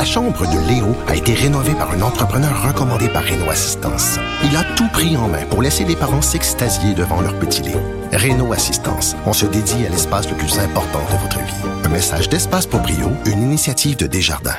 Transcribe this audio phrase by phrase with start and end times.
[0.00, 4.18] La chambre de Léo a été rénovée par un entrepreneur recommandé par Renault Assistance.
[4.42, 7.78] Il a tout pris en main pour laisser les parents s'extasier devant leur petit Léo.
[8.10, 11.84] Renault Assistance, on se dédie à l'espace le plus important de votre vie.
[11.84, 14.56] Un message d'Espace pour Brio, une initiative de Desjardins.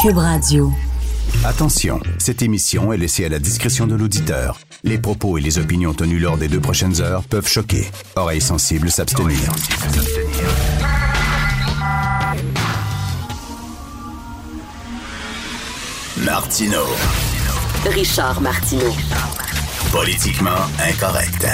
[0.00, 0.72] Cube Radio.
[1.44, 4.60] Attention, cette émission est laissée à la discrétion de l'auditeur.
[4.84, 7.90] Les propos et les opinions tenues lors des deux prochaines heures peuvent choquer.
[8.14, 9.40] Oreilles sensibles s'abstenir.
[16.24, 16.84] Martino.
[17.86, 18.92] Richard Martineau.
[19.90, 21.46] Politiquement incorrect.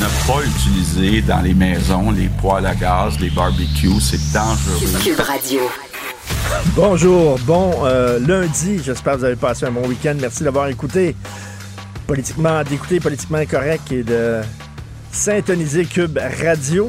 [0.00, 5.00] Ne pas utiliser dans les maisons les poêles à gaz, les barbecues, c'est dangereux.
[5.02, 5.60] Cube Radio.
[6.74, 8.80] Bonjour, bon euh, lundi.
[8.82, 10.16] J'espère que vous avez passé un bon week-end.
[10.18, 11.14] Merci d'avoir écouté
[12.06, 14.40] Politiquement, d'écouter Politiquement Incorrect et de
[15.10, 16.88] syntoniser Cube Radio.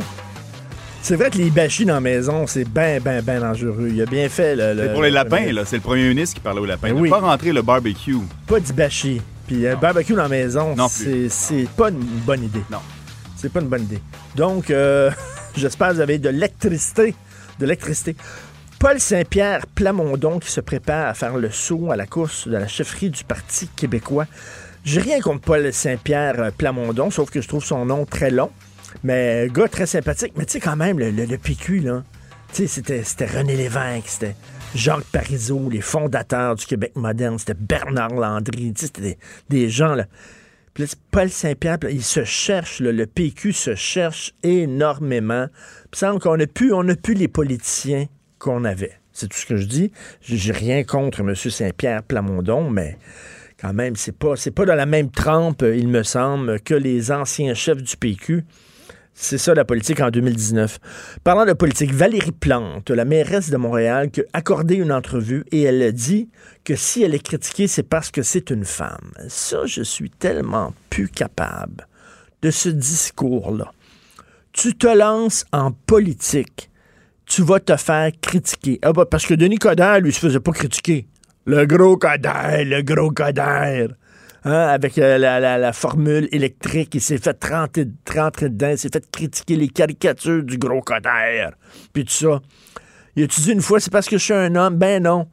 [1.06, 3.90] C'est vrai que les bâchis dans la maison, c'est bien, bien, bien dangereux.
[3.92, 4.74] Il a bien fait le.
[4.74, 5.64] le- C'est pour les le- lapins, là.
[5.66, 6.88] C'est le premier ministre qui parlait aux lapins.
[6.88, 7.10] Ben Ne oui.
[7.10, 8.16] pas rentrer le barbecue.
[8.48, 9.22] Pas du bâchi.
[9.46, 12.64] Puis un barbecue dans la maison, c'est c'est pas une bonne idée.
[12.72, 12.78] Non.
[13.36, 14.00] C'est pas une bonne idée.
[14.38, 15.12] Donc, euh,
[15.58, 17.14] j'espère que vous avez de l'électricité.
[17.60, 18.16] De l'électricité.
[18.80, 22.68] Paul Saint-Pierre Plamondon qui se prépare à faire le saut à la course de la
[22.68, 24.26] chefferie du Parti québécois.
[24.86, 28.50] J'ai rien contre Paul Saint-Pierre euh, Plamondon, sauf que je trouve son nom très long.
[29.04, 30.34] Mais gars très sympathique.
[30.38, 32.04] Mais tu sais, quand même, le, le- le PQ, là,
[32.54, 34.36] c'était, René Lévesque, c'était
[34.76, 39.18] Jacques Parizeau, les fondateurs du Québec moderne, c'était Bernard Landry, c'était
[39.50, 40.06] des, gens, là.
[40.74, 45.48] Puis Paul Saint-Pierre, il se cherche, le PQ se cherche énormément.
[45.92, 46.72] Il semble qu'on a plus,
[47.02, 48.08] plus les politiciens
[48.40, 48.94] qu'on avait.
[49.12, 49.92] C'est tout ce que je dis.
[50.22, 51.36] J'ai rien contre M.
[51.36, 52.98] Saint-Pierre Plamondon, mais
[53.62, 57.54] quand même, c'est pas, pas dans la même trempe, il me semble, que les anciens
[57.54, 58.44] chefs du PQ.
[59.16, 60.80] C'est ça la politique en 2019.
[61.24, 65.62] Parlant de politique, Valérie Plante, la mairesse de Montréal, qui a accordé une entrevue et
[65.62, 66.30] elle a dit
[66.64, 69.12] que si elle est critiquée, c'est parce que c'est une femme.
[69.28, 71.88] Ça, je suis tellement plus capable
[72.42, 73.72] de ce discours-là.
[74.52, 76.72] Tu te lances en politique,
[77.26, 78.80] tu vas te faire critiquer.
[78.82, 81.08] Ah bah, parce que Denis Coderre, lui, se faisait pas critiquer.
[81.46, 83.90] Le gros Coderre, le gros Coderre.
[84.46, 89.56] Hein, avec euh, la, formule électrique, il s'est fait rentrer, dedans, il s'est fait critiquer
[89.56, 91.54] les caricatures du gros Coderre,
[91.94, 92.42] puis tout ça.
[93.16, 94.76] Il a-tu dit une fois, c'est parce que je suis un homme?
[94.76, 95.28] Ben non.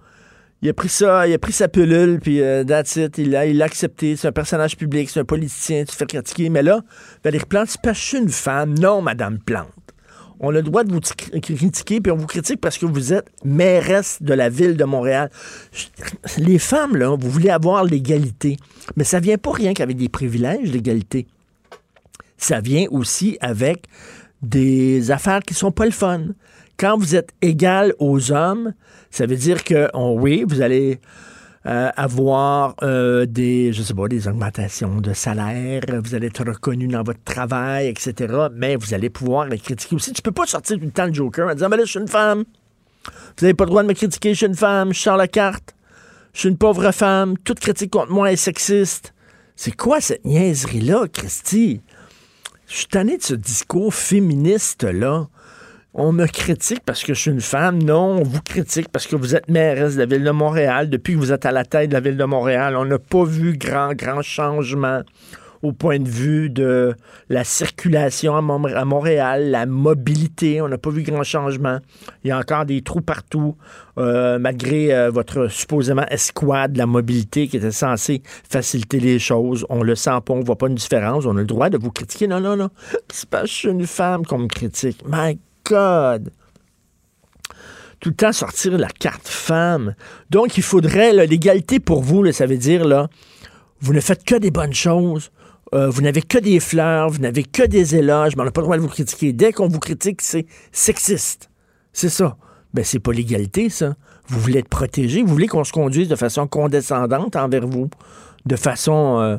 [0.62, 4.15] Il a pris ça, il a pris sa pilule, puis euh, that's il l'a accepté.
[4.15, 6.50] C'est un personnage public, c'est un politicien, tu te fais critiquer.
[6.50, 6.81] Mais là,
[7.25, 8.78] Valérie Plante, c'est parce que je suis une femme.
[8.78, 9.72] Non, Madame Plante.
[10.43, 13.27] On a le droit de vous critiquer, puis on vous critique parce que vous êtes
[13.45, 15.31] mairesse de la ville de Montréal.
[16.39, 18.56] Les femmes, là, vous voulez avoir l'égalité.
[18.97, 21.27] Mais ça vient pas rien qu'avec des privilèges, l'égalité.
[22.39, 23.84] Ça vient aussi avec
[24.41, 26.29] des affaires qui sont pas le fun.
[26.79, 28.73] Quand vous êtes égal aux hommes,
[29.11, 30.99] ça veut dire que, on- oui, vous allez
[31.66, 36.87] euh, avoir euh, des, je sais pas, des augmentations de salaire, vous allez être reconnu
[36.87, 38.48] dans votre travail, etc.
[38.54, 40.12] Mais vous allez pouvoir les critiquer aussi.
[40.12, 42.00] Tu peux pas sortir tout le temps le joker en disant, mais là, je suis
[42.00, 42.44] une femme.
[43.04, 45.28] Vous n'avez pas le droit de me critiquer, je suis une femme, je sors la
[45.28, 45.75] carte.
[46.32, 49.12] Je suis une pauvre femme, toute critique contre moi est sexiste.
[49.56, 51.82] C'est quoi cette niaiserie-là, Christy?
[52.69, 55.28] Je suis tanné de ce discours féministe-là.
[55.93, 57.83] On me critique parce que je suis une femme.
[57.83, 60.89] Non, on vous critique parce que vous êtes mairesse de la ville de Montréal.
[60.89, 63.25] Depuis que vous êtes à la tête de la ville de Montréal, on n'a pas
[63.25, 65.00] vu grand, grand changement
[65.62, 66.95] au point de vue de
[67.29, 70.62] la circulation à, Mont- à Montréal, la mobilité.
[70.62, 71.81] On n'a pas vu grand changement.
[72.25, 73.56] Il y a encore des trous partout,
[73.99, 79.67] euh, malgré euh, votre supposément escouade de la mobilité qui était censée faciliter les choses.
[79.69, 81.27] On le sent pas, on voit pas une différence.
[81.27, 82.27] On a le droit de vous critiquer.
[82.27, 82.71] Non, non, non.
[83.12, 85.03] C'est parce que je suis une femme qu'on me critique.
[88.00, 89.94] Tout le temps sortir la carte femme.
[90.31, 93.08] Donc, il faudrait, l'égalité pour vous, ça veut dire, là,
[93.81, 95.31] vous ne faites que des bonnes choses.
[95.72, 98.60] Euh, vous n'avez que des fleurs, vous n'avez que des éloges, mais on n'a pas
[98.60, 99.32] le droit de vous critiquer.
[99.32, 101.48] Dès qu'on vous critique, c'est sexiste.
[101.92, 102.37] C'est ça.
[102.75, 103.94] Ben, c'est pas l'égalité, ça.
[104.28, 107.90] Vous voulez être protégé, vous voulez qu'on se conduise de façon condescendante envers vous,
[108.46, 109.37] de façon, euh,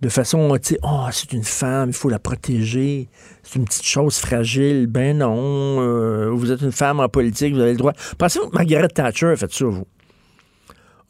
[0.00, 3.08] de façon, tu sais, oh, c'est une femme, il faut la protéger,
[3.42, 4.86] c'est une petite chose fragile.
[4.88, 7.92] Ben non, euh, vous êtes une femme en politique, vous avez le droit.
[8.18, 9.86] Pensez-vous que Margaret Thatcher a fait ça, vous?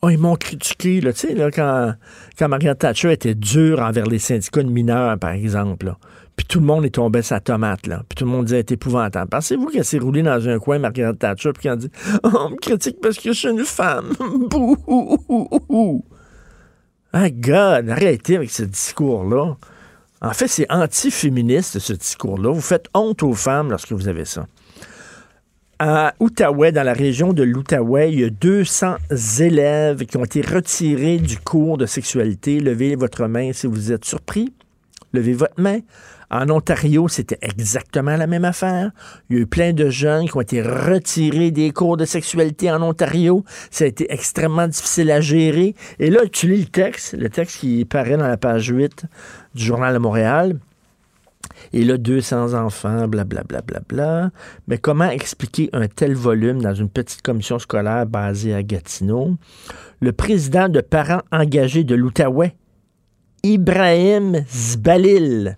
[0.02, 1.94] Oh, ils m'ont critiqué, là, tu sais, là, quand,
[2.38, 5.98] quand Margaret Thatcher était dure envers les syndicats de mineurs, par exemple, là.
[6.36, 8.02] Puis tout le monde est tombé sa tomate, là.
[8.08, 9.30] Puis tout le monde disait, c'est épouvantable.
[9.30, 11.90] Pensez-vous qu'elle s'est roulée dans un coin, Margaret Thatcher, puis qu'elle dit,
[12.22, 14.12] oh, on me critique parce que je suis une femme.
[14.50, 16.04] Bouh!
[17.18, 19.56] Ah, God, arrêtez avec ce discours-là.
[20.20, 22.52] En fait, c'est anti-féministe, ce discours-là.
[22.52, 24.46] Vous faites honte aux femmes lorsque vous avez ça.
[25.78, 28.96] à Outaouais, dans la région de l'Outaouais, il y a 200
[29.38, 32.60] élèves qui ont été retirés du cours de sexualité.
[32.60, 34.52] Levez votre main si vous êtes surpris.
[35.14, 35.78] Levez votre main.
[36.30, 38.90] En Ontario, c'était exactement la même affaire.
[39.28, 42.70] Il y a eu plein de jeunes qui ont été retirés des cours de sexualité
[42.70, 43.44] en Ontario.
[43.70, 45.74] Ça a été extrêmement difficile à gérer.
[45.98, 49.04] Et là, tu lis le texte, le texte qui paraît dans la page 8
[49.54, 50.58] du Journal de Montréal.
[51.72, 53.62] Et là, 200 enfants, blablabla.
[53.62, 54.30] Bla, bla, bla,
[54.66, 59.36] Mais comment expliquer un tel volume dans une petite commission scolaire basée à Gatineau?
[60.00, 62.56] Le président de parents engagés de l'Outaouais,
[63.42, 65.56] Ibrahim Zbalil,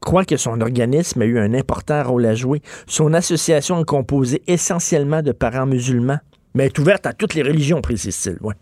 [0.00, 2.62] croit que son organisme a eu un important rôle à jouer.
[2.86, 6.18] Son association est composée essentiellement de parents musulmans,
[6.54, 8.38] mais est ouverte à toutes les religions, précise-t-il.
[8.40, 8.54] Ouais.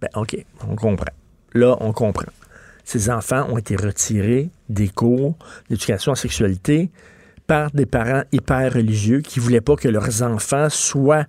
[0.00, 0.36] Ben, OK,
[0.68, 1.12] on comprend.
[1.54, 2.30] Là, on comprend.
[2.84, 5.34] Ces enfants ont été retirés des cours
[5.68, 6.90] d'éducation en sexualité
[7.46, 11.26] par des parents hyper religieux qui ne voulaient pas que leurs enfants soient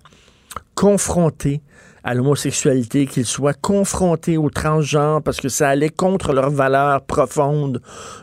[0.74, 1.60] confrontés
[2.04, 7.80] à l'homosexualité, qu'ils soient confrontés aux transgenres parce que ça allait contre leurs valeurs profondes.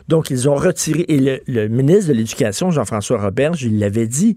[0.08, 1.04] Donc, ils ont retiré.
[1.08, 4.36] Et le, ministre de l'Éducation, Jean-François Roberge, il l'avait dit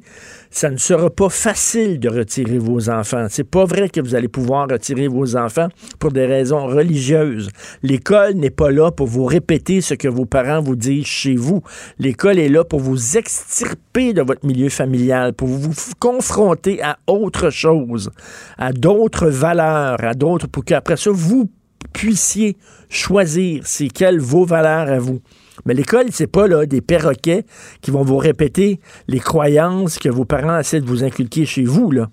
[0.54, 3.26] ça ne sera pas facile de retirer vos enfants.
[3.28, 5.68] C'est pas vrai que vous allez pouvoir retirer vos enfants
[5.98, 7.50] pour des raisons religieuses.
[7.82, 11.64] L'école n'est pas là pour vous répéter ce que vos parents vous disent chez vous.
[11.98, 17.50] L'école est là pour vous extirper de votre milieu familial, pour vous confronter à autre
[17.50, 18.12] chose,
[18.60, 21.50] à d'autres valeurs, à d'autres, pour qu'après ça, vous
[21.94, 22.58] puissiez
[22.90, 25.20] choisir c'est quelles vos valeurs à vous.
[25.66, 27.46] Mais l'école, c'est pas des perroquets
[27.82, 31.92] qui vont vous répéter les croyances que vos parents essaient de vous inculquer chez vous,
[31.92, 32.10] là.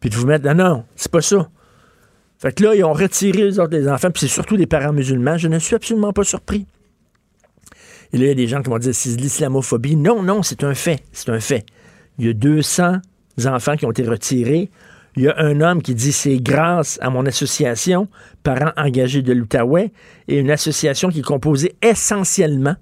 [0.00, 0.44] Puis de vous mettre.
[0.46, 1.48] Non, non, c'est pas ça.
[2.38, 5.36] Fait que là, ils ont retiré les enfants, puis c'est surtout des parents musulmans.
[5.36, 6.66] Je ne suis absolument pas surpris.
[8.12, 9.96] Et là, il y a des gens qui vont dire c'est l'islamophobie.
[9.96, 11.02] Non, non, c'est un fait.
[11.12, 11.64] C'est un fait.
[12.18, 12.96] Il y a 200
[13.46, 14.70] enfants qui ont été retirés.
[15.16, 18.08] Il y a un homme qui dit c'est grâce à mon association,
[18.42, 19.92] Parents engagés de l'Outaouais,
[20.28, 22.76] et une association qui est composée essentiellement,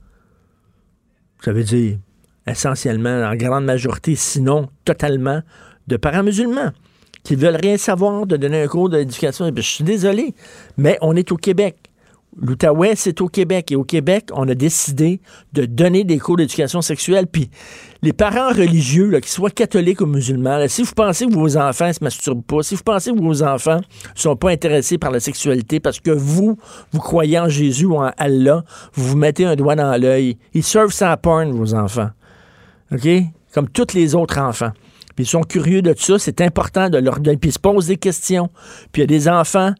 [1.44, 1.99] ça veut dire
[2.47, 5.43] essentiellement, en grande majorité, sinon totalement,
[5.87, 6.71] de parents musulmans
[7.23, 9.50] qui veulent rien savoir de donner un cours d'éducation.
[9.55, 10.35] Je suis désolé,
[10.76, 11.76] mais on est au Québec.
[12.41, 13.73] L'Outaouais, c'est au Québec.
[13.73, 15.21] Et au Québec, on a décidé
[15.53, 17.26] de donner des cours d'éducation sexuelle.
[17.26, 17.50] Puis
[18.02, 21.93] les parents religieux, qu'ils soient catholiques ou musulmans, si vous pensez que vos enfants ne
[21.93, 25.20] se masturbent pas, si vous pensez que vos enfants ne sont pas intéressés par la
[25.20, 26.56] sexualité parce que vous,
[26.93, 28.64] vous croyez en Jésus ou en Allah,
[28.94, 30.38] vous vous mettez un doigt dans l'œil.
[30.55, 32.11] Ils servent sans porn, vos enfants.
[32.93, 33.06] OK?
[33.52, 34.73] Comme tous les autres enfants.
[35.14, 36.19] Puis ils sont curieux de ça.
[36.19, 37.37] C'est important de leur donner.
[37.37, 38.49] Puis ils se posent des questions.
[38.93, 39.75] Puis il y a des enfants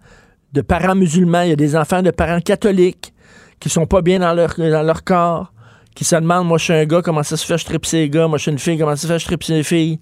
[0.53, 3.15] de parents musulmans, il y a des enfants de parents catholiques
[3.61, 5.53] qui sont pas bien dans leur corps,
[6.01, 8.09] qui se demandent, moi je suis un gars, comment ça se fait je tripe ces
[8.09, 9.99] gars, moi je suis une fille, comment ça se fait je tripe ces filles.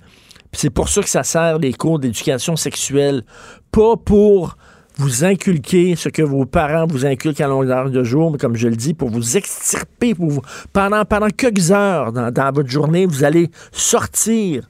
[0.53, 3.25] Puis c'est pour ça que ça sert les cours d'éducation sexuelle,
[3.73, 4.57] pas pour
[4.97, 8.69] vous inculquer ce que vos parents vous inculquent à longueur de jour, mais comme je
[8.69, 10.43] le dis, pour vous extirper, pour vous,
[10.73, 14.69] pendant, pendant quelques heures dans, dans votre journée, vous allez sortir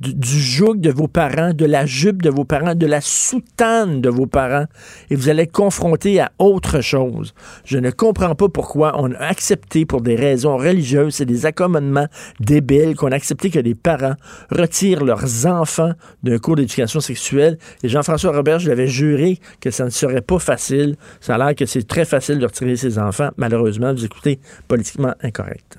[0.00, 4.08] du, joug de vos parents, de la jupe de vos parents, de la soutane de
[4.08, 4.66] vos parents,
[5.10, 7.34] et vous allez être confronté à autre chose.
[7.64, 12.06] Je ne comprends pas pourquoi on a accepté, pour des raisons religieuses et des accommodements
[12.40, 14.14] débiles, qu'on a accepté que les parents
[14.50, 15.92] retirent leurs enfants
[16.22, 17.58] d'un cours d'éducation sexuelle.
[17.82, 20.96] Et Jean-François Robert, je l'avais juré que ça ne serait pas facile.
[21.20, 23.30] Ça a l'air que c'est très facile de retirer ses enfants.
[23.36, 24.38] Malheureusement, vous écoutez
[24.68, 25.78] politiquement incorrect.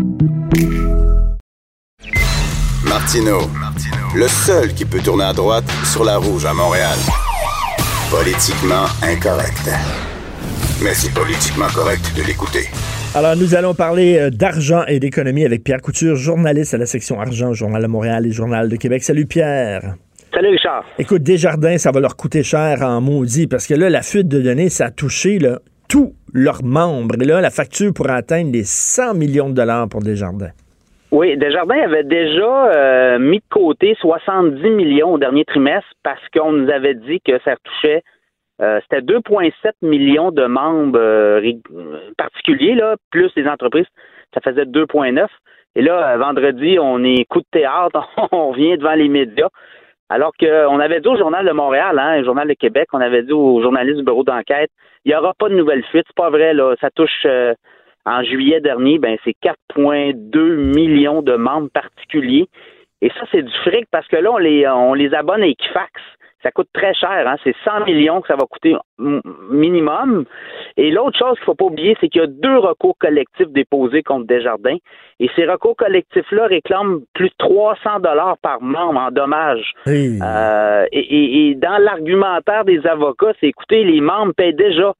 [2.91, 3.39] Martino,
[4.17, 6.97] le seul qui peut tourner à droite sur la rouge à Montréal.
[8.11, 9.71] Politiquement incorrect.
[10.83, 12.67] Mais c'est politiquement correct de l'écouter.
[13.15, 17.21] Alors, nous allons parler euh, d'argent et d'économie avec Pierre Couture, journaliste à la section
[17.21, 19.03] argent, Journal de Montréal et Journal de Québec.
[19.03, 19.95] Salut Pierre.
[20.33, 20.83] Salut Richard.
[20.99, 24.41] Écoute, Desjardins, ça va leur coûter cher en maudit parce que là, la fuite de
[24.41, 25.39] données, ça a touché
[25.87, 27.15] tous leurs membres.
[27.21, 30.51] Et là, la facture pourrait atteindre les 100 millions de dollars pour Desjardins.
[31.11, 36.53] Oui, Desjardins avait déjà euh, mis de côté 70 millions au dernier trimestre parce qu'on
[36.53, 38.01] nous avait dit que ça touchait
[38.61, 41.53] euh, c'était 2,7 millions de membres euh,
[42.15, 43.87] particuliers, là, plus les entreprises,
[44.33, 45.25] ça faisait 2,9.
[45.75, 49.49] Et là, vendredi, on est coup de théâtre, on vient devant les médias.
[50.09, 53.23] Alors qu'on avait dit au Journal de Montréal, hein, le Journal de Québec, on avait
[53.23, 54.69] dit aux journalistes du bureau d'enquête,
[55.05, 56.05] il n'y aura pas de nouvelles fuites.
[56.05, 56.75] C'est pas vrai, là.
[56.81, 57.55] Ça touche euh,
[58.05, 59.35] en juillet dernier, ben c'est
[59.75, 62.47] 4,2 millions de membres particuliers.
[63.01, 65.91] Et ça, c'est du fric parce que là, on les, on les abonne à Equifax.
[66.43, 67.35] Ça coûte très cher, hein?
[67.43, 68.75] c'est 100 millions que ça va coûter
[69.51, 70.25] minimum.
[70.75, 73.49] Et l'autre chose qu'il ne faut pas oublier, c'est qu'il y a deux recours collectifs
[73.49, 74.77] déposés contre Desjardins.
[75.19, 79.73] Et ces recours collectifs-là réclament plus de 300 dollars par membre en dommages.
[79.87, 84.95] Euh, et, et, dans l'argumentaire des avocats, c'est écoutez, les membres paient déjà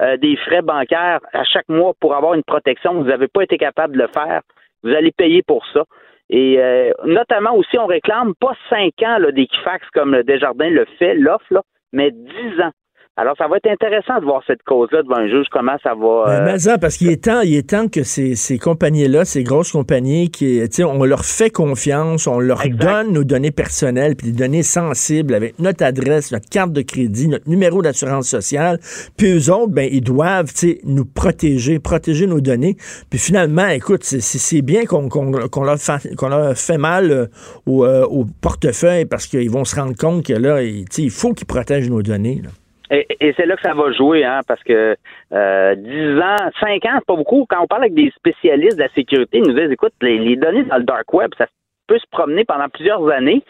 [0.00, 2.94] euh, des frais bancaires à chaque mois pour avoir une protection.
[2.94, 4.42] Vous n'avez pas été capable de le faire.
[4.82, 5.84] Vous allez payer pour ça.
[6.28, 11.14] Et euh, notamment aussi, on réclame pas cinq ans d'Equifax comme le Desjardins le fait,
[11.14, 11.62] l'offre,
[11.92, 12.72] mais dix ans.
[13.18, 16.42] Alors, ça va être intéressant de voir cette cause-là devant un juge, comment ça va.
[16.44, 19.72] Mais, ça, parce qu'il est temps, il est temps que ces, ces compagnies-là, ces grosses
[19.72, 24.62] compagnies, qui, on leur fait confiance, on leur donne nos données personnelles, puis des données
[24.62, 28.78] sensibles avec notre adresse, notre carte de crédit, notre numéro d'assurance sociale.
[29.16, 30.52] Puis eux autres, ben, ils doivent,
[30.84, 32.76] nous protéger, protéger nos données.
[33.08, 37.26] Puis finalement, écoute, c'est bien qu'on qu'on leur, qu'on leur, fait mal euh,
[37.64, 41.46] au, euh, au, portefeuille parce qu'ils vont se rendre compte que là, il faut qu'ils
[41.46, 42.42] protègent nos données.
[42.44, 42.50] Là.
[42.90, 44.96] Et, c'est là que ça va jouer, hein, parce que
[45.32, 47.46] euh, 10 ans, 5 ans, c'est pas beaucoup.
[47.48, 50.62] Quand on parle avec des spécialistes de la sécurité, ils nous disent, écoute, les, données
[50.64, 51.46] dans le dark web, ça
[51.88, 53.42] peut se promener pendant plusieurs années.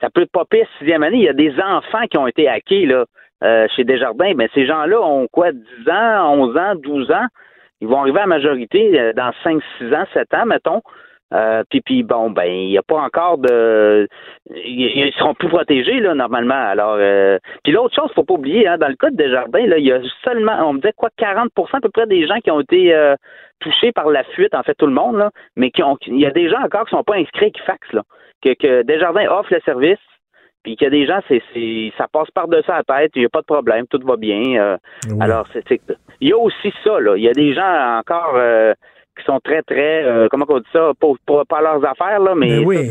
[0.00, 1.18] Ça peut popper à sixième année.
[1.18, 3.04] Il y a des enfants qui ont été hackés là,
[3.44, 4.34] euh, chez Desjardins.
[4.36, 7.26] Mais ces gens-là ont quoi, 10 ans, 11 ans, 12 ans?
[7.80, 10.82] Ils vont arriver à la majorité euh, dans 5, 6 ans, 7 ans, mettons.
[11.32, 14.08] Euh, puis, puis bon, ben, il n'y a pas encore de.
[14.50, 16.54] Ils seront plus protégés, là, normalement.
[16.54, 17.38] Alors, euh...
[17.64, 19.92] puis l'autre chose, faut pas oublier, hein, dans le cas de Desjardins, là, il y
[19.92, 22.94] a seulement, on me disait quoi, 40% à peu près des gens qui ont été
[22.94, 23.16] euh,
[23.60, 26.26] touchés par la fuite, en fait, tout le monde, là, mais qui ont, il y
[26.26, 28.02] a des gens encore qui sont pas inscrits à Equifax, là,
[28.42, 29.98] que, que Desjardins offre le service,
[30.62, 31.42] puis qu'il y a des gens, c'est,
[31.98, 34.60] ça passe par-dessus la tête, il n'y a pas de problème, tout va bien.
[34.60, 34.76] Euh.
[35.20, 35.64] Alors, c'est,
[36.20, 37.16] il y a aussi ça, là.
[37.16, 38.72] Il y a des gens encore euh,
[39.16, 42.34] qui sont très, très, euh, comment on dit ça, pour, pour, pas leurs affaires, là,
[42.34, 42.90] mais, mais oui.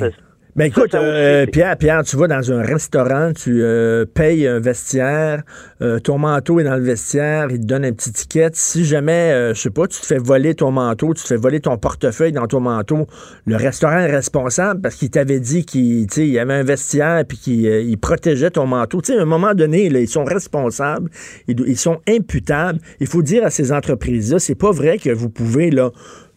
[0.54, 5.44] Ben écoute, euh, Pierre, Pierre, tu vas dans un restaurant, tu euh, payes un vestiaire,
[5.82, 8.50] euh, ton manteau est dans le vestiaire, il te donne un petit ticket.
[8.52, 11.62] Si jamais, je sais pas, tu te fais voler ton manteau, tu te fais voler
[11.62, 13.08] ton portefeuille dans ton manteau,
[13.46, 17.98] le restaurant est responsable parce qu'il t'avait dit qu'il y avait un vestiaire puis qu'il
[17.98, 19.02] protégeait ton manteau.
[19.02, 21.10] Tu sais, à un moment donné, là, ils sont responsables,
[21.48, 22.80] ils, ils sont imputables.
[23.00, 25.92] Il faut dire à ces entreprises-là, c'est pas vrai que vous pouvez là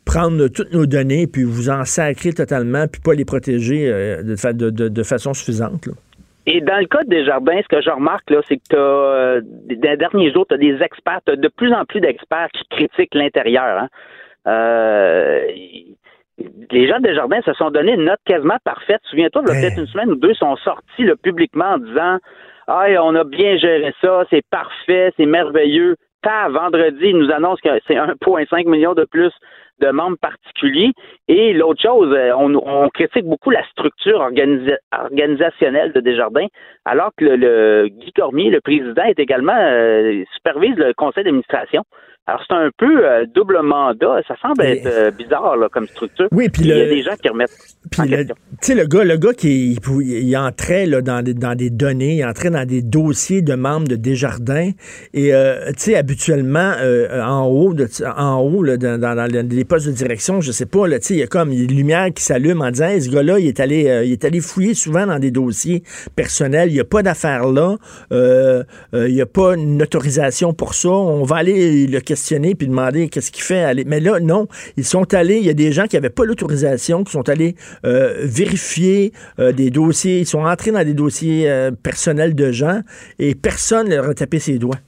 [0.05, 4.71] prendre toutes nos données, puis vous en sacrer totalement, puis pas les protéger euh, de,
[4.71, 5.89] de, de, façon suffisante.
[6.47, 9.41] Et dans le cas des jardins, ce que je remarque, là, c'est que tu euh,
[9.43, 12.65] dans les derniers jours, tu as des experts, as de plus en plus d'experts qui
[12.71, 13.79] critiquent l'intérieur.
[13.79, 13.89] Hein.
[14.47, 15.41] Euh,
[16.71, 19.01] les gens des jardins se sont donné une note quasiment parfaite.
[19.05, 22.19] Souviens-toi, il y a peut-être une semaine ou deux, sont sortis là, publiquement en disant
[22.67, 25.97] Ah, on a bien géré ça, c'est parfait, c'est merveilleux.
[26.23, 29.33] Pas vendredi, ils nous annoncent que c'est 1,5 million de plus
[29.81, 30.93] de membres particuliers.
[31.29, 36.47] Et l'autre chose, euh, on, critique beaucoup la structure organisationnelle de Desjardins,
[36.85, 41.85] alors que Guy Cormier, le président, est également euh, supervise le conseil d'administration.
[42.27, 44.23] Alors, c'est un peu euh, double mandat.
[44.27, 46.27] Ça semble être euh, bizarre là, comme structure.
[46.33, 47.55] Oui, puis il y a des gens qui remettent.
[47.91, 48.27] Puis tu
[48.63, 52.25] sais, le gars, le gars qui il, entrait là, dans, des, dans des données, il
[52.25, 54.71] entrait dans des dossiers de membres de Desjardins.
[55.13, 56.73] Et euh, tu sais, habituellement,
[57.13, 60.89] en haut, de, en haut là, dans, dans, les postes de direction, je sais pas,
[60.89, 63.61] là, il y a comme une lumière qui s'allume en disant ce gars-là, il est
[63.61, 65.83] allé il est allé fouiller souvent dans des dossiers
[66.17, 66.71] personnels.
[66.71, 67.77] Il n'y a pas d'affaires là.
[68.11, 70.89] il n'y a pas une autorisation pour ça.
[70.89, 73.65] On va aller le questionner puis demander qu'est-ce qu'il fait.
[73.65, 73.85] Aller.
[73.85, 74.47] Mais là, non.
[74.77, 77.55] Ils sont allés, il y a des gens qui n'avaient pas l'autorisation, qui sont allés
[77.85, 80.21] euh, vérifier euh, des dossiers.
[80.21, 82.81] Ils sont entrés dans des dossiers euh, personnels de gens
[83.19, 84.79] et personne ne leur a tapé ses doigts.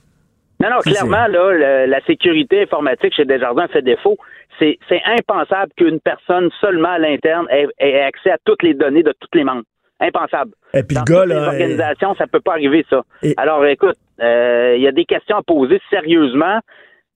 [0.61, 4.17] Non, non, clairement, là, la sécurité informatique chez Desjardins fait défaut.
[4.59, 9.29] C'est impensable qu'une personne seulement à l'interne ait, accès à toutes les données de tous
[9.37, 9.65] les membres.
[10.01, 10.53] Impensable.
[10.73, 13.03] Et puis Dans le gars, toutes les organisations, ça peut pas arriver, ça.
[13.37, 16.61] Alors, écoute, il y a des questions à poser sérieusement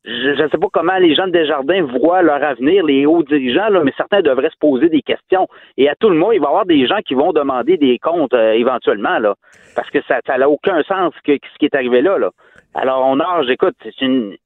[0.04, 3.69] je ne sais pas comment les gens de Desjardins voient leur avenir, les hauts dirigeants,
[3.69, 5.47] là, mais certains devraient se poser des questions.
[5.76, 7.99] Et à tout le monde, il va y avoir des gens qui vont demander des
[7.99, 9.35] comptes euh, éventuellement, là,
[9.76, 12.16] parce que ça n'a aucun sens que, ce qui est arrivé là.
[12.19, 12.30] là.
[12.75, 14.37] Alors, on a, j'écoute, c'est une.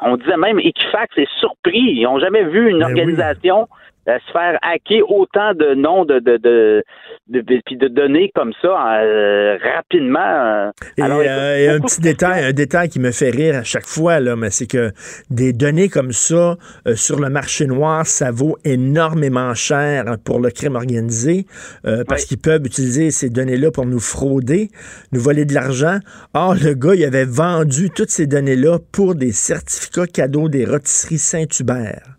[0.00, 1.92] on disait même Equifax est surpris.
[1.92, 3.68] Ils n'ont jamais vu une ben organisation
[4.06, 6.82] se faire hacker autant de noms de de de,
[7.28, 8.68] de, de- puis de données comme ça
[9.02, 10.20] euh, rapidement.
[10.20, 10.70] euh.
[10.96, 14.36] Et, euh, un petit détail, un détail qui me fait rire à chaque fois, là,
[14.36, 14.92] mais c'est que
[15.30, 20.50] des données comme ça euh, sur le marché noir, ça vaut énormément cher pour le
[20.50, 21.46] crime organisé
[21.86, 24.68] euh, parce qu'ils peuvent utiliser ces données-là pour nous frauder,
[25.12, 25.98] nous voler de l'argent.
[26.34, 31.18] Or, le gars, il avait vendu toutes ces données-là pour des certificats cadeaux des rôtisseries
[31.18, 32.15] Saint-Hubert.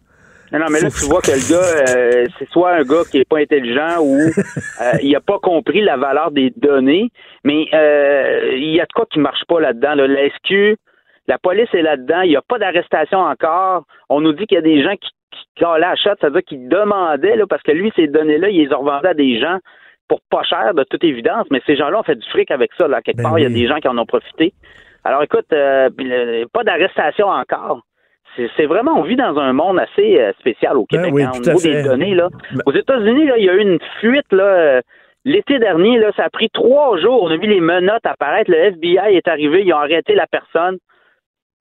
[0.52, 3.18] Non, non, mais là, tu vois que le gars, euh, c'est soit un gars qui
[3.20, 7.10] est pas intelligent ou euh, il a pas compris la valeur des données,
[7.44, 9.96] mais euh, il y a de quoi qui marche pas là-dedans.
[9.96, 10.08] Là.
[10.08, 10.78] La SQ,
[11.28, 13.84] la police est là-dedans, il n'y a pas d'arrestation encore.
[14.10, 16.70] On nous dit qu'il y a des gens qui, qui calaient à chatte, c'est-à-dire qu'ils
[16.70, 19.58] demandaient, là, parce que lui, ces données-là, il les a revendues à des gens
[20.08, 22.88] pour pas cher, de toute évidence, mais ces gens-là ont fait du fric avec ça.
[22.88, 23.02] Là.
[23.02, 24.54] Quelque Ben part, il y a des gens qui en ont profité.
[25.04, 27.82] Alors écoute, euh, le- pas d'arrestation encore.
[28.56, 31.32] C'est- vraiment, on vit dans un monde assez euh, spécial au Ben Québec, oui, hein,
[31.36, 32.16] au niveau des données.
[32.16, 32.30] Là.
[32.52, 34.82] Ben- Aux États-Unis, là, il y a eu une fuite là, euh,
[35.26, 35.98] l'été dernier.
[35.98, 37.24] Là, ça a pris trois jours.
[37.24, 38.50] On a vu les menottes apparaître.
[38.52, 40.78] Le FBI est arrivé, ils ont arrêté la personne.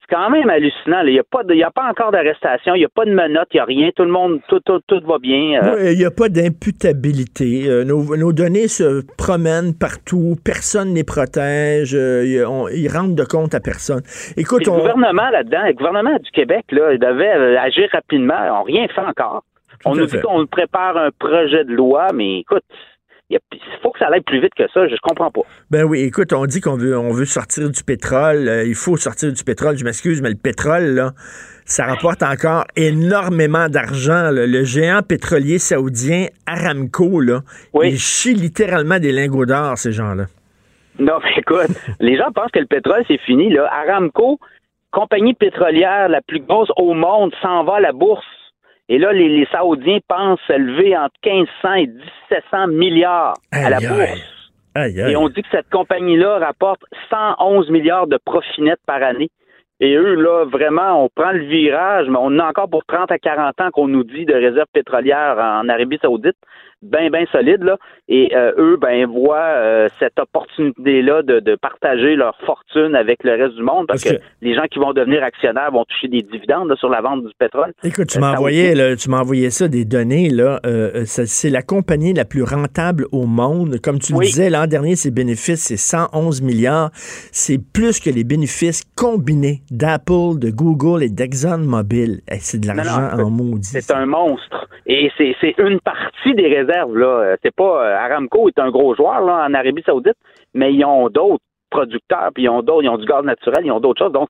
[0.04, 1.02] C'est quand même hallucinant.
[1.06, 3.04] Il n'y a, pas de- il y a pas encore d'arrestation, il n'y a pas
[3.04, 3.90] de menottes, il n'y a rien.
[3.94, 5.62] Tout le monde, tout, tout, tout va bien.
[5.62, 5.76] euh.
[5.76, 7.68] Oui, Il n'y a pas d'imputabilité.
[7.68, 10.36] Euh, nos, nos données se promènent partout.
[10.44, 11.94] Personne ne les protège.
[11.94, 14.02] Euh, on- ils rendent de compte à personne.
[14.36, 18.34] Écoute, Puis le on, gouvernement là-dedans, le gouvernement du Québec, là, il devait agir rapidement.
[18.44, 19.44] Ils n'ont rien fait encore.
[19.84, 20.18] On nous fait.
[20.18, 22.62] dit qu'on prépare un projet de loi, mais écoute,
[23.52, 24.86] il faut que ça aille plus vite que ça.
[24.88, 25.40] Je comprends pas.
[25.70, 28.48] ben oui, écoute, on dit qu'on veut, on veut sortir du pétrole.
[28.48, 29.76] Euh, il faut sortir du pétrole.
[29.76, 31.12] Je m'excuse, mais le pétrole, là,
[31.64, 34.30] ça rapporte encore énormément d'argent.
[34.30, 37.40] Le géant pétrolier saoudien Aramco, là,
[37.72, 37.90] Oui.
[37.92, 40.24] il chie littéralement des lingots d'or, ces gens-là.
[40.98, 41.70] Non, mais écoute,
[42.00, 43.50] les gens pensent que le pétrole, c'est fini.
[43.52, 43.68] Là.
[43.72, 44.38] Aramco,
[44.90, 48.24] compagnie pétrolière la plus grosse au monde, s'en va à la bourse.
[48.88, 53.86] Et là, les, les Saoudiens pensent s'élever entre 1500 et 1700 milliards à la Aïe,
[53.86, 54.52] bourse.
[54.74, 55.12] Aïe, aïe.
[55.12, 59.30] Et on dit que cette compagnie-là rapporte 111 milliards de profit net par année.
[59.80, 63.18] Et eux, là, vraiment, on prend le virage, mais on a encore pour 30 à
[63.18, 66.36] 40 ans qu'on nous dit de réserves pétrolières en Arabie Saoudite,
[66.82, 67.76] bien, bien solide, là.
[68.08, 73.32] Et euh, eux, ben, voient euh, cette opportunité-là de, de partager leur fortune avec le
[73.42, 76.08] reste du monde, parce, Parce que, que- les gens qui vont devenir actionnaires vont toucher
[76.08, 77.72] des dividendes là, sur la vente du pétrole.
[77.84, 78.32] Écoute, tu Euh, m'as
[79.20, 80.60] envoyé, ça, des données, là.
[80.66, 83.76] euh, c'est la compagnie la plus rentable au monde.
[83.82, 86.90] Comme tu le disais, l'an dernier, ses bénéfices, c'est 111 milliards.
[86.94, 92.20] C'est plus que les bénéfices combinés d'Apple, de Google et d'ExxonMobil.
[92.28, 93.68] Hey, c'est de l'argent en maudit.
[93.80, 94.66] C'est un monstre.
[94.86, 96.71] Et c'est c'est une partie des réserves.
[96.74, 100.16] Euh, C'est pas euh, Aramco est un gros joueur là, en Arabie Saoudite,
[100.54, 103.72] mais ils ont d'autres producteurs, puis ils ont d'autres, ils ont du gaz naturel, ils
[103.72, 104.12] ont d'autres choses.
[104.12, 104.28] Donc,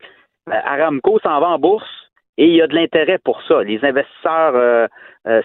[0.49, 1.89] euh, Aramco s'en va en bourse
[2.39, 3.63] et il y a de l'intérêt pour ça.
[3.63, 4.89] Les investisseurs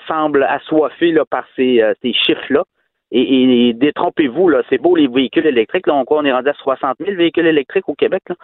[0.08, 2.64] semblent assoiffés là, par ces, ces chiffres-là.
[3.10, 5.88] Et, et détrompez-vous, là, c'est beau les véhicules électriques.
[5.88, 8.22] Là, on, on est rendu à 60 000 véhicules électriques au Québec.
[8.28, 8.36] Là.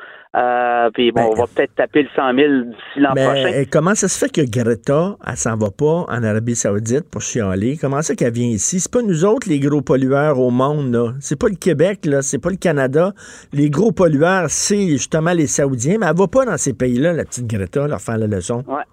[0.85, 3.53] Euh, puis bon, Ben, on va peut-être taper le 100 000 d'ici l'an Mais prochain.
[3.59, 7.21] euh, comment ça se fait que Greta, elle s'en va pas en Arabie Saoudite pour
[7.21, 7.77] chialer?
[7.79, 8.79] Comment ça qu'elle vient ici?
[8.79, 11.11] C'est pas nous autres, les gros pollueurs au monde, là.
[11.19, 12.21] C'est pas le Québec, là.
[12.21, 13.11] C'est pas le Canada.
[13.51, 17.25] Les gros pollueurs, c'est justement les Saoudiens, mais elle va pas dans ces pays-là, la
[17.25, 18.63] petite Greta, leur faire la leçon.
[18.67, 18.83] Ouais.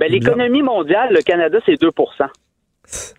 [0.00, 1.90] Ben, l'économie mondiale, le Canada, c'est 2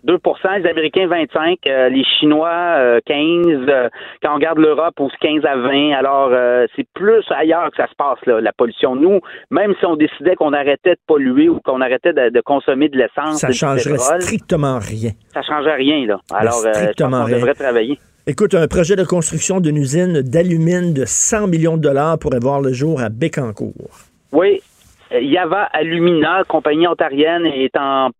[0.06, 3.88] 2% les Américains 25, euh, les Chinois euh, 15, euh,
[4.22, 5.92] quand on regarde l'Europe, on se 15 à 20.
[5.92, 8.94] Alors, euh, c'est plus ailleurs que ça se passe, là, la pollution.
[8.96, 12.88] Nous, même si on décidait qu'on arrêtait de polluer ou qu'on arrêtait de, de consommer
[12.88, 15.10] de l'essence, Ça du changerait pétrole, strictement rien.
[15.32, 16.06] ça changerait rien.
[16.06, 16.18] Là.
[16.34, 17.36] Alors, euh, rien.
[17.36, 17.98] devrait travailler.
[18.26, 22.60] Écoute, un projet de construction d'une usine d'alumine de 100 millions de dollars pourrait voir
[22.60, 23.72] le jour à Bécancour.
[24.32, 24.60] Oui,
[25.12, 28.10] euh, Yava Alumina, compagnie ontarienne, est en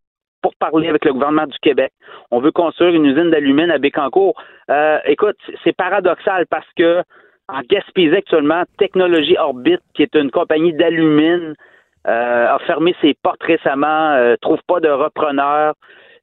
[0.42, 1.92] pour parler avec le gouvernement du Québec.
[2.30, 4.34] On veut construire une usine d'alumine à Bécancour.
[4.70, 7.02] Euh, écoute, c'est paradoxal parce que
[7.48, 11.54] en Gaspésie actuellement, Technologie Orbit, qui est une compagnie d'alumine,
[12.06, 15.74] euh, a fermé ses portes récemment, euh, trouve pas de repreneur.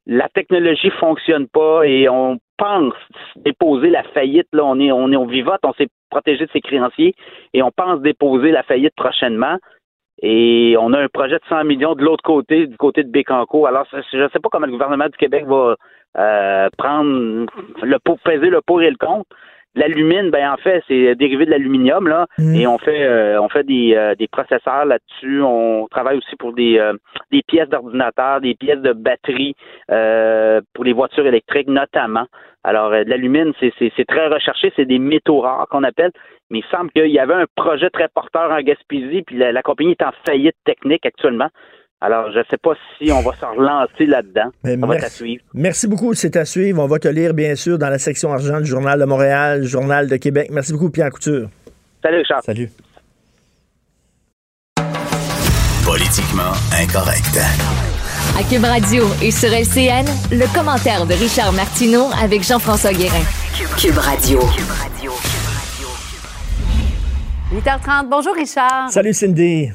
[0.06, 2.94] La technologie fonctionne pas et on pense
[3.36, 4.48] déposer la faillite.
[4.52, 7.14] Là, on est, on est, on vivote, on s'est protégé de ses créanciers
[7.54, 9.56] et on pense déposer la faillite prochainement.
[10.22, 13.66] Et on a un projet de 100 millions de l'autre côté, du côté de Bécancour.
[13.66, 15.76] Alors, je ne sais pas comment le gouvernement du Québec va
[16.18, 17.46] euh, prendre
[17.82, 19.26] le pour peser le pour et le contre.
[19.76, 22.54] L'alumine, ben en fait, c'est dérivé de l'aluminium là, Mhm.
[22.56, 25.42] et on fait euh, on fait des, euh, des processeurs là-dessus.
[25.42, 26.94] On travaille aussi pour des euh,
[27.30, 29.54] des pièces d'ordinateur, des pièces de batterie
[29.92, 32.26] euh, pour les voitures électriques notamment.
[32.64, 36.10] Alors, euh, de l'alumine, c'est très recherché, c'est des métaux rares qu'on appelle,
[36.50, 39.62] mais il semble qu'il y avait un projet très porteur en Gaspésie, puis la, la
[39.62, 41.48] compagnie est en faillite technique actuellement.
[42.02, 44.50] Alors, je ne sais pas si on va se relancer là-dedans.
[44.64, 45.16] Mais Ça va merci.
[45.16, 45.42] suivre.
[45.52, 46.82] Merci beaucoup, c'est à suivre.
[46.82, 50.08] On va te lire, bien sûr, dans la section argent du Journal de Montréal, Journal
[50.08, 50.48] de Québec.
[50.50, 51.48] Merci beaucoup, Pierre Couture.
[52.02, 52.42] Salut, Richard.
[52.42, 52.70] Salut.
[55.84, 57.38] Politiquement incorrect.
[58.38, 63.24] À Cube Radio et sur LCN, le commentaire de Richard Martineau avec Jean-François Guérin.
[63.76, 64.40] Cube Radio.
[67.52, 68.08] 8h30.
[68.08, 68.90] Bonjour, Richard.
[68.90, 69.72] Salut, Cindy.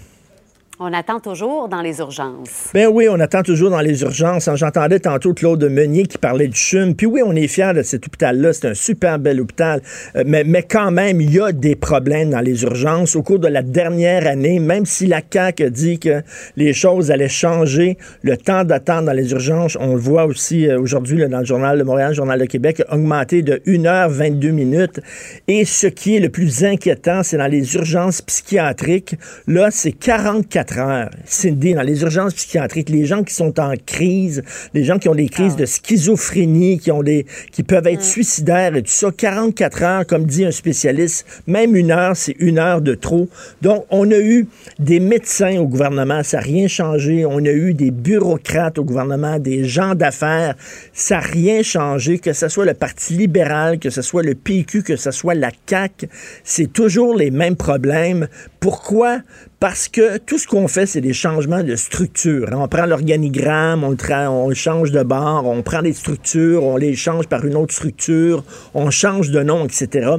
[0.77, 2.71] On attend toujours dans les urgences.
[2.73, 4.49] Ben oui, on attend toujours dans les urgences.
[4.55, 6.95] J'entendais tantôt Claude Meunier qui parlait du CHUM.
[6.95, 8.51] Puis oui, on est fiers de cet hôpital-là.
[8.51, 9.81] C'est un super bel hôpital.
[10.17, 13.15] Euh, mais, mais quand même, il y a des problèmes dans les urgences.
[13.15, 16.21] Au cours de la dernière année, même si la CAQ a dit que
[16.57, 20.77] les choses allaient changer, le temps d'attente dans les urgences, on le voit aussi euh,
[20.77, 24.99] aujourd'hui dans le Journal de Montréal, le Journal de Québec, a augmenté de 1h22 minutes.
[25.47, 29.15] Et ce qui est le plus inquiétant, c'est dans les urgences psychiatriques.
[29.47, 31.09] Là, c'est 44 heures.
[31.25, 35.15] Cindy, dans les urgences psychiatriques, les gens qui sont en crise, les gens qui ont
[35.15, 39.83] des crises de schizophrénie, qui ont des, qui peuvent être suicidaires et tout ça, 44
[39.83, 43.29] heures, comme dit un spécialiste, même une heure, c'est une heure de trop.
[43.61, 44.47] Donc, on a eu
[44.79, 47.25] des médecins au gouvernement, ça n'a rien changé.
[47.25, 50.55] On a eu des bureaucrates au gouvernement, des gens d'affaires,
[50.93, 52.19] ça n'a rien changé.
[52.19, 55.51] Que ce soit le Parti libéral, que ce soit le PQ, que ce soit la
[55.67, 56.07] CAQ,
[56.43, 58.27] c'est toujours les mêmes problèmes.
[58.59, 59.19] Pourquoi?
[59.59, 62.49] Parce que tout ce qu'on fait, c'est des changements de structure.
[62.51, 63.95] On prend l'organigramme, on,
[64.29, 68.43] on change de bord, on prend les structures, on les change par une autre structure,
[68.73, 70.15] on change de nom, etc.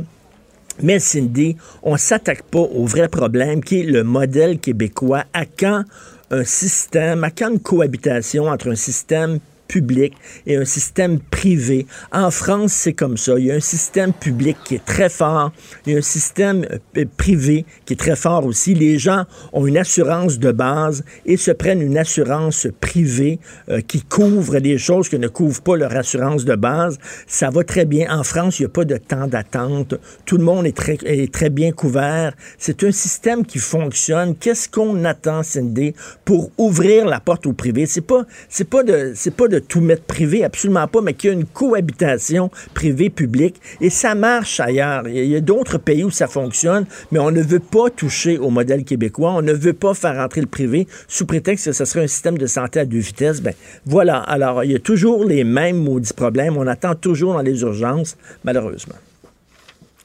[0.83, 5.25] Mais Cindy, on s'attaque pas au vrai problème qui est le modèle québécois.
[5.33, 5.85] À quand
[6.31, 10.15] un système, à quand une cohabitation entre un système public
[10.47, 11.87] et un système privé.
[12.13, 13.39] En France, c'est comme ça.
[13.39, 15.53] Il y a un système public qui est très fort.
[15.85, 18.75] Il y a un système euh, privé qui est très fort aussi.
[18.75, 24.03] Les gens ont une assurance de base et se prennent une assurance privée euh, qui
[24.03, 26.99] couvre des choses que ne couvre pas leur assurance de base.
[27.27, 28.07] Ça va très bien.
[28.11, 29.95] En France, il n'y a pas de temps d'attente.
[30.25, 32.35] Tout le monde est très, est très bien couvert.
[32.59, 34.37] C'est un système qui fonctionne.
[34.37, 37.87] Qu'est-ce qu'on attend, Cindy, pour ouvrir la porte au privé?
[37.87, 38.25] C'est pas,
[38.71, 41.45] pas de, c'est pas de tout mettre privé, absolument pas, mais qu'il y a une
[41.45, 43.61] cohabitation privée-publique.
[43.81, 45.09] Et ça marche ailleurs.
[45.09, 48.51] Il y a, d'autres pays où ça fonctionne, mais on ne veut pas toucher au
[48.51, 49.33] modèle québécois.
[49.33, 52.39] On ne veut pas faire entrer le privé sous prétexte que ce serait un système
[52.39, 53.41] de santé à deux vitesses.
[53.41, 54.19] Ben, voilà.
[54.19, 56.57] Alors, il y a toujours les mêmes maudits problèmes.
[56.57, 58.97] On attend toujours dans les urgences, malheureusement.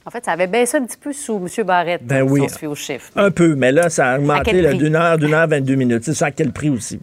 [0.06, 1.66] En fait, ça avait baissé un petit peu sous M.
[1.66, 2.42] Barrette, Ben si oui.
[2.42, 3.12] on se aux chiffres.
[3.16, 6.04] Un peu, mais là, ça a augmenté d'une heure, d'une heure, 22 minutes.
[6.04, 7.00] C'est ça à quel prix aussi?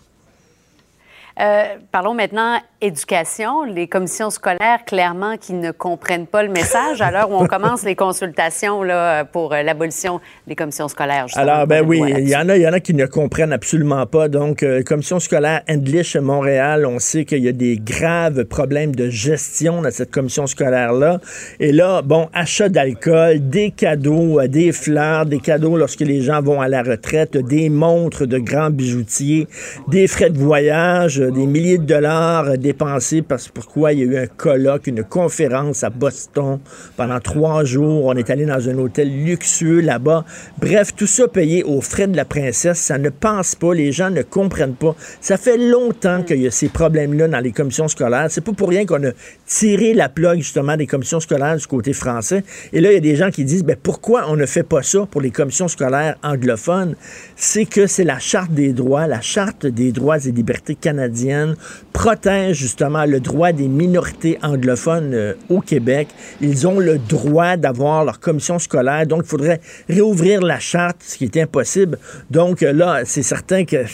[1.40, 3.64] Euh, parlons maintenant éducation.
[3.64, 7.82] Les commissions scolaires, clairement, qui ne comprennent pas le message à l'heure où on commence
[7.82, 11.26] les consultations là, pour euh, l'abolition des commissions scolaires.
[11.34, 14.06] Alors, ben oui, il y en a, il y en a qui ne comprennent absolument
[14.06, 14.28] pas.
[14.28, 19.10] Donc, euh, commission scolaire Endlich Montréal, on sait qu'il y a des graves problèmes de
[19.10, 21.20] gestion dans cette commission scolaire-là.
[21.58, 26.42] Et là, bon, achat d'alcool, des cadeaux, euh, des fleurs, des cadeaux lorsque les gens
[26.42, 29.48] vont à la retraite, des montres de grands bijoutiers,
[29.88, 34.04] des frais de voyage, des milliers de dollars euh, dépensés parce pourquoi il y a
[34.04, 36.58] eu un colloque, une conférence à Boston
[36.98, 38.04] pendant trois jours.
[38.04, 40.26] On est allé dans un hôtel luxueux là-bas.
[40.60, 42.78] Bref, tout ça payé aux frais de la princesse.
[42.78, 43.72] Ça ne pense pas.
[43.72, 44.94] Les gens ne comprennent pas.
[45.22, 48.26] Ça fait longtemps qu'il y a ces problèmes-là dans les commissions scolaires.
[48.28, 49.12] C'est pas pour rien qu'on a
[49.46, 52.44] tiré la plug justement des commissions scolaires du côté français.
[52.74, 54.82] Et là, il y a des gens qui disent, ben, pourquoi on ne fait pas
[54.82, 56.96] ça pour les commissions scolaires anglophones?
[57.34, 61.56] C'est que c'est la charte des droits, la charte des droits et libertés canadiennes
[61.98, 66.08] protège justement le droit des minorités anglophones euh, au Québec.
[66.40, 69.06] Ils ont le droit d'avoir leur commission scolaire.
[69.06, 71.98] Donc, il faudrait réouvrir la charte, ce qui est impossible.
[72.30, 73.84] Donc, euh, là, c'est certain que,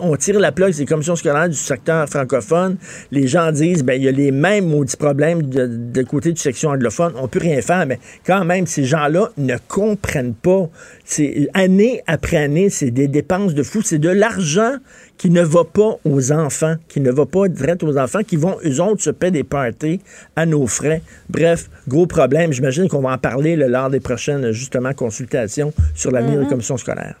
[0.00, 2.76] on tire la plug des commissions scolaires du secteur francophone.
[3.10, 6.40] Les gens disent, ben, il y a les mêmes maudits problèmes de, de côté du
[6.40, 7.12] section anglophone.
[7.16, 10.68] On peut rien faire, mais quand même, ces gens-là ne comprennent pas.
[11.04, 13.82] C'est année après année, c'est des dépenses de fou.
[13.82, 14.76] C'est de l'argent
[15.18, 18.56] qui ne va pas aux enfants, qui ne va pas direct aux enfants, qui vont,
[18.64, 20.00] eux autres, se payer des parties
[20.34, 21.00] à nos frais.
[21.28, 22.52] Bref, gros problème.
[22.52, 26.76] J'imagine qu'on va en parler là, lors des prochaines, justement, consultations sur l'avenir des commissions
[26.76, 27.14] scolaires.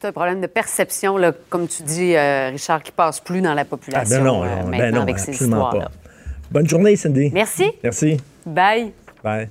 [0.00, 3.52] C'est un problème de perception, là, comme tu dis, euh, Richard, qui passe plus dans
[3.52, 5.84] la Ah, population ben non, euh, non, ben avec ces absolument histoires-là.
[5.86, 5.90] pas.
[6.50, 7.30] Bonne journée, Cindy.
[7.34, 7.70] Merci.
[7.84, 8.16] Merci.
[8.46, 8.92] Bye.
[9.22, 9.50] Bye.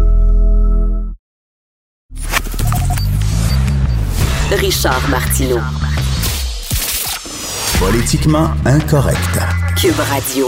[4.55, 5.59] Richard Martineau.
[7.79, 9.39] Politiquement incorrect.
[9.79, 10.47] Cube Radio.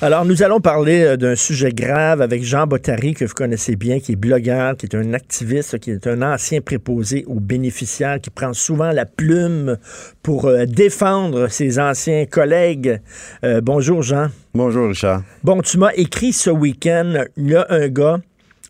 [0.00, 4.00] Alors, nous allons parler euh, d'un sujet grave avec Jean Bottary, que vous connaissez bien,
[4.00, 8.30] qui est blogueur, qui est un activiste, qui est un ancien préposé aux bénéficiaires, qui
[8.30, 9.76] prend souvent la plume
[10.22, 13.00] pour euh, défendre ses anciens collègues.
[13.44, 14.28] Euh, bonjour, Jean.
[14.54, 15.22] Bonjour, Richard.
[15.44, 18.20] Bon, tu m'as écrit ce week-end, il y a un gars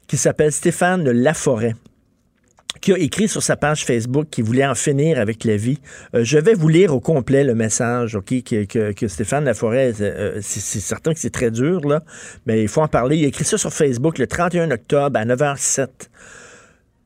[0.09, 1.75] qui s'appelle Stéphane Laforêt
[2.89, 5.79] qui a écrit sur sa page Facebook qu'il voulait en finir avec la vie.
[6.15, 10.61] Euh, je vais vous lire au complet le message ok, que, Stéphane Laforêt, euh, c'est
[10.61, 12.03] c'est certain que c'est très dur, là,
[12.47, 13.19] mais il faut en parler.
[13.19, 15.89] Il a écrit ça sur Facebook le 31 octobre à 9h07.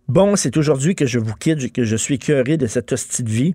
[0.07, 3.31] Bon, c'est aujourd'hui que je vous quitte, que je suis curé de cette hostie de
[3.31, 3.55] vie.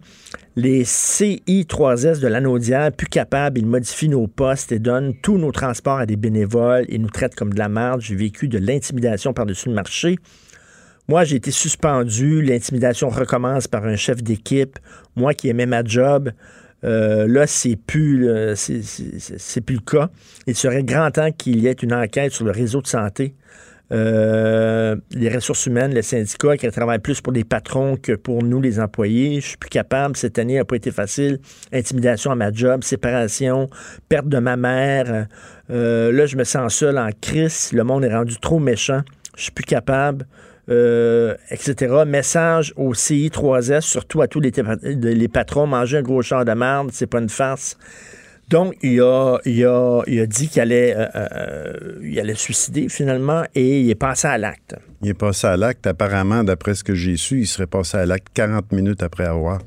[0.58, 6.00] Les CI3S de l'Anaudière, plus capables, ils modifient nos postes et donnent tous nos transports
[6.00, 6.88] à des bénévoles.
[6.90, 8.02] Ils nous traitent comme de la merde.
[8.02, 10.18] J'ai vécu de l'intimidation par-dessus le marché.
[11.10, 12.42] Moi, j'ai été suspendu.
[12.42, 14.78] L'intimidation recommence par un chef d'équipe.
[15.16, 16.32] Moi qui aimais ma job.
[16.84, 18.56] euh, là, c'est plus, euh,
[19.66, 20.10] plus le cas.
[20.48, 23.36] Il serait grand temps qu'il y ait une enquête sur le réseau de santé.
[23.94, 28.60] Euh, les ressources humaines, les syndicats qui travaillent plus pour les patrons que pour nous,
[28.60, 29.40] les employés.
[29.40, 30.18] Je suis plus capable.
[30.18, 31.40] Cette année n'a pas été facile.
[31.72, 33.70] Intimidation à ma job, séparation,
[34.10, 35.28] perte de ma mère.
[35.70, 37.72] Là, je me sens seul en crise.
[37.72, 39.04] Le monde est rendu trop méchant.
[39.38, 40.28] Je suis plus capable.
[40.70, 42.04] Euh, etc.
[42.06, 44.52] Message au CI3S, surtout à tous les,
[44.84, 47.78] les patrons, manger un gros char de merde, c'est pas une farce.
[48.50, 52.88] Donc, il a, il a, il a dit qu'il allait, euh, euh, il allait suicider
[52.88, 54.76] finalement et il est passé à l'acte.
[55.02, 55.86] Il est passé à l'acte.
[55.86, 59.60] Apparemment, d'après ce que j'ai su, il serait passé à l'acte 40 minutes après avoir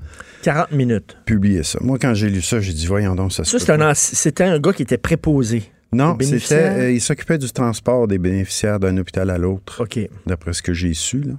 [0.43, 1.19] 40 minutes.
[1.27, 1.79] publié ça.
[1.83, 3.95] Moi, quand j'ai lu ça, j'ai dit, voyons donc, ça se Ça, peut c'est un,
[3.95, 5.63] c'était un gars qui était préposé.
[5.93, 9.83] Non, c'était, euh, il s'occupait du transport des bénéficiaires d'un hôpital à l'autre.
[9.83, 9.99] OK.
[10.27, 11.35] D'après ce que j'ai su, là.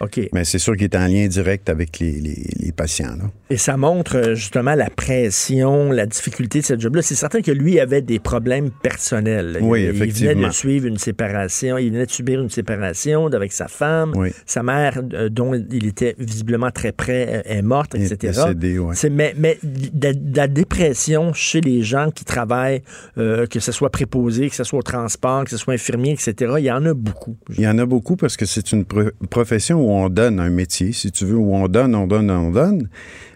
[0.00, 0.20] OK.
[0.32, 3.30] Mais c'est sûr qu'il était en lien direct avec les, les- les patients, là.
[3.50, 7.02] Et ça montre euh, justement la pression, la difficulté de ce job-là.
[7.02, 9.58] C'est certain que lui avait des problèmes personnels.
[9.60, 10.48] Il- Oui, il, venait effectivement.
[10.48, 14.12] de suivre une séparation, il venait de subir une séparation avec sa femme.
[14.16, 14.30] Oui.
[14.46, 18.32] Sa mère, euh, dont il était visiblement très près, euh, est morte, Il est etc.
[18.44, 18.94] décédé, ouais.
[19.10, 22.82] Mais mais de, de la dépression chez les gens qui travaillent,
[23.18, 26.54] euh, que ce soit préposé, que ce soit au transport, que ce soit infirmier, etc.,
[26.58, 27.36] il y en a beaucoup.
[27.56, 30.50] Il y en a beaucoup parce que c'est une pro- profession où on donne un
[30.50, 32.88] métier, si tu veux, où on donne, on donne, on donne,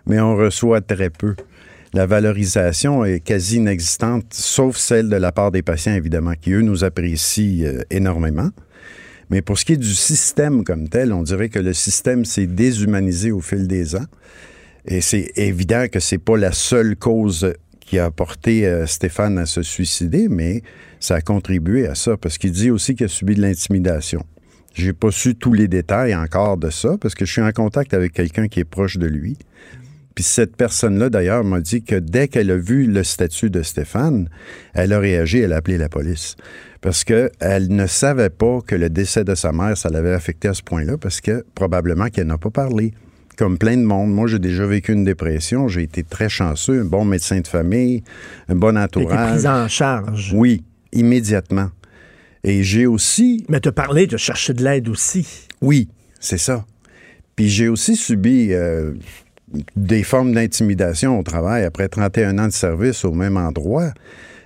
[0.06, 1.34] mais on reçoit très peu.
[1.92, 6.62] La valorisation est quasi inexistante, sauf celle de la part des patients, évidemment, qui, eux,
[6.62, 8.50] nous apprécient euh, énormément.
[9.30, 12.46] Mais pour ce qui est du système comme tel, on dirait que le système s'est
[12.46, 14.06] déshumanisé au fil des ans.
[14.86, 19.46] Et c'est évident que c'est pas la seule cause qui a porté euh, Stéphane à
[19.46, 20.62] se suicider, mais
[21.00, 24.24] ça a contribué à ça, parce qu'il dit aussi qu'il a subi de l'intimidation.
[24.74, 27.94] J'ai pas su tous les détails encore de ça, parce que je suis en contact
[27.94, 29.38] avec quelqu'un qui est proche de lui.
[30.14, 34.28] Puis cette personne-là, d'ailleurs, m'a dit que dès qu'elle a vu le statut de Stéphane,
[34.72, 36.36] elle a réagi, elle a appelé la police.
[36.80, 40.54] Parce qu'elle ne savait pas que le décès de sa mère, ça l'avait affecté à
[40.54, 42.92] ce point-là, parce que probablement qu'elle n'a pas parlé.
[43.36, 44.12] Comme plein de monde.
[44.12, 45.66] Moi, j'ai déjà vécu une dépression.
[45.66, 48.04] J'ai été très chanceux, un bon médecin de famille,
[48.48, 49.38] un bon T'as été entourage.
[49.38, 50.32] pris en charge.
[50.36, 51.70] Oui, immédiatement.
[52.44, 53.44] Et j'ai aussi.
[53.48, 55.26] Mais parlé, tu as cherché de l'aide aussi.
[55.62, 55.88] Oui,
[56.20, 56.64] c'est ça.
[57.36, 58.92] Puis j'ai aussi subi euh,
[59.76, 63.92] des formes d'intimidation au travail après 31 ans de service au même endroit.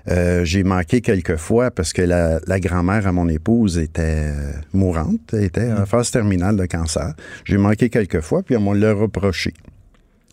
[0.09, 4.53] Euh, j'ai manqué quelques fois parce que la, la grand-mère à mon épouse était euh,
[4.73, 7.13] mourante, était en phase terminale de cancer.
[7.45, 9.53] J'ai manqué quelques fois, puis on me l'a reproché.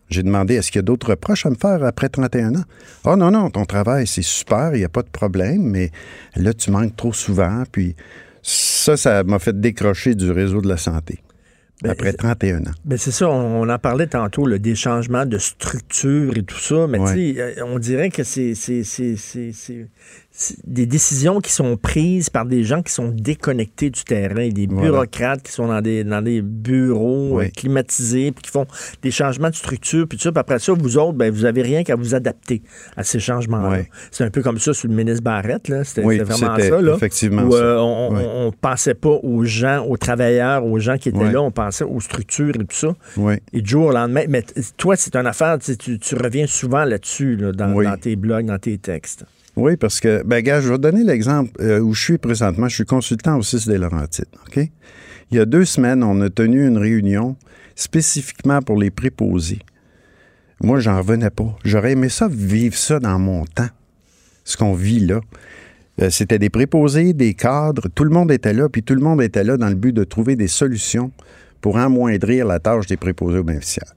[0.09, 2.63] J'ai demandé, est-ce qu'il y a d'autres reproches à me faire après 31 ans?
[3.05, 5.91] Ah non, non, ton travail, c'est super, il n'y a pas de problème, mais
[6.35, 7.63] là, tu manques trop souvent.
[7.71, 7.95] Puis
[8.43, 11.19] ça, ça m'a fait décrocher du réseau de la santé.
[11.83, 12.71] Ben, après 31 ans.
[12.85, 16.57] Ben c'est ça, on, on en parlait tantôt, là, des changements de structure et tout
[16.59, 17.13] ça, mais Ouais.
[17.13, 18.53] tu sais, euh, on dirait que c'est
[20.65, 24.89] des décisions qui sont prises par des gens qui sont déconnectés du terrain, des Voilà.
[24.91, 27.45] bureaucrates qui sont dans des, dans des bureaux Oui.
[27.45, 28.65] euh, climatisés, puis qui font
[29.01, 31.61] des changements de structure, puis tout ça, puis après ça, vous autres, ben, vous avez
[31.61, 32.61] rien qu'à vous adapter
[32.97, 33.83] à ces changements-là.
[34.11, 36.95] C'est un peu comme ça sur le ministre Barrette, là, c'était Oui, vraiment ça, là,
[36.95, 41.09] effectivement où, euh, on, on- on pensait pas aux gens, aux travailleurs, aux gens qui
[41.09, 42.93] étaient là, on pensait aux structures et tout ça.
[43.53, 44.43] Et du jour au lendemain, mais
[44.77, 48.77] toi, c'est une affaire, tu, reviens souvent là-dessus, là, dans, dans tes blogs, dans tes
[48.77, 49.23] textes.
[49.55, 52.67] Oui, parce que, ben, gars, je vais donner l'exemple euh, où je suis présentement.
[52.67, 54.69] Je suis consultant au 6 des Laurentides, OK?
[55.31, 57.35] Il y a deux semaines, on a tenu une réunion
[57.75, 59.59] spécifiquement pour les préposés.
[60.61, 61.57] Moi, j'en revenais pas.
[61.63, 63.69] J'aurais aimé ça, vivre ça dans mon temps,
[64.43, 65.21] ce qu'on vit là.
[66.01, 69.21] Euh, C'était des préposés, des cadres, tout le monde était là, puis tout le monde
[69.21, 71.11] était là dans le but de trouver des solutions
[71.61, 73.95] pour amoindrir la tâche des préposés aux bénéficiaires.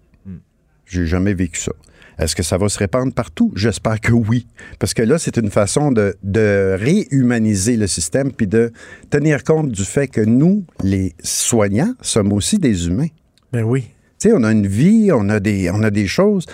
[0.86, 1.72] J'ai jamais vécu ça.
[2.18, 3.52] Est-ce que ça va se répandre partout?
[3.54, 4.46] J'espère que oui.
[4.78, 8.72] Parce que là, c'est une façon de, de réhumaniser le système puis de
[9.10, 13.08] tenir compte du fait que nous, les soignants, sommes aussi des humains.
[13.52, 13.82] Ben oui.
[14.18, 16.46] Tu sais, on a une vie, on a des, on a des choses.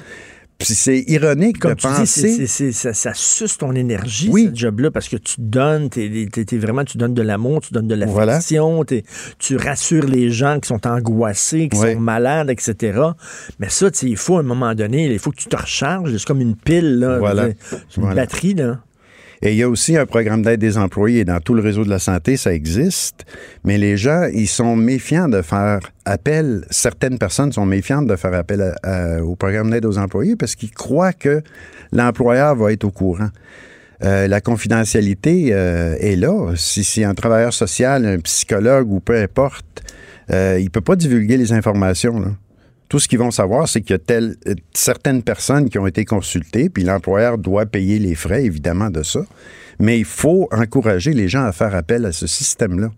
[0.64, 1.86] Puis c'est ironique Comme de tu
[2.36, 5.88] dis, ça, ça suce ton énergie, ce job-là, parce que tu donnes,
[6.52, 9.04] vraiment, tu donnes de l'amour, tu donnes de l'affection, t'es-
[9.38, 11.92] tu rassures les gens qui sont angoissés, qui Oui.
[11.94, 12.98] sont malades, etc.
[13.58, 16.16] Mais ça, il faut à un moment donné, il faut que tu te recharges.
[16.16, 17.18] C'est comme une pile, là.
[17.18, 17.48] Voilà.
[17.68, 18.22] C'est une Voilà.
[18.22, 18.80] batterie, là.
[19.42, 21.24] Et il y a aussi un programme d'aide des employés.
[21.24, 23.24] Dans tout le réseau de la santé, ça existe.
[23.64, 26.64] Mais les gens, ils sont méfiants de faire appel.
[26.70, 28.74] Certaines personnes sont méfiantes de faire appel
[29.22, 31.42] au programme d'aide aux employés parce qu'ils croient que
[31.92, 33.30] l'employeur va être au courant.
[34.02, 36.52] Euh, la confidentialité euh, est là.
[36.56, 39.82] Si c'est un travailleur social, un psychologue ou peu importe,
[40.30, 42.18] euh, il ne peut pas divulguer les informations.
[42.18, 42.28] là.
[42.94, 44.36] Tout ce qu'ils vont savoir, c'est qu'il y a telle-
[44.72, 49.18] certaines personnes qui ont été consultées, puis l'employeur doit payer les frais, évidemment, de ça.
[49.80, 52.92] Mais il faut encourager les gens à faire appel à ce système-là.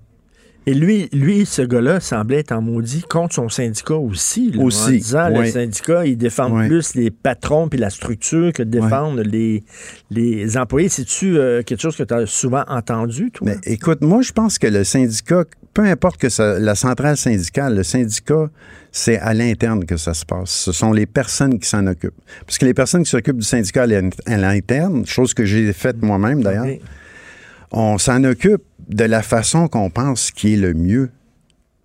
[0.69, 4.51] Et lui, lui, ce gars-là semblait être en maudit contre son syndicat aussi.
[4.51, 5.51] là, Aussi, En disant, le oui.
[5.53, 6.67] syndicat, il défend Oui.
[6.67, 9.63] plus les patrons puis la structure que défendre les,
[10.11, 10.89] les employés.
[10.89, 13.47] C'est-tu euh, quelque chose que tu as souvent entendu, toi?
[13.49, 17.77] Mais écoute, moi, je pense que le syndicat, peu importe que ça- la centrale syndicale,
[17.77, 18.51] le syndicat,
[18.91, 20.51] c'est à l'interne que ça se passe.
[20.51, 22.19] Ce sont les personnes qui s'en occupent.
[22.45, 25.73] Parce que les personnes qui s'occupent du syndicat à l'in- à l'interne, chose que j'ai
[25.73, 26.67] faite moi-même d'ailleurs,
[27.71, 31.11] on s'en occupe de la façon qu'on pense qui est le mieux.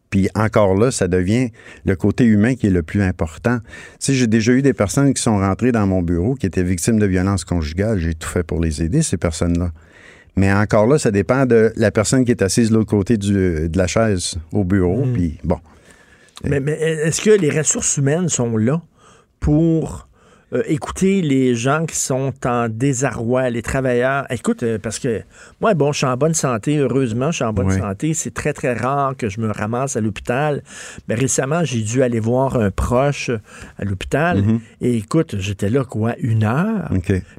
[0.09, 1.51] Puis encore là, ça devient
[1.85, 3.59] le côté humain qui est le plus important.
[3.59, 3.67] Tu
[3.99, 6.99] sais, j'ai déjà eu des personnes qui sont rentrées dans mon bureau qui étaient victimes
[6.99, 7.97] de violences conjugales.
[7.99, 9.71] J'ai tout fait pour les aider, ces personnes-là.
[10.35, 13.69] Mais encore là, ça dépend de la personne qui est assise de l'autre côté du-
[13.69, 15.05] de la chaise au bureau.
[15.13, 15.59] Puis bon.
[16.43, 18.81] Mais, mais est-ce que les ressources humaines sont là
[19.39, 20.07] pour
[20.53, 24.25] euh, écouter les gens qui sont en désarroi, les travailleurs?
[24.29, 25.21] Écoute, euh, parce que
[25.61, 27.77] moi, bon, je suis en bonne santé, heureusement, je suis en bonne Oui.
[27.79, 28.13] santé.
[28.13, 30.61] C'est très, très rare que je me ramasse à l'hôpital.
[31.07, 33.29] Mais récemment, j'ai dû aller voir un proche
[33.79, 34.41] à l'hôpital.
[34.41, 34.59] Mhm.
[34.81, 36.89] Et écoute, j'étais là, quoi, une heure?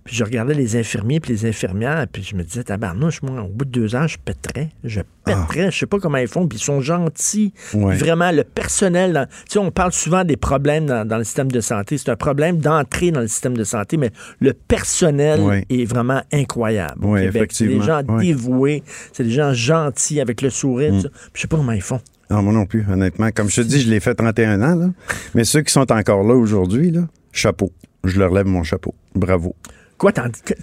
[0.05, 3.49] Puis je regardais les infirmiers puis les infirmières, puis je me disais, tabarnouche, moi, au
[3.49, 4.71] bout de deux ans, je pèterais.
[4.85, 5.71] Je pèterais.
[5.71, 7.53] Je sais pas comment ils font, puis ils sont gentils.
[7.75, 7.95] Ouais.
[7.97, 9.13] Vraiment, le personnel.
[9.13, 11.99] dans- Tu sais, on parle souvent des problèmes dans, dans le système de santé.
[11.99, 15.65] C'est un problème d'entrer dans le système de santé, mais le personnel Ouais.
[15.71, 17.01] est vraiment incroyable.
[17.17, 17.51] Québec.
[17.53, 18.17] C'est des gens effectivement.
[18.17, 18.25] Ouais.
[18.27, 18.83] dévoués,
[19.13, 20.93] c'est des gens gentils avec le sourire.
[20.93, 21.01] Mm.
[21.03, 22.01] Puis Je sais pas comment ils font.
[22.31, 23.29] Non, moi non plus, honnêtement.
[23.35, 24.89] Comme je te dis, je l'ai fait 31 ans, là.
[25.35, 27.71] Mais ceux qui sont encore là aujourd'hui, là, chapeau.
[28.05, 28.95] Je leur lève mon chapeau.
[29.15, 29.55] Bravo.
[29.99, 30.13] Quoi,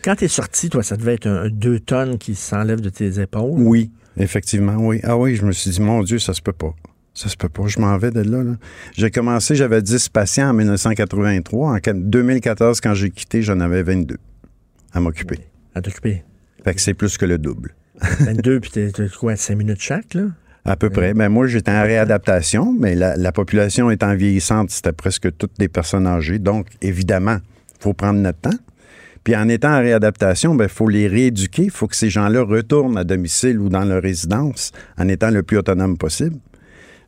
[0.04, 3.52] quand t'es sorti, toi, ça devait être un, deux tonnes qui s'enlèvent de tes épaules?
[3.56, 5.00] Oui, effectivement, oui.
[5.04, 6.74] Ah oui, je me suis dit, mon Dieu, ça se peut pas.
[7.13, 7.67] Ça se peut pas.
[7.67, 8.43] Je m'en vais de là.
[8.43, 8.54] là.
[8.95, 11.72] J'ai commencé, j'avais 10 patients en 1983.
[11.74, 14.17] En qua- 2014, quand j'ai quitté, j'en avais 22
[14.93, 15.39] à m'occuper.
[15.76, 16.24] À t'occuper.
[16.63, 17.76] Fait que c'est plus que le double.
[18.22, 20.24] 22, puis t'es t'es quoi, 5 minutes chaque, là?
[20.65, 21.13] À peu près.
[21.13, 25.67] Ben moi, j'étais en réadaptation, mais la, la population étant vieillissante, c'était presque toutes des
[25.67, 26.38] personnes âgées.
[26.38, 27.38] Donc, évidemment,
[27.80, 28.58] il faut prendre notre temps.
[29.23, 31.63] Puis en étant en réadaptation, il faut les rééduquer.
[31.63, 35.43] Il faut que ces gens-là retournent à domicile ou dans leur résidence en étant le
[35.43, 36.38] plus autonome possible.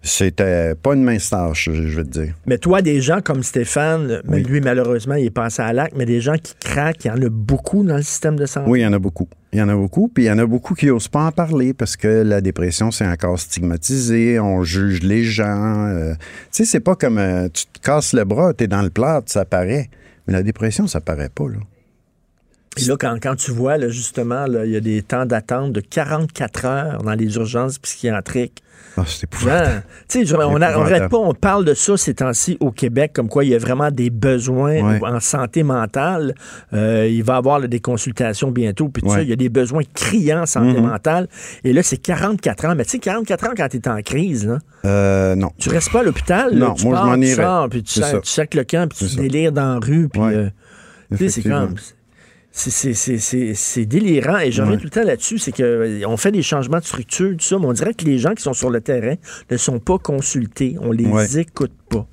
[0.03, 2.33] C'était pas une mince tâche, je veux te dire.
[2.47, 4.41] Mais toi, des gens comme Stéphane, Oui.
[4.43, 7.21] lui, malheureusement, il est passé à l'acte, mais des gens qui craquent, il y en
[7.21, 8.67] a beaucoup dans le système de santé.
[8.67, 9.29] Oui, il y en a beaucoup.
[9.53, 11.31] Il y en a beaucoup, puis il y en a beaucoup qui n'osent pas en
[11.31, 15.85] parler parce que la dépression, c'est encore stigmatisé, on juge les gens.
[15.89, 16.17] euh, tu
[16.51, 19.31] sais, c'est pas comme euh, tu te casses le bras, tu es dans le plâtre,
[19.31, 19.91] ça paraît.
[20.25, 21.57] Mais la dépression, ça paraît pas, là.
[22.77, 25.73] Et là, quand, quand tu vois, là, justement, là, il y a des temps d'attente
[25.73, 28.63] de 44 heures dans les urgences psychiatriques.
[28.97, 29.65] Ah, c'est épouvantable.
[29.71, 33.11] Genre, tu sais, je- on n'arrête pas, on parle de ça ces temps-ci au Québec,
[33.13, 34.99] comme quoi il y a vraiment des besoins Ouais.
[35.03, 36.33] en santé mentale.
[36.73, 39.23] Euh, il va y avoir là, des consultations bientôt, puis Ouais.
[39.23, 40.87] il y a des besoins criants en santé Mhm.
[40.87, 41.27] mentale.
[41.65, 42.75] Et là, c'est 44 ans.
[42.75, 45.51] Mais tu sais, 44 ans quand tu es en crise, là, Euh, non.
[45.57, 46.53] tu restes pas à l'hôpital.
[46.55, 47.43] Non, tu moi, je pars, m'en tu irais.
[47.43, 50.21] sors, puis tu, tu le camp, puis tu délires dans la rue, puis...
[50.21, 50.35] Ouais.
[50.35, 50.49] euh,
[51.11, 51.75] tu sais, c'est comme...
[52.51, 54.37] c'est- délirant.
[54.39, 57.39] Et je reviens tout le temps là-dessus, c'est qu'on fait des changements de structure, tout
[57.45, 59.15] ça, mais on dirait que les gens qui sont sur le terrain
[59.49, 60.75] ne sont pas consultés.
[60.81, 61.39] On les Ouais.
[61.39, 62.05] écoute pas.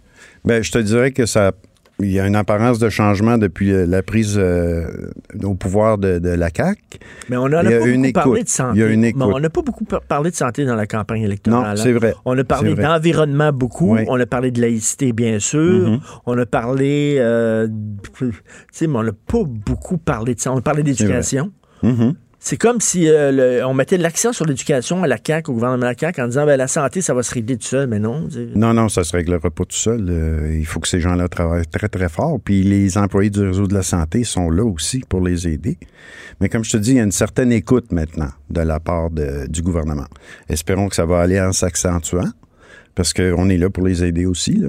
[0.44, 1.52] Ben, je te dirais que ça,
[2.00, 5.10] il y a une apparence de changement depuis euh, la prise euh,
[5.42, 6.80] au pouvoir de, de la CAQ.
[7.28, 8.78] Mais on n'a pas beaucoup parlé de santé.
[8.78, 11.22] Il y a une on n'a pas beaucoup par- parlé de santé dans la campagne
[11.22, 11.76] électorale.
[11.76, 11.98] Non, c'est hein.
[11.98, 12.14] vrai.
[12.24, 13.94] On a parlé C'est d'environnement beaucoup.
[13.96, 14.02] Oui.
[14.08, 15.88] On a parlé de laïcité, bien sûr.
[15.90, 16.00] Mhm.
[16.26, 17.16] On a parlé...
[17.18, 17.66] euh,
[18.18, 18.32] tu
[18.70, 20.52] sais, mais on n'a pas beaucoup parlé de ça.
[20.52, 21.50] On a parlé d'éducation.
[21.82, 22.14] Mhm.
[22.40, 25.86] C'est comme si euh, on mettait l'accent sur l'éducation à la CAQ, au gouvernement de
[25.86, 27.88] la CAQ, en disant ben, la santé, ça va se régler tout seul.
[27.88, 28.28] Mais non.
[28.54, 30.06] Non, non, ça se réglera pas tout seul.
[30.08, 32.38] Euh, il faut que ces gens-là travaillent très, très fort.
[32.42, 35.78] Puis les employés du réseau de la santé sont là aussi pour les aider.
[36.40, 39.10] Mais comme je te dis, il y a une certaine écoute maintenant de la part
[39.10, 40.06] du gouvernement.
[40.48, 42.30] Espérons que ça va aller en s'accentuant,
[42.94, 44.54] parce qu'on est là pour les aider aussi.
[44.54, 44.68] Là.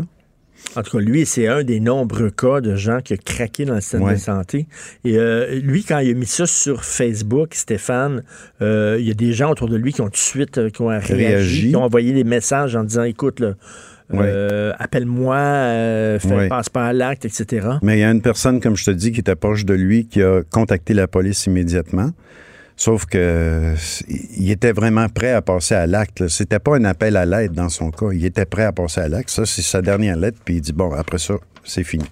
[0.76, 3.76] En tout cas, lui, c'est un des nombreux cas de gens qui ont craqué dans
[3.76, 4.14] le système Ouais.
[4.14, 4.68] de santé.
[5.04, 8.24] Et euh, lui, quand il a mis ça sur Facebook, Stéphane,
[8.62, 10.70] euh, il y a des gens autour de lui qui ont tout de suite euh,
[10.70, 11.70] qui ont réagi, Réagi.
[11.70, 13.54] qui ont envoyé des messages en disant écoute, là,
[14.14, 16.48] euh, appelle-moi, euh, fais, Ouais.
[16.50, 17.68] passe pas à l'acte, etc.
[17.82, 20.08] Mais il y a une personne, comme je te dis, qui était proche de lui,
[20.08, 22.12] qui a contacté la police immédiatement.
[22.82, 23.74] Sauf que
[24.38, 26.30] il était vraiment prêt à passer à l'acte.
[26.30, 28.08] C'était pas un appel à l'aide dans son cas.
[28.14, 29.30] Il était prêt à passer à l'acte.
[29.32, 30.38] Ça, c'est sa dernière lettre.
[30.46, 31.34] Puis il dit bon, après ça,
[31.66, 32.06] c'est fini.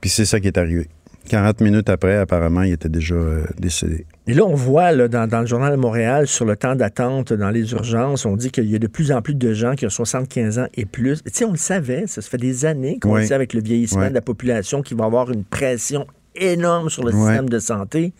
[0.00, 0.86] Puis c'est ça qui est arrivé.
[1.28, 4.06] 40 minutes après, apparemment, il était déjà euh, décédé.
[4.28, 7.32] Et là, on voit là, dans, dans le journal de Montréal, sur le temps d'attente
[7.32, 9.84] dans les urgences, on dit qu'il y a de plus en plus de gens qui
[9.84, 11.24] ont 75 ans et plus.
[11.24, 13.22] Tu sais, on le savait, ça, ça fait des années qu'on Oui.
[13.22, 14.10] le sait avec le vieillissement Oui.
[14.10, 16.06] de la population qui va avoir une pression
[16.36, 17.18] énorme sur le Oui.
[17.26, 18.12] système de santé.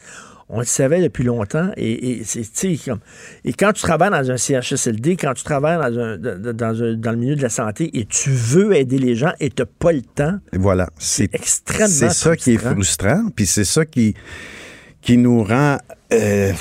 [0.48, 1.70] On le savait depuis longtemps.
[1.76, 2.44] Et, et c'est,
[2.84, 3.00] comme-
[3.44, 7.10] et quand tu travailles dans un CHSLD, quand tu travailles dans, un- dans, un- dans
[7.10, 9.90] le milieu de la santé et tu veux aider les gens et tu n'as pas
[9.92, 10.88] le temps, voilà.
[10.98, 13.26] C'est extrêmement C'est ça qui est frustrant.
[13.34, 14.14] Puis c'est ça qui,
[15.00, 15.78] qui nous rend,
[16.12, 16.52] euh,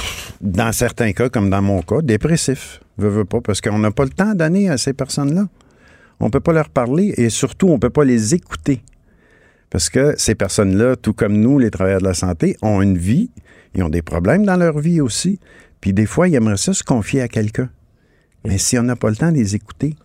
[0.41, 2.79] dans certains cas, comme dans mon cas, dépressifs.
[2.97, 5.47] Veux, veux pas, parce qu'on n'a pas le temps à donner à ces personnes-là.
[6.19, 8.81] On peut pas leur parler et surtout, on peut pas les écouter.
[9.69, 13.29] Parce que ces personnes-là, tout comme nous, les travailleurs de la santé, ont une vie,
[13.75, 15.39] ils ont des problèmes dans leur vie aussi.
[15.81, 17.69] Puis des fois, ils aimeraient ça se confier à quelqu'un.
[18.45, 19.95] Mais si on n'a pas le temps de les écouter,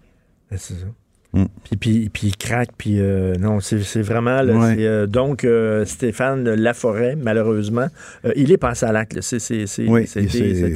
[0.51, 0.87] Ben, c'est ça.
[1.33, 1.45] Mm.
[1.63, 4.43] Puis, puis, puis il craque, puis euh, non, c'est c'est vraiment...
[4.43, 4.75] là, Ouais.
[4.75, 7.87] c'est, euh, donc, euh, Stéphane Laforêt, malheureusement,
[8.35, 9.15] il est passé à l'acte.
[9.15, 9.23] là.
[9.23, 10.07] C'est c'est- c'est- Oui,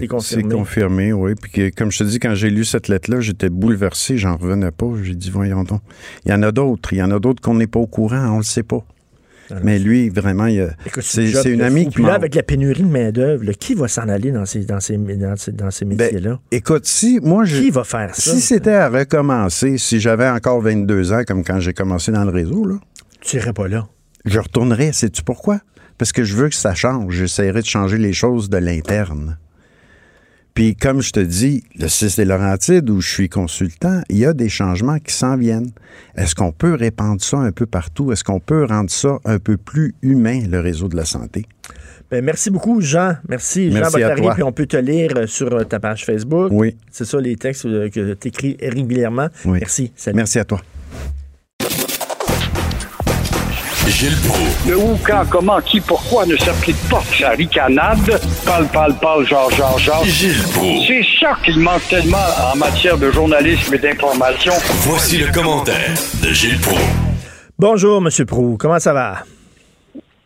[0.06, 0.44] confirmé.
[0.44, 1.32] c'est confirmé, oui.
[1.34, 4.70] Puis que, comme je te dis, quand j'ai lu cette lettre-là, j'étais bouleversé, j'en revenais
[4.70, 4.86] pas.
[5.02, 5.80] J'ai dit, voyons donc.
[6.24, 8.34] Il y en a d'autres, il y en a d'autres qu'on n'est pas au courant,
[8.34, 8.84] on le sait pas.
[9.62, 12.82] Mais lui, vraiment, il a- Écoute, c'est une amie qui Puis là, avec la pénurie
[12.82, 15.96] de main-d'œuvre, qui va s'en aller dans ces, dans ces, dans ces, dans ces Ben,
[15.98, 16.40] métiers-là?
[16.50, 17.56] écoute, si moi, je...
[17.58, 18.32] Qui va faire ça?
[18.32, 22.30] Si c'était à recommencer, si j'avais encore 22 ans, comme quand j'ai commencé dans le
[22.30, 22.76] réseau, là,
[23.20, 23.86] Tu irais pas là.
[24.24, 24.92] je retournerais.
[24.92, 25.60] Sais-tu pourquoi?
[25.98, 27.14] Parce que je veux que ça change.
[27.14, 29.38] J'essaierai de changer les choses de l'interne.
[30.54, 34.24] Puis, comme je te dis, le 6 des Laurentides, où je suis consultant, il y
[34.24, 35.70] a des changements qui s'en viennent.
[36.16, 38.12] Est-ce qu'on peut répandre ça un peu partout?
[38.12, 41.46] Est-ce qu'on peut rendre ça un peu plus humain, le réseau de la santé?
[42.08, 43.16] Ben, merci beaucoup, Jean.
[43.28, 44.28] Merci, Jean Merci Bottary.
[44.34, 46.50] Puis on peut te lire euh, sur euh, ta page Facebook.
[46.52, 46.76] Oui.
[46.92, 49.28] C'est ça, les textes euh, que tu écris régulièrement.
[49.44, 49.58] Oui.
[49.58, 49.90] Merci.
[49.96, 50.16] Salut.
[50.16, 50.60] Merci à toi.
[53.86, 54.66] Gilles Proulx.
[54.66, 57.98] Le où, quand, comment, qui, pourquoi ne s'applique pas sa ricanade?
[58.46, 60.04] Parle, parle, parle, genre, genre, genre.
[60.04, 60.86] Gilles Proulx.
[60.86, 62.16] C'est ça qu'il manque tellement
[62.52, 64.52] en matière de journalisme et d'information.
[64.88, 66.80] Voici le commentaire de Gilles Proulx.
[67.58, 68.08] Bonjour, M.
[68.26, 68.56] Prou.
[68.58, 69.18] Comment ça va?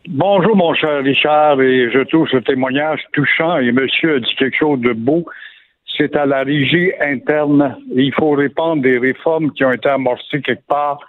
[0.08, 4.56] Bonjour, mon cher Richard, et je trouve ce témoignage touchant, et monsieur a dit quelque
[4.56, 5.26] chose de beau.
[5.96, 7.76] C'est à la régie interne.
[7.94, 11.00] Il faut répandre des réformes qui ont été amorcées quelque part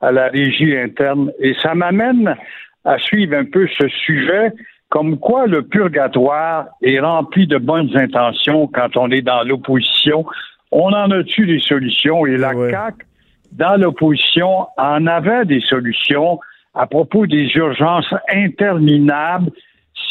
[0.00, 1.32] à la régie interne.
[1.40, 2.36] Et ça m'amène
[2.84, 4.52] à suivre un peu ce sujet,
[4.88, 10.24] comme quoi le purgatoire est rempli de bonnes intentions quand on est dans l'opposition.
[10.70, 12.26] On en a-tu des solutions?
[12.26, 13.04] Et la CAQ,
[13.52, 16.38] dans l'opposition, en avait des solutions
[16.74, 19.50] à propos des urgences interminables.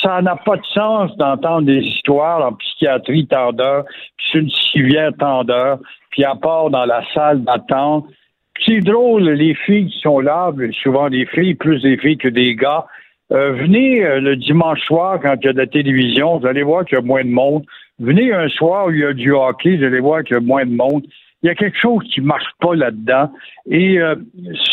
[0.01, 3.85] Ça n'a pas de sens d'entendre des histoires en psychiatrie tant d'heures,
[4.17, 5.79] puis sur une civière tant d'heures,
[6.09, 8.05] puis à part dans la salle d'attente.
[8.63, 10.51] C'est drôle, les filles qui sont là,
[10.83, 12.85] souvent des filles, plus des filles que des gars,
[13.31, 16.61] euh, venez euh, le dimanche soir quand il y a de la télévision, vous allez
[16.61, 17.65] voir qu'il y a moins de monde.
[17.99, 20.41] Venez un soir où il y a du hockey, vous allez voir qu'il y a
[20.41, 21.03] moins de monde.
[21.41, 23.31] Il y a quelque chose qui marche pas là-dedans.
[23.69, 24.15] Et euh,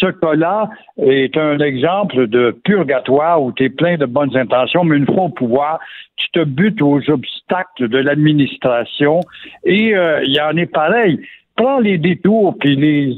[0.00, 4.96] ce cas-là est un exemple de purgatoire où tu es plein de bonnes intentions, mais
[4.96, 5.80] une fois au pouvoir,
[6.16, 9.20] tu te butes aux obstacles de l'administration.
[9.64, 11.20] Et euh, il y en est pareil.
[11.56, 13.16] Prends les détours puis les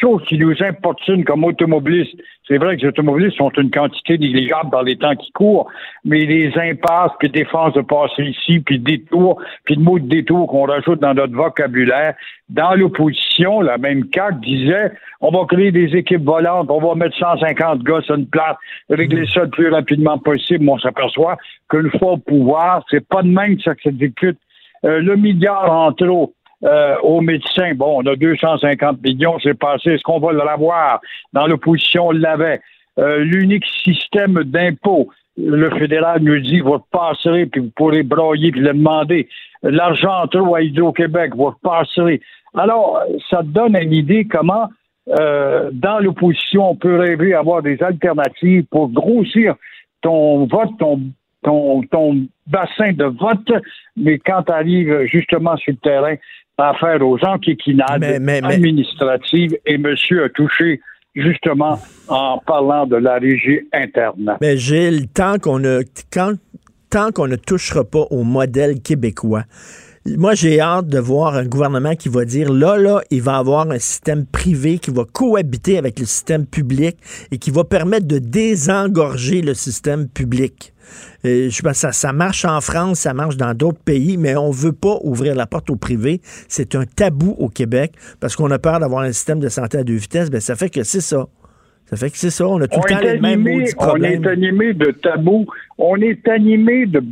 [0.00, 2.16] chose qui nous importune comme automobilistes.
[2.48, 5.70] C'est vrai que les automobilistes sont une quantité négligeable dans les temps qui courent,
[6.04, 10.48] mais les impasses, puis défense de passer ici, puis détours, puis le mot de détour
[10.48, 12.14] qu'on rajoute dans notre vocabulaire,
[12.48, 17.16] dans l'opposition, la même CAQ disait on va créer des équipes volantes, on va mettre
[17.16, 18.56] 150 gars sur une place,
[18.88, 20.68] régler ça le plus rapidement possible.
[20.68, 21.36] On s'aperçoit
[21.68, 24.38] qu'une fois au pouvoir, c'est pas de même que ça s'exécute.
[24.84, 26.32] Euh, le milliard en trop,
[26.64, 27.72] euh, aux médecins.
[27.74, 29.92] Bon, on a 250 millions, c'est passé.
[29.92, 31.00] Est-ce qu'on va le revoir?
[31.32, 32.60] Dans l'opposition, on l'avait.
[32.98, 35.08] Euh, L'unique système d'impôt,
[35.38, 39.28] le fédéral nous dit, vous passerez, puis vous pourrez broyer, puis le demander.
[39.62, 42.20] L'argent trop à Hydro-Québec, vous passerez.
[42.54, 43.00] Alors,
[43.30, 44.68] ça donne une idée comment,
[45.18, 49.54] euh, dans l'opposition, on peut rêver avoir des alternatives pour grossir
[50.02, 51.00] ton vote, ton,
[51.42, 53.52] ton, ton bassin de vote,
[53.96, 56.14] mais quand tu arrives justement sur le terrain,
[56.60, 58.04] affaire aux enquiquinades
[58.42, 60.80] administratives et monsieur a touché
[61.14, 64.36] justement en parlant de la régie interne.
[64.40, 65.82] Mais Gilles, tant qu'on ne,
[66.12, 66.34] quand,
[66.88, 69.44] tant qu'on ne touchera pas au modèle québécois,
[70.06, 73.70] moi, j'ai hâte de voir un gouvernement qui va dire là, là, il va avoir
[73.70, 76.96] un système privé qui va cohabiter avec le système public
[77.30, 80.72] et qui va permettre de désengorger le système public.
[81.26, 84.48] Euh, je pense ça, ça marche en France, ça marche dans d'autres pays, mais on
[84.48, 86.22] ne veut pas ouvrir la porte au privé.
[86.48, 89.84] C'est un tabou au Québec parce qu'on a peur d'avoir un système de santé à
[89.84, 90.30] deux vitesses.
[90.30, 91.28] Ben, ça fait que c'est ça.
[91.90, 92.46] Ça fait que c'est ça.
[92.46, 93.46] On a tout le temps les mêmes.
[93.78, 95.46] On est animé de tabous.
[95.76, 97.02] On est animé de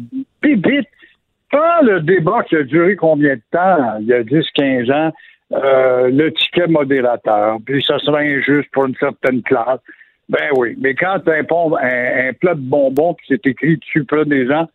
[0.43, 0.89] bibites.
[1.51, 5.12] Quand le débat qui a duré combien de temps, il y a 10-15 ans,
[5.53, 9.80] euh, le ticket modérateur, puis ça serait injuste pour une certaine classe.
[10.28, 14.26] Ben oui, mais quand tu un, un, plat de bonbons qui c'est écrit dessus près
[14.26, 14.68] des gens,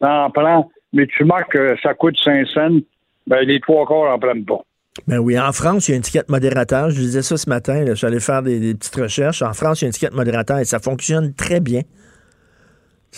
[0.00, 2.78] t'en prends, mais tu marques que ça coûte 5 cents,
[3.26, 4.60] ben les trois quarts en prennent pas.
[5.06, 6.90] Ben oui, en France, il y a une étiquette modérateur.
[6.90, 9.42] Je disais ça ce matin, je suis allé faire des, petites recherches.
[9.42, 11.82] En France, il y a une étiquette modérateur et ça fonctionne très bien.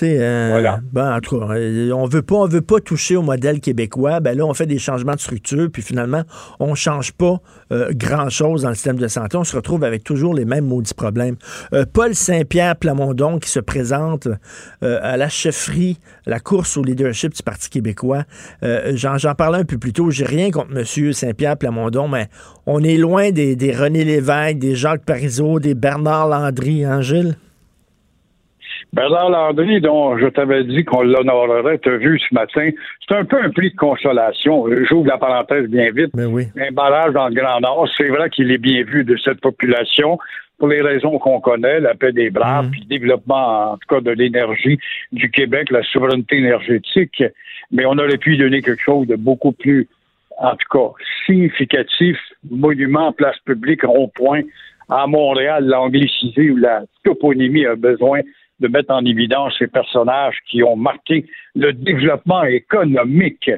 [0.02, 0.80] Euh, voilà.
[0.92, 4.20] Ben, en tout cas, euh, on veut pas, on veut pas toucher au modèle québécois.
[4.20, 6.22] Ben là, on fait des changements de structure, puis finalement,
[6.58, 7.40] on change pas
[7.72, 9.36] euh, grand-chose dans le système de santé.
[9.36, 11.36] On se retrouve avec toujours les mêmes maudits problèmes.
[11.92, 14.28] Paul Saint-Pierre Plamondon qui se présente
[14.82, 18.24] à la chefferie, la course au leadership du Parti québécois.
[18.62, 20.10] J'en parlais un peu plus tôt.
[20.10, 21.12] J'ai rien contre M.
[21.12, 22.28] Saint-Pierre Plamondon, mais
[22.66, 27.36] on est loin des, des René Lévesque, des Jacques Parizeau, des Bernard Landry, hein, Gilles?
[28.92, 32.70] Bernard Landry, dont je t'avais dit qu'on l'honorerait, t'as vu ce matin,
[33.06, 34.66] c'est un peu un prix de consolation.
[34.88, 36.10] J'ouvre la parenthèse bien vite.
[36.14, 36.46] Mais oui.
[36.58, 40.18] Un barrage dans le Grand Nord, c'est vrai qu'il est bien vu de cette population
[40.58, 42.70] pour les raisons qu'on connaît, la paix des braves, mm.
[42.70, 44.78] puis le développement, en tout cas, de l'énergie
[45.10, 47.24] du Québec, la souveraineté énergétique.
[47.72, 49.88] Mais on aurait pu donner quelque chose de beaucoup plus,
[50.38, 50.92] en tout cas,
[51.26, 52.18] significatif,
[52.50, 54.42] monument, place publique, rond-point,
[54.90, 58.20] à Montréal, l'anglicisé ou la toponymie a besoin
[58.60, 63.50] de mettre en évidence ces personnages qui ont marqué le développement économique.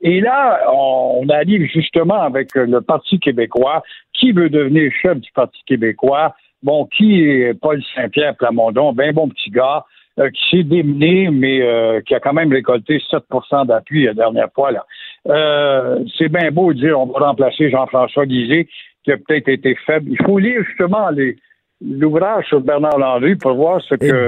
[0.00, 3.82] Et là, on, arrive justement avec le Parti québécois.
[4.12, 6.34] Qui veut devenir chef du Parti québécois?
[6.62, 8.92] Bon, qui est Paul Saint-Pierre Plamondon?
[8.92, 9.84] Ben bon petit gars.
[10.18, 14.50] Euh, qui s'est démené, mais euh, qui a quand même récolté 7% d'appui la dernière
[14.54, 14.72] fois.
[14.72, 14.86] Là.
[15.26, 18.66] Euh, c'est bien beau de dire on va remplacer Jean-François Guizet,
[19.04, 20.10] qui a peut-être été faible.
[20.10, 21.36] Il faut lire justement les,
[21.80, 24.26] l'ouvrage sur Bernard Landry pour voir ce que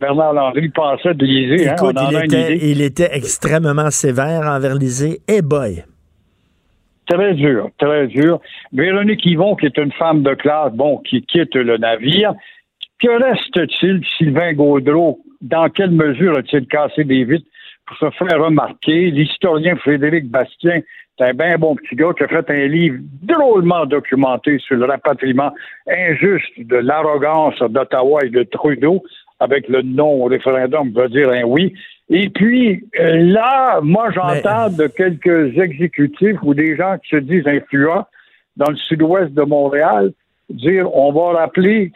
[0.00, 1.68] Bernard Landry pensait de Lisée.
[1.68, 1.76] Hein,
[2.10, 5.20] il, était, il, était, extrêmement sévère envers Lisée.
[5.28, 5.84] Et boy!
[7.08, 8.40] Très dur, très dur.
[8.72, 12.34] Véronique Yvon, qui est une femme de classe, bon, qui quitte le navire.
[13.00, 15.20] Que reste-t-il, Sylvain Gaudreau?
[15.40, 17.46] Dans quelle mesure a-t-il cassé des vitres
[17.86, 19.10] pour se faire remarquer?
[19.10, 20.80] L'historien Frédéric Bastien
[21.18, 24.84] c'est un bien bon petit gars qui a fait un livre drôlement documenté sur le
[24.84, 25.52] rapatriement
[25.88, 29.02] injuste de l'arrogance d'Ottawa et de Trudeau,
[29.40, 31.74] avec le non au référendum veut dire un oui.
[32.08, 37.46] Et puis euh, là, moi j'entends de quelques exécutifs ou des gens qui se disent
[37.46, 38.06] influents
[38.56, 40.12] dans le sud-ouest de Montréal
[40.48, 41.92] dire on va rappeler,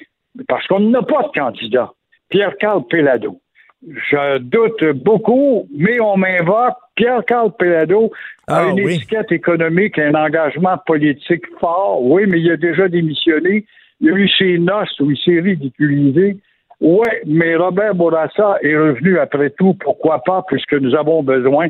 [0.48, 1.92] parce qu'on n'a pas de candidat,
[2.28, 3.38] Pierre-Carl Pelado.
[3.84, 8.12] Je doute beaucoup, mais on m'invoque Pierre-Carl Pelado
[8.48, 8.94] Ah, une oui.
[8.96, 12.02] étiquette économique, un engagement politique fort.
[12.02, 13.64] Oui, mais il a déjà démissionné.
[14.00, 16.36] Il y a eu ses noces où il s'est ridiculisé.
[16.80, 19.74] Oui, mais Robert Bourassa est revenu après tout.
[19.74, 21.68] Pourquoi pas, puisque nous avons besoin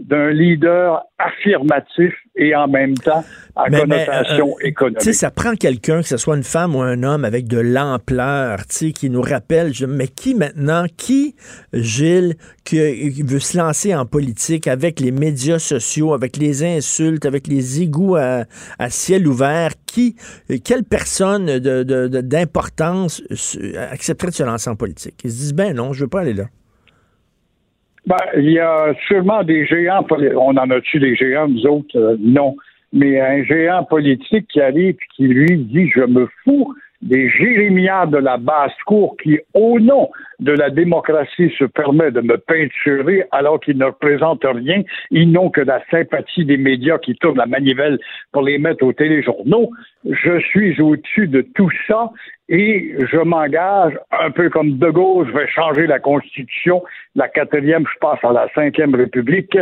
[0.00, 3.22] d'un leader affirmatif et en même temps
[3.54, 4.98] à Mais- mais, connotation euh, économique.
[5.00, 7.58] Tu sais, ça prend quelqu'un, que ce soit une femme ou un homme, avec de
[7.58, 9.74] l'ampleur, tu sais, qui nous rappelle.
[9.74, 11.36] je- mais qui maintenant, qui,
[11.74, 12.78] Gilles, qui,
[13.12, 17.82] qui veut se lancer en politique avec les médias sociaux, avec les insultes, avec les
[17.82, 18.44] égouts à,
[18.78, 20.16] à ciel ouvert, qui,
[20.64, 25.20] quelle personne de- de- de- d'importance se- accepterait de se lancer en politique?
[25.24, 26.44] Ils se disent, ben non, je veux pas aller là.
[28.06, 30.04] Ben, il y a sûrement des géants.
[30.10, 31.96] On en a-tu des géants, nous autres?
[31.96, 32.56] Euh, non.
[32.92, 38.10] Mais un géant politique qui arrive et qui lui dit Je me fous des jérémiades
[38.10, 43.60] de la basse-cour qui, au nom de la démocratie, se permet de me peinturer alors
[43.60, 44.82] qu'ils ne représentent rien.
[45.10, 47.98] Ils n'ont que la sympathie des médias qui tournent la manivelle
[48.32, 49.70] pour les mettre aux téléjournaux.
[50.04, 52.10] Je suis au-dessus de tout ça
[52.48, 56.82] et je m'engage, un peu comme De Gaulle, je vais changer la Constitution.
[57.16, 59.58] La quatrième, je passe à la cinquième République.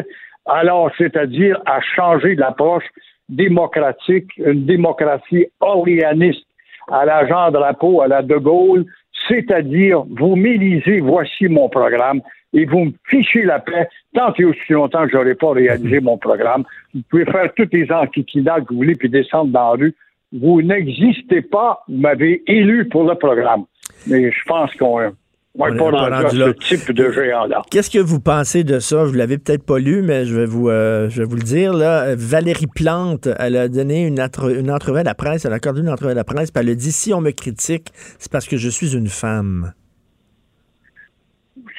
[0.47, 2.85] Alors, c'est-à-dire à changer l'approche
[3.29, 6.45] démocratique, une démocratie orléaniste
[6.91, 8.85] à la Jean Drapeau, à la De Gaulle,
[9.29, 12.21] c'est-à-dire vous m'élisez, voici mon programme,
[12.53, 16.01] et vous me fichez la paix tant et aussi longtemps que je n'aurai pas réalisé
[16.01, 16.65] mon programme.
[16.95, 19.95] Vous pouvez faire toutes les antiquinales que vous voulez puis descendre dans la rue.
[20.33, 23.65] Vous n'existez pas, vous m'avez élu pour le programme.
[24.07, 25.13] Mais je pense qu'on
[25.61, 25.91] pas
[26.23, 26.47] rendu là.
[26.61, 27.63] ce type de géant-là.
[27.71, 29.05] Qu'est-ce que vous pensez de ça?
[29.05, 31.73] Vous l'avez peut-être pas lu, mais je vais vous, euh, je vais vous le dire.
[31.73, 32.15] Là.
[32.17, 35.81] Valérie Plante, elle a donné une, entre- une entrevue à la presse, elle a accordé
[35.81, 37.89] une entrevue à la presse, puis elle a dit si on me critique,
[38.19, 39.73] c'est parce que je suis une femme.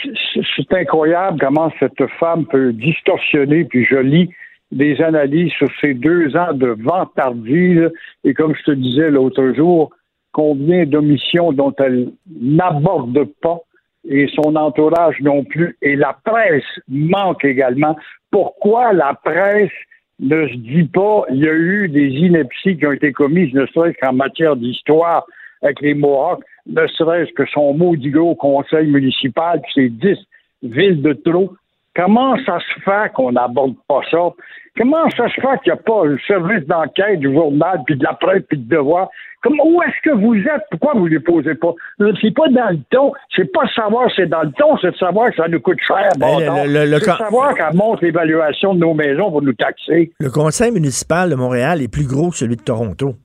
[0.04, 4.30] c'est- c'est incroyable comment cette femme peut distorsionner, puis je lis
[4.72, 7.90] des analyses sur ces deux ans de vantardise,
[8.24, 9.92] et comme je te disais l'autre jour,
[10.32, 13.60] combien d'omissions dont elle n'aborde pas,
[14.08, 17.98] et son entourage non plus, et la presse manque également.
[18.32, 19.72] Pourquoi la presse
[20.20, 23.66] ne se dit pas, il y a eu des inepties qui ont été commises, ne
[23.68, 25.26] serait-ce qu'en matière d'histoire
[25.62, 30.18] avec les Mohawks, ne serait-ce que son maudit gros conseil municipal, puis ses dix
[30.64, 31.54] villes de trop.
[31.96, 34.30] Comment ça se fait qu'on n'aborde pas ça?
[34.78, 38.04] Comment ça se fait qu'il n'y a pas un service d'enquête du journal, puis de
[38.06, 39.10] la presse, puis de devoir?
[39.44, 40.62] Comment, où est-ce que vous êtes?
[40.70, 41.74] Pourquoi vous ne les posez pas?
[42.22, 43.12] C'est pas dans le ton.
[43.36, 45.80] C'est pas savoir si c'est dans le ton, c'est de savoir que ça nous coûte
[45.86, 46.10] cher.
[46.18, 49.54] Ben, le- le- le c'est de savoir qu'elle monte l'évaluation de nos maisons pour nous
[49.54, 50.12] taxer.
[50.20, 53.16] Le conseil municipal de Montréal est plus gros que celui de Toronto.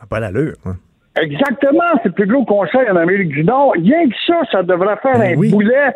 [0.00, 0.56] Ça pas l'allure.
[0.66, 0.74] hein.
[1.20, 3.72] Exactement, c'est le plus gros conseil en Amérique du Nord.
[3.74, 5.92] Rien que ça, ça devrait faire Ben un boulet.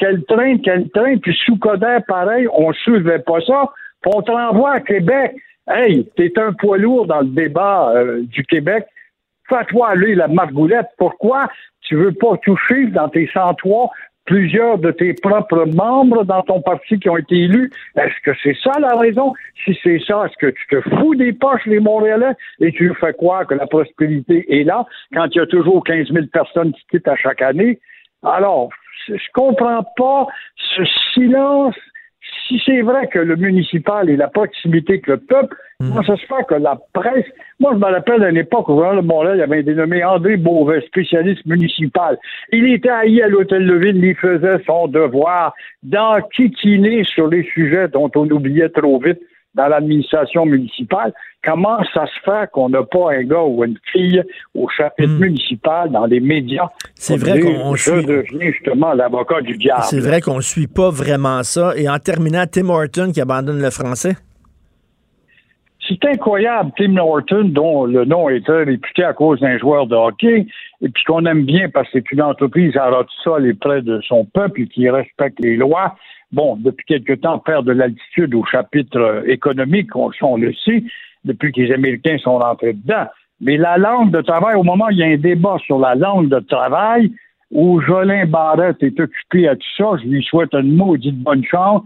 [0.00, 3.66] Quel train, quel train, puis sous Coder, pareil, on soulevait pas ça.
[4.00, 5.36] Puis on te renvoie à Québec.
[5.68, 8.86] Hey, t'es un poids lourd dans le débat euh, du Québec.
[9.46, 10.86] Fais-toi aller la margoulette.
[10.96, 11.48] Pourquoi?
[11.82, 13.90] Tu veux pas toucher dans tes 103
[14.24, 17.70] plusieurs de tes propres membres dans ton parti qui ont été élus?
[17.96, 19.34] Est-ce que c'est ça la raison?
[19.64, 23.12] Si c'est ça, est-ce que tu te fous des poches, les Montréalais, et tu fais
[23.12, 26.86] croire que la prospérité est là quand il y a toujours 15 000 personnes qui
[26.90, 27.80] quittent à chaque année?
[28.22, 28.70] Alors,
[29.08, 30.26] je comprends pas
[30.56, 30.82] ce
[31.14, 31.74] silence.
[32.46, 36.26] Si c'est vrai que le municipal est la proximité que le peuple, comment ça se
[36.26, 37.24] fait que la presse.
[37.60, 39.62] Moi, je me rappelle à une époque où Journal de Montréal, il y avait un
[39.62, 42.18] dénommé André Beauvais, spécialiste municipal.
[42.52, 47.88] Il était haï à l'Hôtel de Ville, il faisait son devoir d'enquiquiner sur les sujets
[47.88, 49.20] dont on oubliait trop vite
[49.54, 51.12] dans l'administration municipale.
[51.42, 54.22] Comment ça se fait qu'on n'a pas un gars ou une fille
[54.54, 56.64] au chapitre municipal dans les médias?
[56.64, 56.68] Hmm.
[56.94, 58.06] C'est vrai qu'on suit-
[58.40, 59.82] justement l'avocat du diable?
[59.84, 61.72] C'est vrai qu'on ne suit pas vraiment ça.
[61.76, 64.16] Et en terminant, Tim Horton qui abandonne le français.
[65.88, 69.96] C'est incroyable, Tim Norton, dont le nom est très réputé à cause d'un joueur de
[69.96, 70.46] hockey,
[70.82, 72.90] et puis qu'on aime bien parce que c'est une entreprise à
[73.24, 75.96] sol et près de son peuple et qui respecte les lois.
[76.32, 80.84] Bon, depuis quelque temps, perd de l'altitude au chapitre euh, économique, on, le sait,
[81.24, 83.06] depuis que les Américains sont rentrés dedans.
[83.40, 85.94] Mais la langue de travail, au moment où il y a un débat sur la
[85.94, 87.10] langue de travail,
[87.50, 91.82] où Jolin Barrette est occupé à tout ça, je lui souhaite une maudite bonne chance.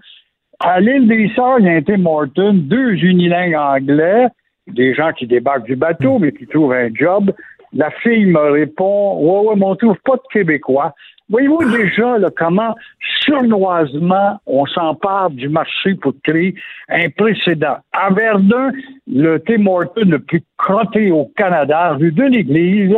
[0.60, 4.26] À l'île des Sœurs, il y a un Tim Morton, deux unilingues anglais,
[4.66, 7.32] des gens qui débarquent du bateau, mais qui trouvent un job.
[7.72, 10.94] La fille me répond Ouais, ouais, mais on trouve pas de Québécois.
[11.30, 12.74] Voyez-vous déjà là, comment
[13.20, 16.54] sournoisement on s'empare du marché pour créer
[16.88, 17.76] un précédent.
[17.92, 18.72] À Verdun,
[19.06, 22.96] le Tim Horton le plus crotté au Canada, rue de l'Église,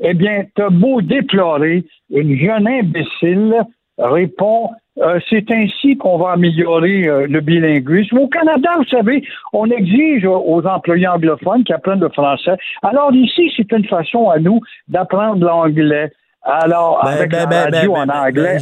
[0.00, 3.54] eh bien, t'as beau déplorer, une jeune imbécile
[3.98, 8.18] répond euh, c'est ainsi qu'on va améliorer euh, le bilinguisme.
[8.18, 12.56] Au Canada, vous savez, on exige aux employés anglophones qui apprennent le français.
[12.82, 16.12] Alors ici, c'est une façon à nous d'apprendre l'anglais.
[16.42, 18.56] Alors, Ben, avec ben, la ben, radio ben, en anglais,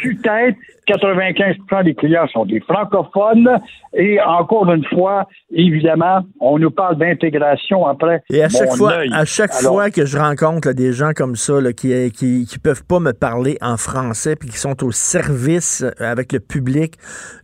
[0.00, 0.56] tue-tête,
[0.86, 3.48] 95% des clients sont des francophones.
[3.94, 8.22] Et encore une fois, évidemment, on nous parle d'intégration après.
[8.30, 9.10] Et à chaque Mon fois, œil.
[9.12, 12.46] à chaque Alors, fois que je rencontre là, des gens comme ça là, qui, qui
[12.46, 16.40] qui peuvent pas me parler en français puis qui sont au service euh, avec le
[16.40, 16.94] public,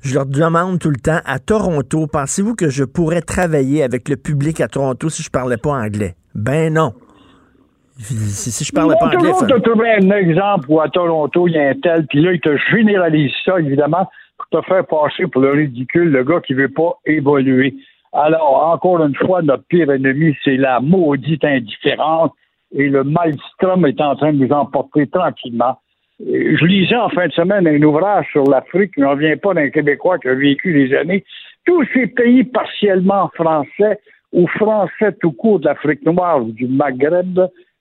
[0.03, 4.17] je leur demande tout le temps à Toronto, pensez-vous que je pourrais travailler avec le
[4.17, 6.15] public à Toronto si je parlais pas anglais?
[6.35, 6.93] Ben non.
[8.03, 11.53] Si, si je parlais pas anglais, fa- te trouver un exemple où à Toronto, il
[11.55, 15.27] y a un tel, puis là, ils te généralisent ça, évidemment, pour te faire passer
[15.27, 17.75] pour le ridicule, le gars qui veut pas évoluer.
[18.13, 22.31] Alors, encore une fois, notre pire ennemi, c'est la maudite indifférence,
[22.75, 25.79] et le maelstrom est en train de nous emporter tranquillement.
[26.27, 29.55] Euh, Je lisais en fin de semaine un ouvrage sur l'Afrique, qui ne revient pas
[29.55, 31.25] d'un Québécois qui a vécu des années.
[31.67, 34.01] Tous ces pays partiellement français
[34.33, 37.41] ou français tout court de l'Afrique noire ou du Maghreb,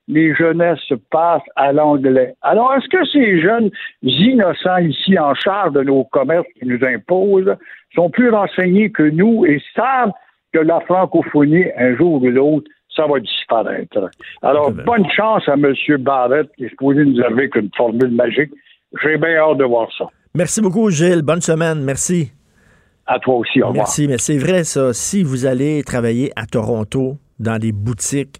[0.09, 2.33] les jeunesses passent à l'anglais.
[2.41, 3.69] Alors, est-ce que ces jeunes
[4.01, 7.55] innocents ici en charge de nos commerces qui nous imposent
[7.95, 10.11] sont plus renseignés que nous et savent
[10.51, 14.09] que la francophonie, un jour ou l'autre, ça va disparaître?
[14.41, 15.73] Alors, bonne chance à M.
[15.99, 18.51] Barrett qui est supposé nous arriver avec une formule magique.
[19.03, 20.05] J'ai bien hâte de voir ça.
[20.33, 21.21] Merci beaucoup, Gilles.
[21.21, 21.83] Bonne semaine.
[21.83, 22.31] Merci.
[23.05, 23.61] À toi aussi.
[23.61, 23.85] Au revoir.
[23.85, 24.91] Merci, mais c'est vrai ça.
[24.91, 28.39] Si vous allez travailler à Toronto dans des boutiques,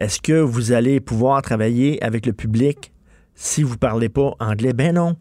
[0.00, 2.92] est-ce que vous allez pouvoir travailler avec le public
[3.34, 4.72] si vous parlez pas anglais?
[4.72, 5.16] Ben non.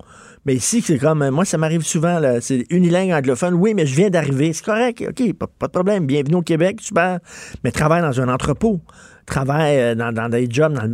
[0.46, 3.56] Mais ici, c'est comme, moi, ça m'arrive souvent, c'est unilingue anglophone.
[3.56, 4.54] Oui, mais je viens d'arriver.
[4.54, 6.06] C'est correct, OK, pas, de problème.
[6.06, 7.20] Bienvenue au Québec, super.
[7.64, 8.80] Mais travaille dans un entrepôt.
[9.26, 10.88] Travaille euh, dans, des jobs, dans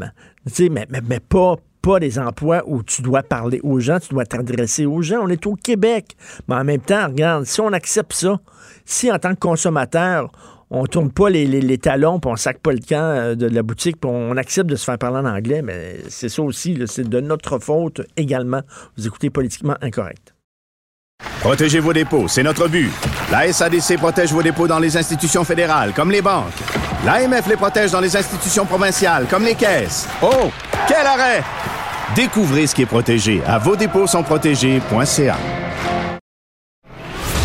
[0.47, 3.99] tu sais, mais, mais, mais pas, pas des emplois où tu dois parler aux gens,
[3.99, 5.19] tu dois t'adresser aux gens.
[5.21, 6.17] On est au Québec.
[6.47, 8.39] Mais en même temps, regarde, si on accepte ça,
[8.83, 10.31] si en tant que consommateur,
[10.71, 13.99] on tourne pas les, talons, puis on sac pas le camp euh, de la boutique,
[13.99, 17.19] puis on accepte de se faire parler en anglais, mais c'est ça aussi, c'est de
[17.19, 18.61] notre faute également.
[18.97, 20.33] Vous écoutez politiquement incorrect.
[21.39, 22.91] Protégez vos dépôts, c'est notre but.
[23.31, 26.53] La SADC protège vos dépôts dans les institutions fédérales, comme les banques.
[27.05, 30.07] L'AMF les protège dans les institutions provinciales, comme les caisses.
[30.21, 30.51] Oh,
[30.87, 31.43] quel arrêt!
[32.15, 35.37] Découvrez ce qui est protégé à vos dépôts sont protégés.ca.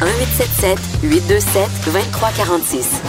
[0.00, 3.00] 1877 827 2346.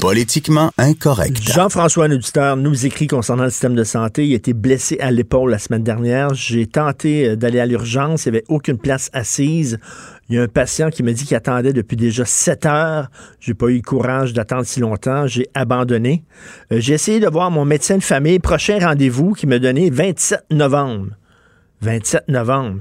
[0.00, 1.40] Politiquement incorrect.
[1.40, 4.26] Jean-François, un auditeur, nous écrit concernant le système de santé.
[4.26, 6.34] Il a été blessé à l'épaule la semaine dernière.
[6.34, 8.26] J'ai tenté euh, d'aller à l'urgence.
[8.26, 9.78] Il n'y avait aucune place assise.
[10.28, 13.08] Il y a un patient qui me dit qu'il attendait depuis déjà 7 heures.
[13.38, 15.28] J'ai pas eu le courage d'attendre si longtemps.
[15.28, 16.24] J'ai abandonné.
[16.72, 18.40] Euh, J'ai essayé de voir mon médecin de famille.
[18.40, 21.10] Prochain rendez-vous qui m'a donné 27 novembre.
[21.82, 22.80] 27 novembre.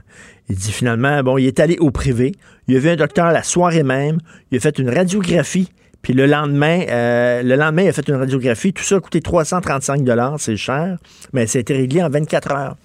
[0.50, 2.34] Il dit finalement, bon, il est allé au privé.
[2.68, 4.20] Il a vu un docteur la soirée même.
[4.52, 5.70] Il a fait une radiographie.
[6.02, 8.74] Puis le lendemain, euh, le lendemain, il a fait une radiographie.
[8.74, 10.02] Tout ça a coûté 335
[10.40, 10.98] c'est cher,
[11.32, 12.76] mais ça a été réglé en 24 heures.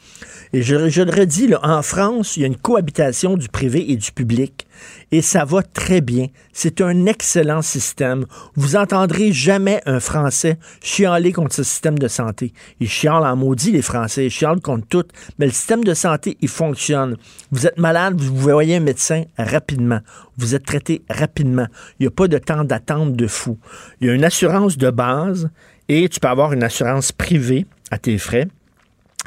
[0.52, 4.12] Et je, le redis, en France, il y a une cohabitation du privé et du
[4.12, 4.66] public.
[5.12, 6.26] Et ça va très bien.
[6.52, 8.26] C'est un excellent système.
[8.54, 12.52] Vous entendrez jamais un Français chialer contre ce système de santé.
[12.80, 14.26] Ils chialent en maudit, les Français.
[14.26, 15.04] Ils chialent contre tout.
[15.38, 17.16] Mais le système de santé, il fonctionne.
[17.50, 20.00] Vous êtes malade, vous voyez un médecin rapidement.
[20.36, 21.66] Vous êtes traité rapidement.
[21.98, 23.58] Il n'y a pas de temps d'attente de fou.
[24.00, 25.50] Il y a une assurance de base
[25.88, 28.48] et tu peux avoir une assurance privée à tes frais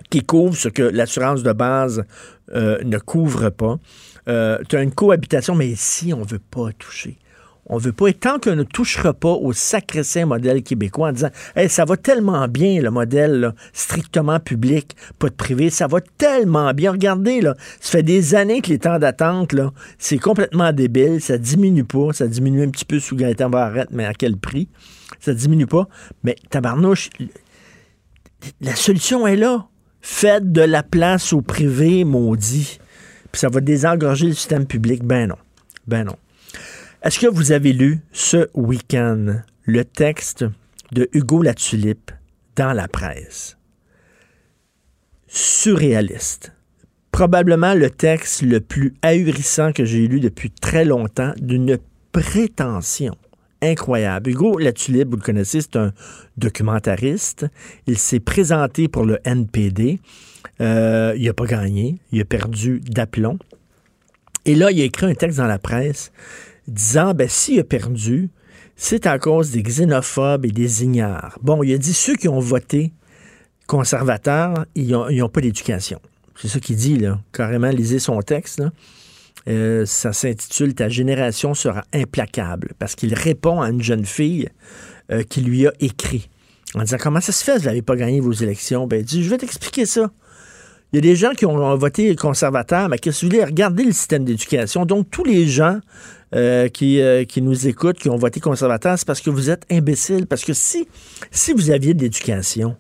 [0.10, 2.04] qui couvre ce que l'assurance de base
[2.56, 3.78] euh, ne couvre pas.
[4.30, 7.18] Euh, tu as une cohabitation, mais ici, on ne veut pas toucher.
[7.72, 8.08] On veut pas.
[8.08, 11.98] Et tant qu'on ne touchera pas au sacré-saint modèle québécois en disant hey, ça va
[11.98, 16.92] tellement bien, le modèle strictement public, pas de privé, ça va tellement bien.
[16.92, 17.42] Regardez,
[17.80, 19.54] ça fait des années que les temps d'attente,
[20.00, 21.22] c'est complètement débile.
[21.22, 22.12] Ça diminue pas.
[22.14, 24.68] Ça diminue un petit peu sous Gaëtan Barrette, mais à quel prix?
[25.20, 25.88] Ça diminue pas.
[26.24, 27.12] Mais tabarnouche,
[28.62, 29.68] la solution est là.
[30.02, 32.80] Faites de la place au privé, maudit.
[33.32, 35.04] Puis ça va désengorger le système public.
[35.04, 35.38] Ben non.
[35.88, 36.16] Ben non.
[37.02, 40.46] Est-ce que vous avez lu ce week-end le texte
[40.92, 42.12] de Hugo Latulippe
[42.56, 43.58] dans la presse?
[45.28, 46.52] Surréaliste.
[47.12, 51.78] Probablement le texte le plus ahurissant que j'ai lu depuis très longtemps, d'une
[52.12, 53.16] prétention
[53.62, 54.30] incroyable.
[54.30, 55.92] Hugo Latulippe, vous le connaissez, c'est un
[56.38, 57.46] documentariste.
[57.88, 60.00] Il s'est présenté pour le NPD.
[60.62, 62.00] Euh, il n'a pas gagné.
[62.12, 63.38] Il a perdu d'aplomb.
[64.46, 66.12] Et là, il a écrit un texte dans la presse
[66.68, 68.30] disant, ben, s'il a perdu,
[68.76, 71.38] c'est à cause des xénophobes et des ignares.
[71.42, 72.94] Bon, il a dit, ceux qui ont voté
[73.68, 76.00] conservateurs, ils n'ont pas d'éducation.
[76.36, 77.20] C'est ça qu'il dit, là.
[77.34, 78.62] Carrément, lisez son texte.
[79.48, 84.50] Euh, ça s'intitule Ta génération sera implacable parce qu'il répond à une jeune fille
[85.12, 86.30] euh, qui lui a écrit
[86.76, 88.86] en disant Comment ça se fait, vous n'avez pas gagné vos élections?
[88.86, 90.12] Ben, il dit Je vais t'expliquer ça.
[90.92, 93.92] Il y a des gens qui ont voté conservateur, mais qui vous voulez regarder le
[93.92, 94.86] système d'éducation.
[94.86, 95.80] Donc, tous les gens
[96.36, 99.66] euh, qui, euh, qui nous écoutent, qui ont voté conservateur, c'est parce que vous êtes
[99.72, 100.26] imbéciles.
[100.26, 100.88] Parce que si,
[101.54, 102.76] vous aviez de l'éducation,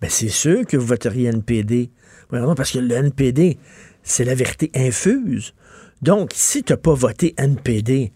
[0.00, 1.90] ben c'est sûr que vous voteriez NPD.
[2.30, 3.58] Parce que le NPD,
[4.04, 5.52] c'est la vérité infuse.
[6.02, 8.12] Donc, si tu n'as pas voté NPD,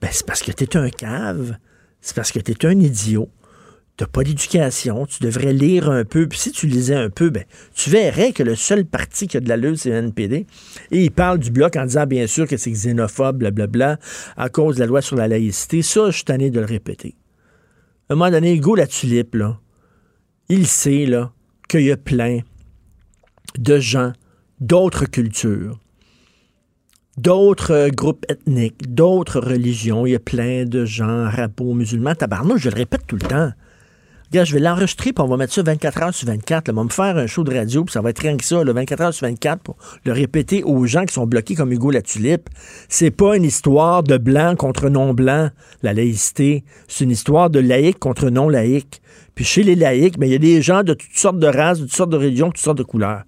[0.00, 1.56] ben c'est parce que tu es un cave,
[2.00, 3.28] c'est parce que tu es un idiot,
[3.96, 7.30] tu n'as pas d'éducation, tu devrais lire un peu, puis si tu lisais un peu,
[7.30, 10.46] ben, tu verrais que le seul parti qui a de la lutte, c'est le NPD.
[10.90, 13.98] Et il parle du bloc en disant, bien sûr, que c'est xénophobe, blablabla,
[14.36, 15.82] à cause de la loi sur la laïcité.
[15.82, 17.16] Ça, je suis tanné de le répéter.
[18.08, 19.36] À un moment donné, Hugo la tulipe,
[20.48, 21.06] il sait,
[21.68, 22.40] qu'il y a plein
[23.58, 24.12] de gens
[24.60, 25.78] d'autres cultures,
[27.16, 30.06] d'autres groupes ethniques, d'autres religions.
[30.06, 32.14] Il y a plein de gens arabo, musulmans.
[32.14, 33.52] Tabarnouche, je le répète tout le temps.
[34.32, 36.68] Regarde, je vais l'enregistrer, puis on va mettre ça 24 heures sur 24.
[36.68, 36.72] Là.
[36.72, 38.64] On va me faire un show de radio, puis ça va être rien que ça,
[38.64, 39.76] là, 24 heures sur 24, pour
[40.06, 42.48] le répéter aux gens qui sont bloqués comme Hugo la tulipe.
[42.88, 45.50] C'est pas une histoire de blanc contre non-blanc,
[45.82, 46.64] la laïcité.
[46.88, 49.02] C'est une histoire de laïc contre non-laïc.
[49.34, 51.80] Puis chez les laïcs, ben, il y a des gens de toutes sortes de races,
[51.80, 53.24] de toutes sortes de religions, de toutes sortes de couleurs.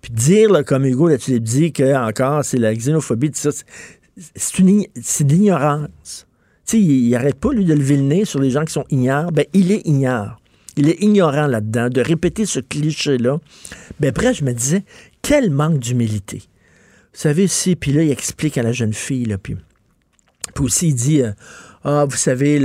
[0.00, 3.50] Puis dire, comme Hugo la tulipe dit, que encore c'est la xénophobie, ça,
[4.34, 6.26] c'est de l'ignorance.
[6.72, 9.30] Il n'arrête pas, lui, de lever le nez sur les gens qui sont ignares.
[9.30, 10.40] Ben, il est ignare.
[10.78, 13.38] Il est ignorant là-dedans, de répéter ce cliché-là.
[13.98, 14.84] Ben, après, je me disais,
[15.22, 16.38] quel manque d'humilité.
[17.12, 19.56] Vous savez, si, puis là, il explique à la jeune fille, puis,
[20.60, 21.32] aussi, il dit, euh,
[21.82, 22.60] ah, vous savez,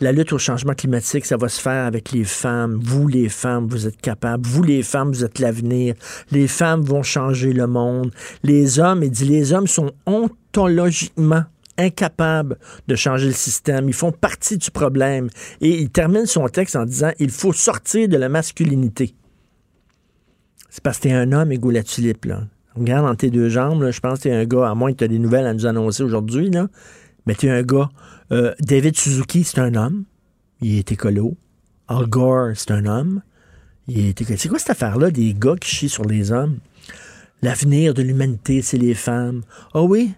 [0.00, 2.80] la lutte au changement climatique, ça va se faire avec les femmes.
[2.82, 4.46] Vous, les femmes, vous êtes capables.
[4.46, 5.94] Vous, les femmes, vous êtes l'avenir.
[6.30, 8.10] Les femmes vont changer le monde.
[8.42, 11.44] Les hommes, il dit, les hommes sont ontologiquement
[11.82, 12.58] incapables
[12.88, 13.88] de changer le système.
[13.88, 15.28] Ils font partie du problème.
[15.60, 19.14] Et il termine son texte en disant, il faut sortir de la masculinité.
[20.70, 22.44] C'est parce que t'es un homme, Hugo la tulipe, là.
[22.74, 25.04] Regarde dans tes deux jambes, là, je pense que t'es un gars, à moins que
[25.04, 26.68] tu des nouvelles à nous annoncer aujourd'hui, là.
[27.26, 27.90] Mais t'es un gars.
[28.32, 30.04] Euh, David Suzuki, c'est un homme.
[30.62, 31.36] Il est écolo.
[31.88, 33.22] Al Gore, c'est un homme.
[33.88, 34.38] Il est écolo.
[34.38, 36.58] C'est quoi cette affaire-là des gars qui chient sur les hommes?
[37.42, 39.42] L'avenir de l'humanité, c'est les femmes.
[39.74, 40.14] Ah oui?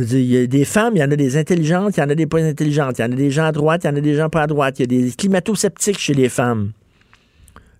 [0.00, 2.14] Il y a des femmes, il y en a des intelligentes, il y en a
[2.14, 4.00] des pas intelligentes, il y en a des gens à droite, il y en a
[4.00, 6.72] des gens pas à droite, il y a des climato-sceptiques chez les femmes.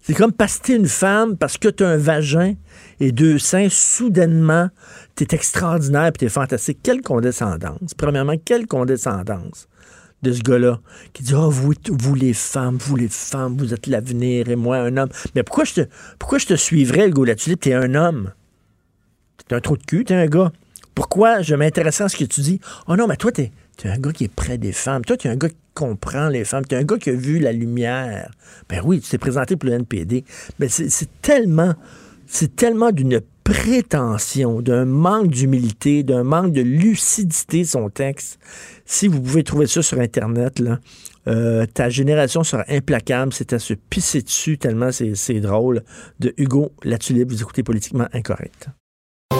[0.02, 2.54] C'est comme t'es une femme, parce que tu as un vagin
[3.00, 4.68] et deux seins, soudainement,
[5.14, 6.78] tu es extraordinaire et tu es fantastique.
[6.82, 7.94] Quelle condescendance.
[7.96, 9.68] Premièrement, quelle condescendance
[10.22, 10.80] de ce gars-là
[11.12, 14.96] qui dit Ah, vous, les femmes, vous les femmes, vous êtes l'avenir et moi un
[14.96, 15.10] homme.
[15.34, 15.80] Mais pourquoi je te,
[16.18, 17.56] pourquoi je te suivrais, le gars là-dessus?
[17.56, 18.32] T'es un homme.
[19.48, 20.52] T'es un trou de cul, t'es un gars.
[21.00, 22.60] Pourquoi je m'intéresse à ce que tu dis?
[22.86, 25.02] Oh non, mais toi, t'es es un gars qui est près des femmes.
[25.02, 26.66] Toi, tu es un gars qui comprend les femmes.
[26.66, 28.30] Tu es un gars qui a vu la lumière.
[28.68, 30.26] Ben oui, tu t'es présenté pour le NPD.
[30.58, 31.72] Mais c'est tellement,
[32.26, 38.38] c'est tellement d'une prétention, d'un manque d'humilité, d'un manque de lucidité, son texte.
[38.84, 40.80] Si vous pouvez trouver ça sur Internet, là,
[41.28, 43.32] euh, ta génération sera implacable.
[43.32, 45.82] C'est à se pisser dessus tellement c'est c'est drôle.
[46.18, 48.68] De Hugo Latulippe, vous écoutez Politiquement Incorrect.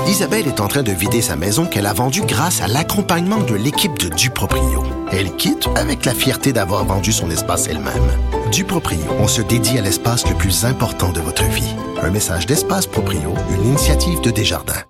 [0.07, 3.55] Isabelle est en train de vider sa maison qu'elle a vendue grâce à l'accompagnement de
[3.55, 4.82] l'équipe de Duproprio.
[5.12, 8.18] Elle quitte avec la fierté d'avoir vendu son espace elle-même.
[8.51, 11.74] Duproprio, on se dédie à l'espace le plus important de votre vie.
[12.03, 14.82] Un message d'Espace Proprio, une initiative de Desjardins.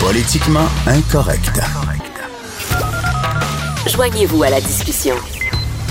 [0.00, 1.60] Politiquement incorrect.
[3.88, 5.16] Joignez-vous à la discussion.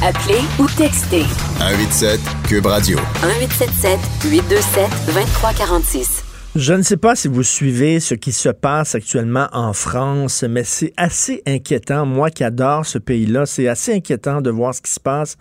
[0.02, 1.26] Appelez ou textez
[1.60, 3.00] 187 Cube Radio.
[3.24, 6.25] 1877 827 2346.
[6.56, 10.64] Je ne sais pas si vous suivez ce qui se passe actuellement en France, mais
[10.64, 12.06] c'est assez inquiétant.
[12.06, 15.36] Moi qui adore ce pays-là, c'est assez inquiétant de voir ce qui se passe.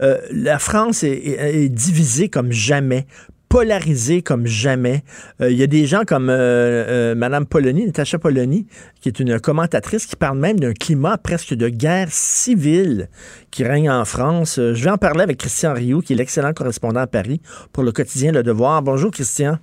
[0.00, 3.06] Euh, la France est, divisée comme jamais
[3.48, 5.02] polarisée comme jamais.
[5.40, 8.68] Euh, Il y a des gens comme euh, euh, Madame Polony, Natacha Polony,
[9.00, 13.08] qui est une commentatrice qui parle même d'un climat presque de guerre civile
[13.50, 14.54] qui règne en France.
[14.56, 17.40] Je vais en parler avec Christian Rioux, qui est l'excellent correspondant à Paris
[17.72, 18.82] pour le quotidien Le Devoir.
[18.82, 19.58] Bonjour Christian.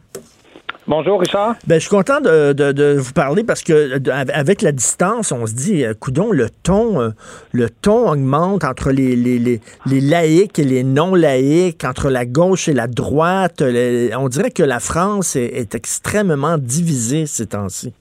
[0.89, 1.55] Bonjour, Richard.
[1.67, 5.33] Ben, je suis content de, de- de vous parler parce que de- avec la distance,
[5.33, 7.09] on se dit, euh, coudon, le ton, euh,
[7.51, 12.69] le ton augmente entre les, les, les, les laïcs et les non-laïcs, entre la gauche
[12.69, 13.59] et la droite.
[13.61, 17.93] Les- on dirait que la France est, est extrêmement divisée ces temps-ci.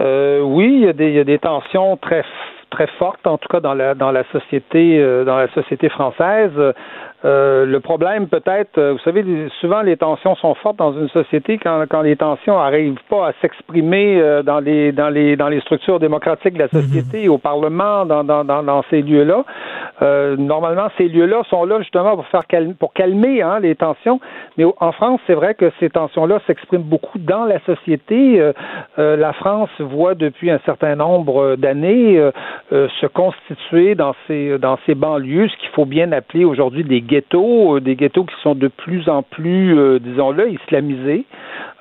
[0.00, 2.24] Euh, oui, il y, a des, il y a des tensions très,
[2.70, 6.52] très forte, en tout cas dans la dans la société euh, dans la société française.
[7.24, 9.24] Euh, le problème peut-être, euh, vous savez,
[9.60, 13.32] souvent les tensions sont fortes dans une société quand, quand les tensions n'arrivent pas à
[13.40, 18.06] s'exprimer euh, dans les dans les dans les structures démocratiques de la société, au Parlement,
[18.06, 19.44] dans dans, dans, dans ces lieux-là.
[20.36, 24.20] normalement, ces lieux-là sont là justement pour faire calmer, pour calmer hein, les tensions.
[24.56, 28.40] Mais en France, c'est vrai que ces tensions-là s'expriment beaucoup dans la société.
[28.96, 32.30] la France voit depuis un certain nombre d'années
[32.70, 37.76] se constituer dans ces dans ces banlieues, ce qu'il faut bien appeler aujourd'hui des ghettos,
[37.76, 41.24] euh, des ghettos qui sont de plus en plus, euh, disons-le, islamisés.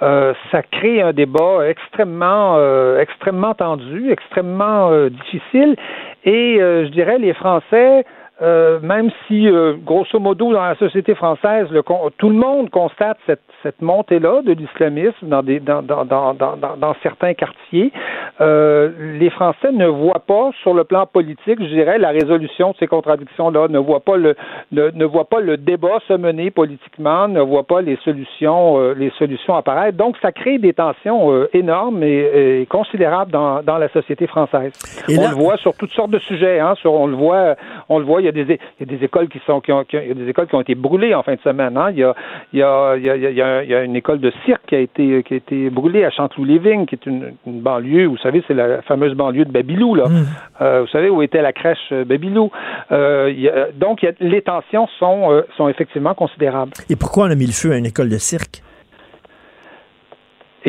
[0.01, 2.57] Euh, ça crée un débat extrêmement,
[2.97, 5.75] extrêmement tendu, extrêmement difficile.
[6.23, 8.05] Et je dirais, les Français
[8.39, 11.81] euh, même si, euh, grosso modo, dans la société française, le,
[12.17, 16.95] tout le monde constate cette, cette montée-là de l'islamisme dans, des, dans, dans, dans, dans,
[17.01, 17.91] certains quartiers,
[18.39, 22.75] euh, les Français ne voient pas, sur le plan politique, je dirais, la résolution de
[22.77, 24.35] ces contradictions-là, ne voient pas le,
[24.71, 29.09] ne, ne voient pas le débat se mener politiquement, ne voient pas les solutions, les
[29.17, 29.97] solutions apparaître.
[29.97, 34.73] Donc, ça crée des tensions énormes et, et, considérables dans, la société française.
[35.09, 36.59] on le voit sur toutes sortes de sujets.
[36.59, 37.55] Hein, sur, on le voit,
[37.89, 39.85] on le voit y a des, il y a des écoles qui sont, qui ont,
[39.91, 41.77] il y a des écoles qui ont été brûlées en fin de semaine.
[41.77, 41.91] Hein.
[41.91, 42.13] Il, y a,
[42.53, 43.09] il, y a, il, y
[43.41, 46.05] a, il, y a, une école de cirque qui a été, qui a été brûlée
[46.05, 49.95] à Chanteloup-Léving, qui est une, une, banlieue, vous savez, c'est la fameuse banlieue de Babylou,
[49.95, 50.07] là.
[50.07, 50.25] Mm.
[50.61, 52.51] Euh, vous savez où était la crèche euh, Babylou.
[52.91, 56.71] Euh, il y a, donc, il y a, les tensions sont, euh, sont effectivement considérables.
[56.89, 58.61] Et pourquoi on a mis le feu à une école de cirque?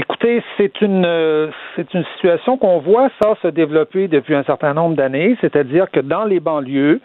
[0.00, 4.72] Écoutez, c'est une euh, c'est une situation qu'on voit ça se développer depuis un certain
[4.72, 7.00] nombre d'années, c'est-à-dire que dans les banlieues,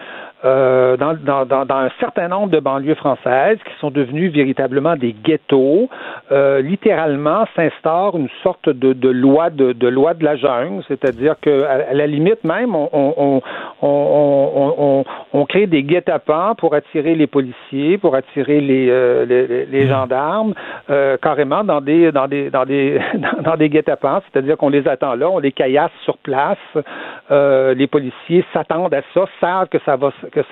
[0.46, 5.14] euh, dans, dans, dans, un certain nombre de banlieues françaises qui sont devenues véritablement des
[5.14, 5.90] ghettos,
[6.32, 11.36] euh, littéralement s'instaure une sorte de, de loi de, de, loi de la jungle, c'est-à-dire
[11.42, 13.42] que à, la limite même, on, on,
[13.82, 18.86] on, on, on crée des guet-apens pour attirer les policiers, pour attirer les,
[19.26, 20.54] les, les, gendarmes,
[21.24, 22.83] carrément dans des dans des dans des
[23.44, 26.58] dans des guet-apens, c'est-à-dire qu'on les attend là, on les caillasse sur place.
[27.32, 29.96] Euh, les policiers s'attendent à ça, savent que ça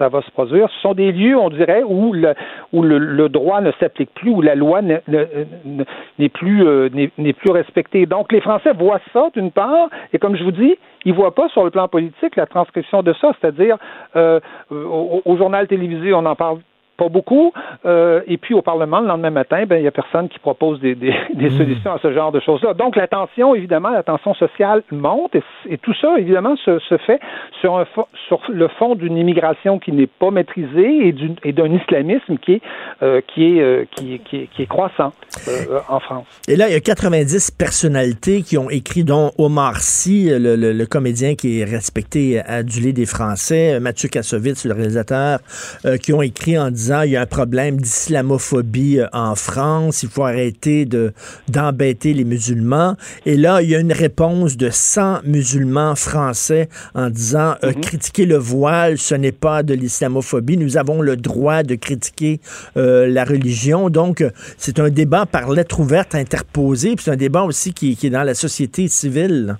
[0.09, 0.69] va se produire.
[0.69, 4.81] Ce sont des lieux, on dirait, où le droit ne s'applique plus, où la loi
[4.81, 8.05] n'est plus euh, n'est plus respectée.
[8.05, 10.75] Donc les Français voient ça d'une part, et comme je vous dis,
[11.05, 13.77] ils voient pas sur le plan politique la transcription de ça, c'est-à-dire
[14.15, 16.59] euh, au, journal télévisé, on en parle
[17.01, 17.51] pas beaucoup.
[17.85, 20.79] Euh, et puis au Parlement, le lendemain matin, ben, il n'y a personne qui propose
[20.79, 21.57] des, des, des mmh.
[21.57, 22.75] solutions à ce genre de choses-là.
[22.75, 26.97] Donc la tension, évidemment, la tension sociale monte et, et tout ça, évidemment, se, se
[26.97, 27.19] fait
[27.59, 27.85] sur, un,
[28.27, 32.61] sur le fond d'une immigration qui n'est pas maîtrisée et d'un islamisme qui est,
[33.01, 35.11] euh, qui, est, euh, qui, qui, qui, est croissant
[35.47, 36.25] euh, en France.
[36.47, 40.71] Et là, il y a 90 personnalités qui ont écrit, dont Omar Sy, le, le,
[40.71, 45.39] le comédien qui est respecté, adulé des Français, Mathieu Kassovitz, le réalisateur,
[45.85, 50.03] euh, qui ont écrit en disant il y a un problème d'islamophobie euh, en France,
[50.03, 51.13] il faut arrêter de
[51.47, 52.95] d'embêter les musulmans.
[53.25, 57.81] Et là, il y a une réponse de 100 musulmans français en disant euh, mhm.
[57.81, 60.57] critiquer le voile, ce n'est pas de l'islamophobie.
[60.57, 62.41] Nous avons le droit de critiquer
[62.77, 63.89] euh, la religion.
[63.89, 64.23] Donc,
[64.57, 66.95] c'est un débat par lettre ouverte interposée.
[66.99, 69.57] C'est un débat aussi qui, qui est dans la société civile.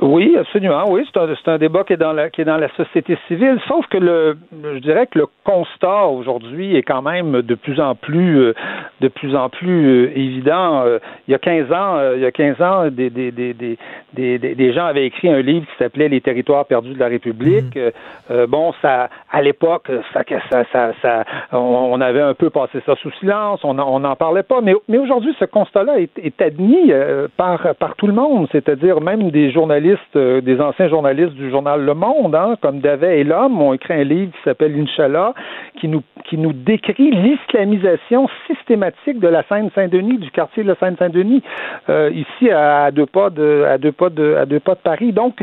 [0.00, 0.84] Oui, absolument.
[0.88, 3.16] Oui, c'est un, c'est un débat qui est dans la qui est dans la société
[3.28, 3.60] civile.
[3.68, 4.36] Sauf que le,
[4.74, 8.54] je dirais que le constat aujourd'hui est quand même de plus en plus euh,
[9.00, 10.82] de plus en plus euh, évident.
[10.84, 14.38] Euh, il y a 15 ans, il y a 15 ans, des des, des, des,
[14.38, 17.76] des, gens avaient écrit un livre qui s'appelait Les territoires perdus de la République.
[17.76, 18.46] Mmh.
[18.46, 23.12] bon, ça à l'époque, ça, ça, ça, ça on, avait un peu passé ça sous
[23.20, 23.60] silence.
[23.62, 24.60] On n'en parlait pas.
[24.60, 26.92] Mais mais aujourd'hui, ce constat-là est, est admis
[27.36, 29.83] par par tout le monde, c'est-à-dire même des journalistes
[30.16, 33.94] euh, des anciens journalistes du journal Le Monde, hein, comme Davet et l'homme, ont écrit
[33.94, 35.34] un livre qui s'appelle Inch'Allah,
[35.80, 41.42] qui nous, qui nous décrit l'islamisation systématique de la Seine-Saint-Denis, du quartier de la Seine-Saint-Denis,
[41.88, 45.12] euh, ici à, deux pas de, à deux pas de, à deux pas de Paris.
[45.12, 45.36] Donc,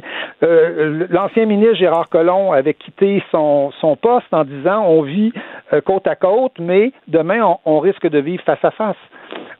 [0.43, 5.31] euh, l'ancien ministre Gérard Collomb avait quitté son, son poste en disant on vit
[5.85, 8.97] côte à côte, mais demain on, on risque de vivre face à face.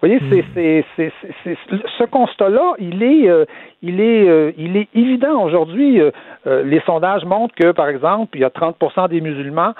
[0.02, 1.12] Vous voyez, c'est, c'est,
[1.44, 1.58] c'est,
[2.00, 3.46] ce constat-là, il est, euh,
[3.84, 6.02] il est, euh, il est évident aujourd'hui.
[6.02, 6.10] Euh,
[6.64, 8.78] les sondages montrent que, par exemple, il y a 30
[9.12, 9.74] des musulmans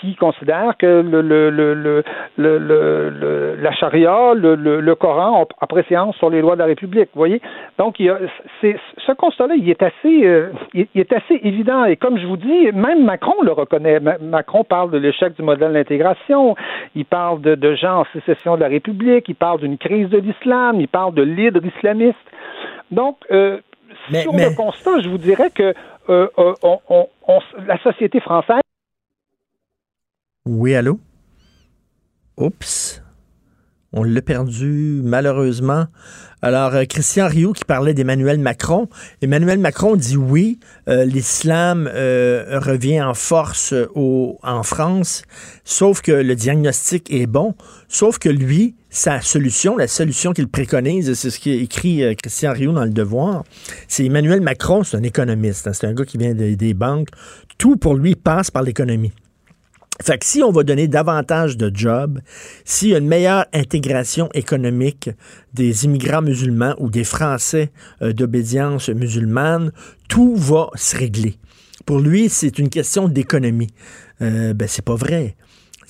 [0.00, 2.02] qui considèrent que le, le, le,
[2.36, 7.10] le, le la charia, le, le, Coran ont appréciation sur les lois de la République.
[7.14, 7.40] Vous voyez,
[7.78, 8.18] donc il y a,
[8.60, 11.84] c'est, ce constat-là, il est assez, il, est assez évident.
[11.84, 14.00] Et comme je vous dis, même Macron le reconnaît.
[14.20, 16.56] Macron parle de l'échec du modèle d'intégration.
[16.96, 19.28] Il parle de, de gens en sécession de la République.
[19.28, 22.16] Il parle d'une crise de l'islam, il parle de l'hydre islamiste.
[22.90, 23.60] Donc, euh,
[24.22, 25.74] sur le constat, je vous dirais que
[26.08, 28.60] euh, euh, on, on- on- la société française
[30.46, 30.98] Oui, allô?
[32.36, 33.02] Oups.
[33.92, 35.86] On l'a perdu, malheureusement.
[36.42, 38.88] Alors, euh, Christian Rioux qui parlait d'Emmanuel Macron.
[39.20, 45.22] Emmanuel Macron dit oui, euh, l'islam euh, revient en force en France,
[45.64, 47.56] sauf que le diagnostic est bon,
[47.88, 52.72] sauf que lui, sa solution, la solution qu'il préconise, c'est ce qui écrit Christian Rioux
[52.72, 53.42] dans Le Devoir,
[53.88, 57.08] c'est Emmanuel Macron, c'est un économiste, hein, c'est un gars qui vient des banques.
[57.58, 59.12] Tout pour lui passe par l'économie.
[60.02, 62.20] Fait que si on va donner davantage de jobs,
[62.64, 65.10] s'il y a une meilleure intégration économique
[65.52, 67.70] des immigrants musulmans ou des Français
[68.00, 69.72] euh, d'obédience musulmane,
[70.08, 71.36] tout va se régler.
[71.84, 73.70] Pour lui, c'est une question d'économie.
[74.22, 75.36] Euh, ben, c'est pas vrai.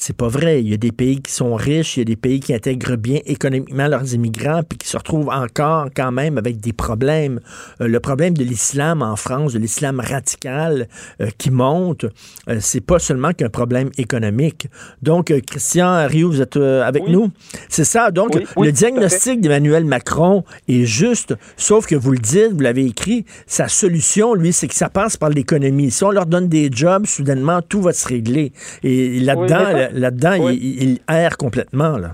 [0.01, 0.63] C'est pas vrai.
[0.63, 2.97] Il y a des pays qui sont riches, il y a des pays qui intègrent
[2.97, 7.39] bien économiquement leurs immigrants, puis qui se retrouvent encore quand même avec des problèmes.
[7.83, 10.89] Euh, le problème de l'islam en France, de l'islam radical
[11.21, 12.07] euh, qui monte,
[12.49, 14.69] euh, c'est pas seulement qu'un problème économique.
[15.03, 17.31] Donc, euh, Christian Rio, vous êtes avec nous?
[17.69, 18.11] C'est ça.
[18.11, 22.61] Donc, Oui, oui, le diagnostic d'Emmanuel Macron est juste, sauf que vous le dites, vous
[22.61, 25.91] l'avez écrit, sa solution, lui, c'est que ça passe par l'économie.
[25.91, 28.55] Si on leur donne des jobs, soudainement, tout va se régler.
[28.83, 30.59] Et là-dedans, Là-dedans, Oui.
[30.61, 32.11] il, il erre complètement, là.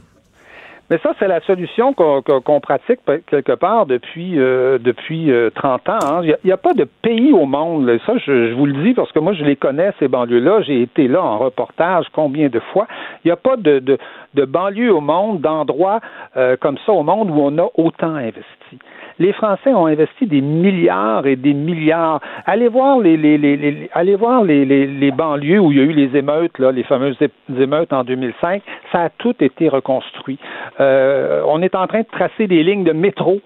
[0.89, 5.99] Mais ça, c'est la solution qu'on pratique quelque part depuis euh, depuis euh, 30 ans.
[6.01, 6.21] hein.
[6.25, 7.87] Il n'y a, pas de pays au monde.
[7.89, 7.95] là.
[8.07, 10.63] Ça, je, je vous le dis parce que moi, je les connais, ces banlieues-là.
[10.63, 12.87] J'ai été là en reportage combien de fois.
[13.25, 13.99] Il n'y a pas de, de,
[14.35, 15.99] de banlieue au monde, d'endroits
[16.37, 18.79] euh, comme ça au monde où on a autant investi.
[19.19, 22.21] Les Français ont investi des milliards et des milliards.
[22.45, 25.85] Allez voir les, les, les, les- allez voir les, les, banlieues où il y a
[25.85, 27.17] eu les émeutes, là, les fameuses
[27.59, 28.63] émeutes en 2005.
[28.93, 30.39] Ça a tout été reconstruit.
[30.81, 33.41] Euh, on est en train de tracer des lignes de métro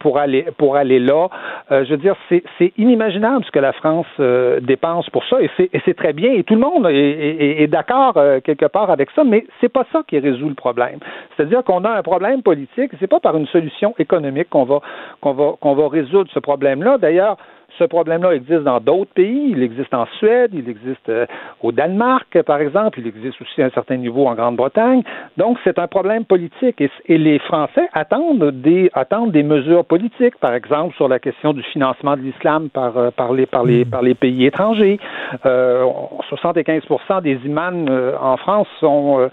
[0.00, 1.28] pour aller pour aller là.
[1.72, 5.50] Euh, je veux dire, c'est inimaginable ce que la France euh, dépense pour ça, et
[5.56, 6.32] c'est et très bien.
[6.32, 9.72] Et tout le monde est, est- est d'accord euh, quelque part avec ça, mais c'est
[9.72, 10.98] pas ça qui résout le problème.
[11.36, 12.90] C'est-à-dire qu'on a un problème politique.
[13.00, 14.80] C'est pas par une solution économique qu'on va
[15.20, 16.98] qu'on va qu'on va résoudre ce problème-là.
[16.98, 17.36] D'ailleurs.
[17.78, 19.50] Ce problème-là existe dans d'autres pays.
[19.50, 21.26] Il existe en Suède, il existe euh,
[21.62, 22.98] au Danemark, par exemple.
[22.98, 25.02] Il existe aussi à un certain niveau en Grande-Bretagne.
[25.36, 26.80] Donc, c'est un problème politique.
[26.80, 31.52] Et, et les Français attendent des, attendent des mesures politiques, par exemple, sur la question
[31.52, 34.98] du financement de l'islam par, euh, par, les, par, les, par les pays étrangers.
[35.46, 35.84] Euh,
[36.28, 36.82] 75
[37.22, 39.28] des imams euh, en France sont,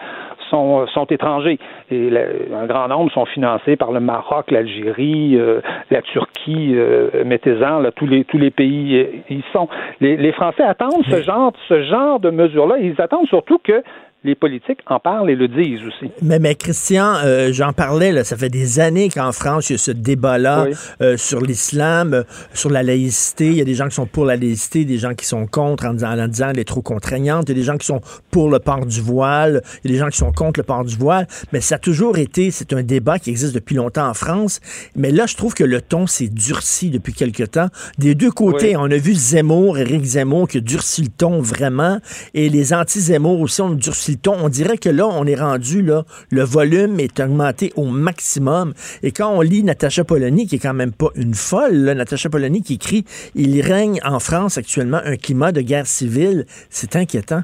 [0.56, 1.60] sont, sont étrangers.
[1.92, 5.60] Et la- un grand nombre sont financés par le Maroc, l'Algérie, euh,
[5.92, 9.68] la Turquie, euh, mettez-en, là, tous les tous les pays euh, y sont.
[10.00, 12.78] Les, les Français attendent ce genre ce genre de mesures-là.
[12.80, 13.84] Ils attendent surtout que
[14.26, 16.12] les politiques en parlent et le disent aussi.
[16.22, 19.76] Mais, mais Christian, euh, j'en parlais, là, ça fait des années qu'en France, il y
[19.76, 20.76] a ce débat-là Oui.
[21.02, 22.24] euh, sur l'islam, euh,
[22.54, 23.48] sur la laïcité.
[23.48, 25.86] Il y a des gens qui sont pour la laïcité, des gens qui sont contre
[25.86, 27.46] en disant, en disant elle est trop contraignante.
[27.48, 28.02] Il y a des gens qui sont
[28.32, 29.62] pour le port du voile.
[29.84, 31.28] Il y a des gens qui sont contre le port du voile.
[31.54, 34.60] Mais ça a toujours été, c'est un débat qui existe depuis longtemps en France.
[34.96, 37.68] Mais là, je trouve que le ton s'est durci depuis quelque temps.
[38.00, 38.76] Des deux côtés, Oui.
[38.78, 42.00] on a vu Zemmour, Éric Zemmour, qui a durci le ton vraiment.
[42.34, 46.44] Et les anti-Zemmour aussi ont durci On dirait que là, on est rendu, là, le
[46.44, 48.74] volume est augmenté au maximum.
[49.04, 52.30] Et quand on lit Natacha Polony, qui est quand même pas une folle, là, Natacha
[52.30, 53.06] Polony qui écrit
[53.36, 57.42] «Il règne en France actuellement un climat de guerre civile», c'est inquiétant.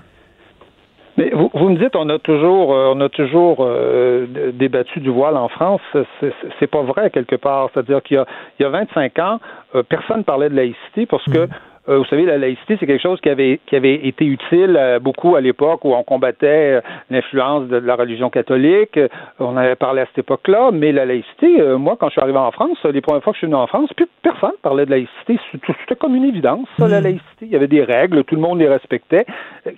[1.17, 5.09] Mais vous, vous me dites, on a toujours, euh, on a toujours euh, débattu du
[5.09, 5.81] voile en France.
[6.19, 7.69] C'est- pas vrai quelque part.
[7.73, 8.25] C'est-à-dire qu'il y a,
[8.57, 9.39] il y a 25 ans,
[9.75, 11.49] euh, personne parlait de laïcité parce que
[11.89, 14.99] euh, vous savez, la laïcité, c'est quelque chose qui avait qui avait été utile euh,
[14.99, 18.97] beaucoup à l'époque où on combattait euh, l'influence de la religion catholique.
[18.97, 19.07] Euh,
[19.39, 22.37] On avait parlé à cette époque-là, mais la laïcité, euh, moi, quand je suis arrivé
[22.37, 24.91] en France, les premières fois que je suis venu en France, plus personne parlait de
[24.91, 25.39] laïcité.
[25.51, 27.45] C'était comme une évidence, ça, la laïcité.
[27.45, 29.25] Il y avait des règles, tout le monde les respectait.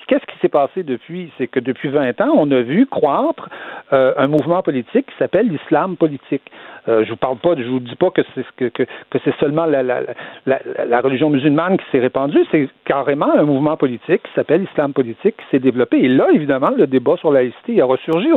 [0.08, 1.32] Qu'est-ce qui s'est passé depuis?
[1.38, 3.50] C'est que depuis 20 ans, on a vu croître
[3.94, 6.44] euh, un mouvement politique qui s'appelle l'islam politique.
[6.90, 9.36] Euh, je vous parle pas, je vous dis pas que c'est que, que, que c'est
[9.40, 10.02] seulement la, la,
[10.46, 14.94] la, la religion musulmane qui s'est répandue, c'est carrément un mouvement politique qui s'appelle l'islam
[14.94, 15.98] politique qui s'est développé.
[15.98, 18.30] Et là, évidemment, le débat sur la laïcité a ressurgi.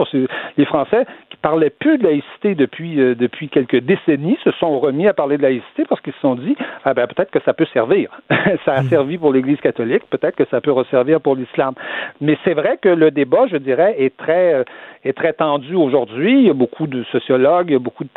[0.56, 5.06] Les Français qui parlaient plus de laïcité depuis euh, depuis quelques décennies se sont remis
[5.06, 7.66] à parler de laïcité parce qu'ils se sont dit ah ben peut-être que ça peut
[7.72, 8.10] servir.
[8.64, 11.74] ça a servi pour l'Église catholique, peut-être que ça peut resservir pour l'islam.
[12.20, 14.64] Mais c'est vrai que le débat, je dirais, est très euh,
[15.04, 16.40] est très tendu aujourd'hui.
[16.40, 18.10] Il y a beaucoup de sociologues, il y a beaucoup de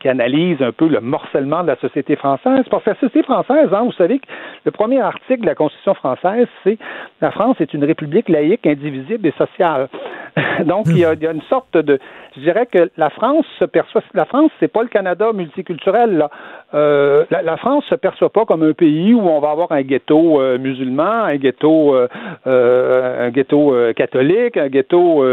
[0.00, 2.64] qui analysent un peu le morcellement de la société française.
[2.70, 4.26] Parce que la société française, hein, vous savez que
[4.64, 6.78] le premier article de la Constitution française, c'est
[7.20, 9.88] la France est une république laïque, indivisible et sociale.
[10.64, 11.98] Donc, il y, a, une sorte de,
[12.36, 16.18] je dirais que la France se perçoit, la France, c'est pas le Canada multiculturel.
[16.18, 16.30] Là.
[16.74, 19.82] Euh, la, la, France se perçoit pas comme un pays où on va avoir un
[19.82, 25.24] ghetto euh, musulman, un ghetto, euh, un ghetto catholique, un ghetto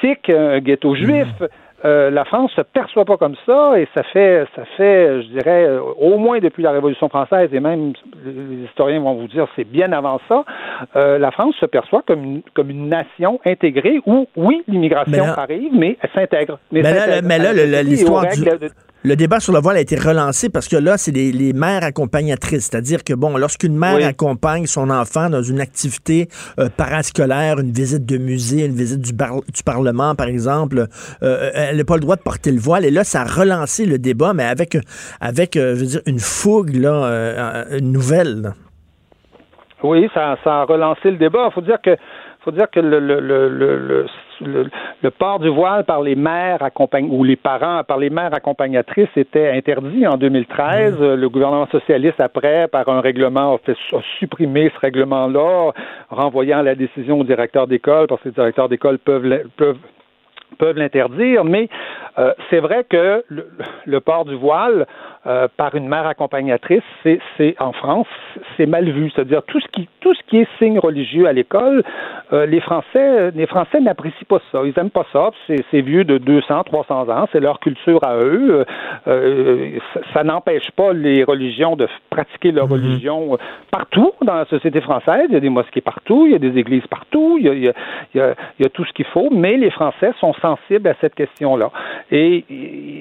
[0.00, 1.28] sikh, un ghetto juif.
[1.84, 5.64] Euh, la France se perçoit pas comme ça et ça fait, ça fait, je dirais,
[5.64, 7.94] euh, au moins depuis la Révolution française et même
[8.24, 10.44] les historiens vont vous dire c'est bien avant ça,
[10.96, 15.72] euh, la France se perçoit comme une, comme une nation intégrée où oui l'immigration arrive
[15.72, 16.58] mais elle s'intègre.
[16.70, 18.44] Mais, mais, là, mais là, l'histoire du,
[19.02, 21.84] le débat sur le voile a été relancé parce que là, c'est les, les, mères
[21.84, 22.68] accompagnatrices.
[22.70, 24.04] C'est-à-dire que, bon, lorsqu'une mère oui.
[24.04, 26.28] accompagne son enfant dans une activité
[26.58, 30.86] euh, parascolaire, une visite de musée, une visite du, bar, du Parlement, par exemple,
[31.22, 32.84] euh, elle n'a pas le droit de porter le voile.
[32.84, 34.76] Et là, ça a relancé le débat, mais avec,
[35.20, 38.52] avec euh, je veux dire, une fougue, là, euh, une nouvelle.
[39.82, 41.46] Oui, ça, ça a relancé le débat.
[41.50, 41.96] Il faut dire que
[42.42, 44.06] faut dire que le, le, le, le
[44.42, 44.70] le,
[45.02, 47.08] le, port du voile par les mères accompagn...
[47.10, 50.98] ou les parents par les mères accompagnatrices était interdit en 2013.
[50.98, 51.14] Mmh.
[51.14, 55.72] Le gouvernement socialiste, après, par un règlement, a, fait, a supprimé ce règlement-là,
[56.08, 59.78] renvoyant la décision au directeur d'école, parce que les directeurs d'école peuvent, peuvent
[60.58, 61.68] peuvent l'interdire, mais
[62.18, 63.48] euh, c'est vrai que le,
[63.86, 64.86] le, port du voile
[65.26, 68.06] euh, par une mère accompagnatrice, c'est en France,
[68.56, 69.10] c'est mal vu.
[69.10, 71.82] C'est-à-dire tout ce qui tout ce qui est signe religieux à l'école,
[72.32, 74.62] euh, les Français les Français n'apprécient pas ça.
[74.64, 75.30] Ils aiment pas ça.
[75.46, 77.28] C'est vieux de 200, 300 ans.
[77.32, 78.64] C'est leur culture à eux.
[79.08, 82.72] Euh, ça, ça n'empêche pas les religions de pratiquer leur -hmm.
[82.72, 83.38] religion
[83.70, 85.26] partout dans la société française.
[85.28, 87.52] Il y a des mosquées partout, il y a des églises partout, il y a,
[87.52, 87.74] il y a,
[88.14, 89.28] il y a, il y a tout ce qu'il faut.
[89.30, 91.70] Mais les Français sont sensibles à cette question-là.
[92.10, 92.44] Et,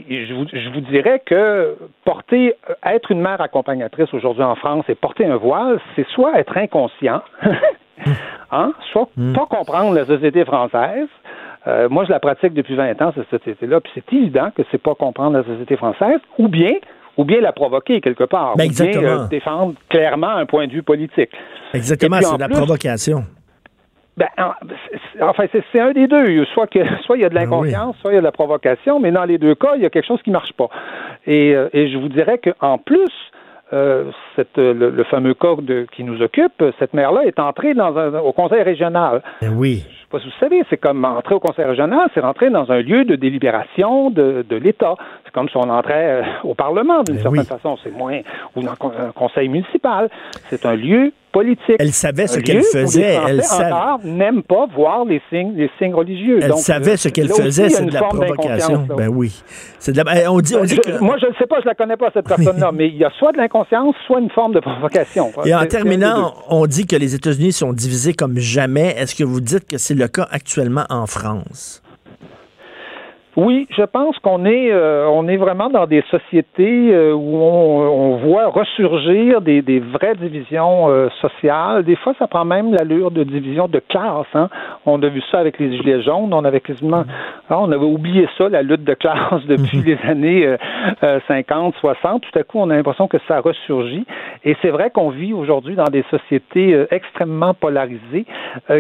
[0.10, 1.78] et je, vous, je vous dirais que
[2.10, 6.58] porter, être une mère accompagnatrice aujourd'hui en France et porter un voile, c'est soit être
[6.58, 7.22] inconscient,
[8.52, 9.34] hein, soit mm.
[9.34, 11.08] pas comprendre la société française.
[11.68, 14.82] Euh, moi, je la pratique depuis 20 ans, cette société-là, puis c'est évident que c'est
[14.82, 16.72] pas comprendre la société française, ou bien
[17.18, 20.72] ou bien la provoquer quelque part, ben ou bien euh, défendre clairement un point de
[20.72, 21.32] vue politique.
[21.74, 23.26] Exactement, c'est de la provocation.
[24.20, 24.28] Ben,
[25.22, 26.44] enfin, c'est un des deux.
[26.54, 29.00] Soit, que, soit il y a de l'inconscience, soit il y a de la provocation,
[29.00, 30.70] mais dans les deux cas, il y a quelque chose qui ne marche pas.
[31.26, 33.10] Et, euh, et je vous dirais qu'en plus,
[33.72, 37.98] euh, cette, le, le, fameux cas de, qui nous occupe, cette mère-là est entrée dans
[37.98, 39.22] un, au conseil régional.
[39.42, 39.86] Ben oui.
[39.88, 42.72] Je sais pas si vous savez, c'est comme entrer au conseil régional, c'est rentrer dans
[42.72, 44.96] un lieu de délibération de, de l'État.
[45.30, 47.46] C'est comme si on entrait euh, au Parlement, d'une ben certaine oui.
[47.46, 47.78] façon.
[47.84, 48.20] C'est moins,
[48.56, 50.10] ou dans un conseil municipal.
[50.50, 51.76] C'est un lieu politique.
[51.78, 53.20] Elle savait ce qu'elle faisait.
[53.28, 53.76] Elle savait.
[54.06, 56.40] n'aime pas voir les signes, les signes religieux.
[56.42, 58.88] Elle Donc, savait ce qu'elle faisait, c'est de la provocation.
[58.98, 59.44] Ben oui.
[59.78, 60.32] C'est de la...
[60.32, 61.00] on dit, on dit je, que...
[61.00, 63.12] Moi, je ne sais pas, je la connais pas cette personne-là, mais il y a
[63.20, 65.32] soit de l'inconscience, soit une forme de provocation.
[65.46, 68.96] Et en terminant, on dit que les États-Unis sont divisés comme jamais.
[68.98, 71.84] Est-ce que vous dites que c'est le cas actuellement en France?
[73.36, 78.14] Oui, je pense qu'on est euh, on est vraiment dans des sociétés euh, où on,
[78.14, 81.84] on, voit ressurgir des, des vraies divisions euh, sociales.
[81.84, 84.26] Des fois, ça prend même l'allure de division de classe.
[84.34, 84.50] Hein.
[84.88, 86.34] On a vu ça avec les gilets jaunes.
[86.34, 87.04] On avait quasiment,
[87.52, 90.56] ah, on avait oublié ça, la lutte de classe depuis les années
[91.28, 92.24] 50, 60.
[92.24, 94.08] Tout à coup, on a l'impression que ça ressurgit.
[94.44, 98.26] Et c'est vrai qu'on vit aujourd'hui dans des sociétés extrêmement polarisées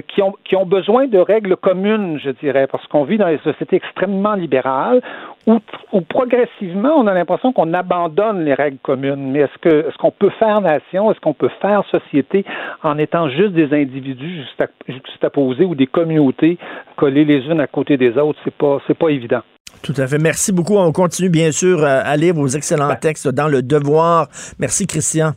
[0.07, 3.39] qui ont qui ont besoin de règles communes, je dirais, parce qu'on vit dans des
[3.39, 5.01] sociétés extrêmement libérale
[5.47, 5.59] où,
[5.93, 9.31] où, progressivement on a l'impression qu'on abandonne les règles communes.
[9.31, 12.45] Mais est-ce que est-ce qu'on peut faire nation, est-ce qu'on peut faire société
[12.83, 14.43] en étant juste des individus
[14.87, 16.57] juxtaposés ou des communautés
[16.97, 18.39] collées les unes à côté des autres?
[18.43, 19.41] C'est pas c'est pas évident.
[19.83, 20.17] Tout à fait.
[20.17, 20.75] Merci beaucoup.
[20.75, 24.27] On continue bien sûr à lire vos excellents textes dans le Devoir.
[24.59, 25.33] Merci Christian.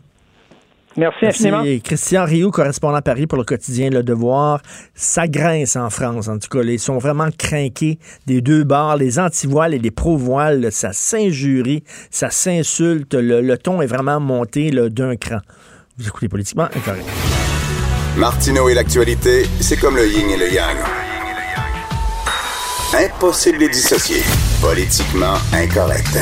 [0.96, 1.62] Merci infiniment.
[1.62, 1.80] Merci.
[1.82, 4.60] Christian Rioux, correspondant à Paris pour le quotidien Le Devoir.
[4.94, 6.62] Ça grince en France, en tout cas.
[6.62, 10.70] Ils sont vraiment craqués des deux bords, les anti-voiles et les pro-voiles.
[10.70, 13.14] Ça s'injurie, ça s'insulte.
[13.14, 15.38] Le, le, ton est vraiment monté d'un cran.
[15.98, 17.06] Vous écoutez politiquement incorrect.
[18.16, 20.76] Martineau et l'actualité, c'est comme le yin et le yang.
[22.94, 24.22] Impossible de les dissocier.
[24.60, 26.18] Politiquement incorrect.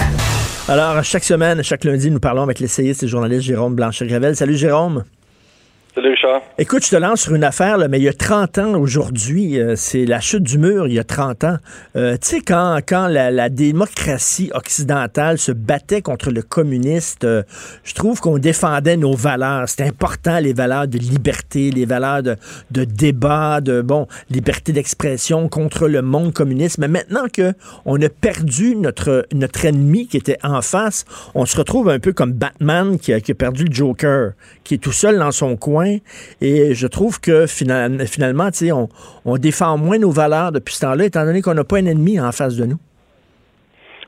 [0.68, 4.36] Alors, chaque semaine, chaque lundi, nous parlons avec l'essayiste et journaliste Jérôme Blanchet-Gravel.
[4.36, 5.04] Salut Jérôme.
[6.58, 9.58] Écoute, je te lance sur une affaire, là, mais il y a 30 ans aujourd'hui,
[9.58, 11.56] euh, c'est la chute du mur, il y a 30 ans.
[11.96, 17.42] Euh, tu sais, quand, quand la, la démocratie occidentale se battait contre le communiste, euh,
[17.84, 19.68] je trouve qu'on défendait nos valeurs.
[19.68, 22.36] C'était important, les valeurs de liberté, les valeurs de,
[22.70, 26.78] de débat, de, bon, liberté d'expression contre le monde communiste.
[26.78, 27.52] Mais maintenant que
[27.84, 31.04] on a perdu notre, notre ennemi qui était en face,
[31.34, 34.32] on se retrouve un peu comme Batman qui a, qui a perdu le Joker,
[34.64, 35.89] qui est tout seul dans son coin.
[36.40, 38.48] Et je trouve que final- finalement,
[39.24, 42.20] on, défend moins nos valeurs depuis ce temps-là, étant donné qu'on n'a pas un ennemi
[42.20, 42.78] en face de nous.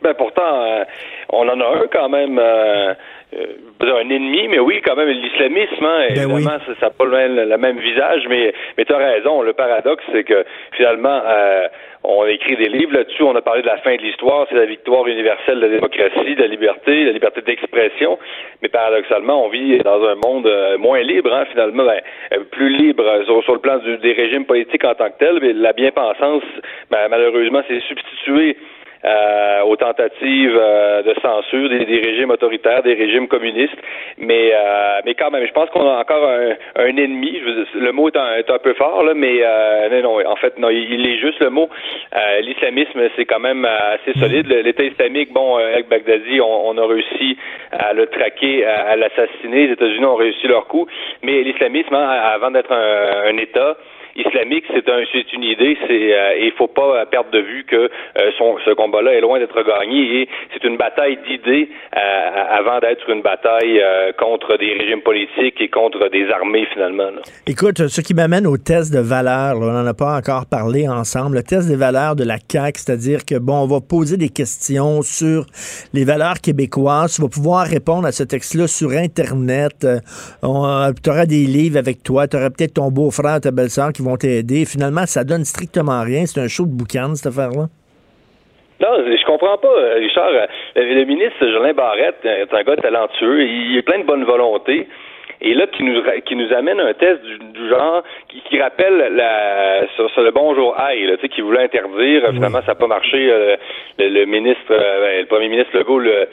[0.03, 0.85] Ben pourtant, euh,
[1.31, 2.95] on en a un quand même, euh,
[3.35, 7.49] un ennemi, mais oui, quand même, l'islamisme, hein, Ben évidemment, ça- n'a pas le même,
[7.49, 9.43] le même visage, mais, mais tu as raison.
[9.43, 10.45] Le paradoxe, c'est que
[10.77, 11.67] finalement, euh,
[12.05, 14.57] on a écrit des livres là-dessus, on a parlé de la fin de l'histoire, c'est
[14.57, 18.19] la victoire universelle de la démocratie, de la liberté, de la liberté d'expression,
[18.61, 22.01] mais paradoxalement, on vit dans un monde euh, moins libre, hein, finalement, ben,
[22.35, 25.19] euh, plus libre euh, sur, sur le plan du- des régimes politiques en tant que
[25.19, 26.43] tel, mais la bien-pensance,
[26.91, 28.57] ben, malheureusement, s'est substituée
[29.05, 33.77] euh, aux tentatives euh, de censure des, des régimes autoritaires, des régimes communistes.
[34.19, 37.41] Mais euh, mais quand même, je pense qu'on a encore un, un ennemi.
[37.45, 40.59] Je le mot est un, est un peu fort, là, mais euh, non, en fait,
[40.59, 41.69] non, il, est juste le mot.
[42.15, 44.49] Euh, L'islamisme, c'est quand même euh, assez solide.
[44.49, 47.37] L'État islamique, bon, avec Baghdadi, on, on a réussi
[47.73, 49.67] à le traquer, à, à l'assassiner.
[49.67, 50.87] Les États-Unis ont réussi leur coup.
[51.23, 53.77] Mais l'islamisme, hein, avant d'être un, un État,
[54.17, 55.03] islamique, c'est un,
[55.35, 58.73] une idée, c'est euh, il faut pas euh, perdre de vue que euh, son, ce
[58.75, 61.99] combat-là est loin d'être gagné et c'est une bataille d'idées euh,
[62.51, 67.11] avant d'être une bataille euh, contre des régimes politiques et contre des armées finalement.
[67.11, 67.23] là.
[67.47, 70.89] Écoute, ce qui m'amène au test de valeurs, là, on n'en a pas encore parlé
[70.89, 74.29] ensemble, le test des valeurs de la CAQ, c'est-à-dire que, bon, on va poser des
[74.29, 75.47] questions sur
[75.93, 79.99] les valeurs québécoises, tu vas pouvoir répondre à ce texte-là sur Internet, euh,
[80.43, 84.17] tu auras des livres avec toi, tu auras peut-être ton beau-frère, ta belle-sœur qui vont
[84.17, 84.65] t'aider.
[84.65, 87.67] Finalement, ça donne strictement rien, c'est un show de boucan, cette affaire-là.
[88.81, 90.29] Non, je comprends pas, euh, Richard.
[90.35, 93.45] Euh, Le, ministre Jolin Barrette euh, est un gars talentueux.
[93.47, 94.89] Il est plein de bonne volonté.
[95.45, 98.61] Et là, qui nous, ra- qui nous amène un test du, du genre qui, qui
[98.61, 102.25] rappelle la, sur, sur le bonjour aïe, là, tu sais, qui voulait interdire.
[102.25, 103.29] Euh, Finalement, ça n'a pas marché.
[103.31, 103.57] Euh,
[103.99, 106.29] le, le ministre, euh, ben, le premier ministre Legault le-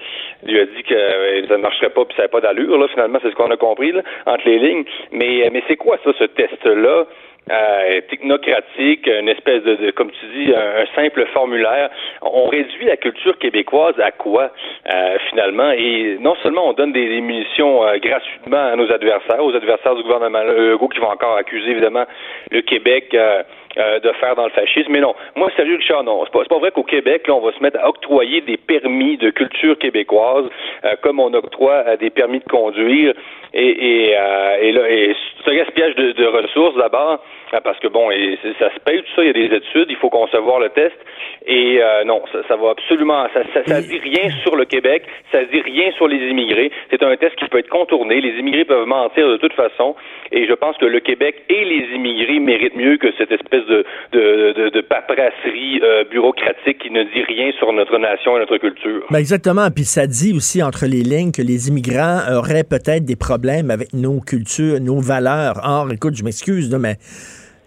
[0.45, 2.77] lui a dit que euh, ça ne marcherait pas puis ça n'avait pas d'allure.
[2.79, 4.85] Là, finalement, c'est ce qu'on a compris là, entre les lignes.
[5.11, 7.05] Mais, mais c'est quoi ça, ce test-là?
[7.49, 11.89] Euh, technocratique, une espèce de, de- comme tu dis, un, simple formulaire.
[12.21, 14.51] On réduit la culture québécoise à quoi
[14.91, 15.71] euh, finalement?
[15.71, 20.03] Et non seulement on donne des, munitions euh, gratuitement à nos adversaires, aux adversaires du
[20.03, 22.05] gouvernement Legault qui vont encore accuser évidemment
[22.51, 23.09] le Québec.
[23.13, 23.43] euh,
[23.77, 24.91] euh, de faire dans le fascisme.
[24.91, 26.23] Mais non, moi, sérieux, Richard, non.
[26.25, 29.15] C'est pas, pas vrai qu'au Québec, là, on va se mettre à octroyer des permis
[29.17, 30.45] de culture québécoise,
[30.85, 33.13] euh, comme on octroie euh, des permis de conduire.
[33.53, 35.15] Et, et, euh, et là, et
[35.49, 37.23] un gaspillage de, de ressources d'abord,
[37.53, 39.23] euh, parce que bon, et ça se paye tout ça.
[39.23, 40.95] Il y a des études, il faut concevoir le test.
[41.45, 45.03] Et euh, non, ça, ça va absolument, ça, ça, ça dit rien sur le Québec,
[45.31, 46.71] ça dit rien sur les immigrés.
[46.91, 48.21] C'est un test qui peut être contourné.
[48.21, 49.95] Les immigrés peuvent mentir de toute façon.
[50.31, 53.85] Et je pense que le Québec et les immigrés méritent mieux que cette espèce de,
[54.11, 58.57] de, de, de paperasserie euh, bureaucratique qui ne dit rien sur notre nation et notre
[58.57, 59.05] culture.
[59.09, 59.69] Ben exactement.
[59.73, 63.93] Puis ça dit aussi entre les lignes que les immigrants auraient peut-être des problèmes avec
[63.93, 65.38] nos cultures, nos valeurs.
[65.63, 66.97] Or, écoute, je m'excuse, mais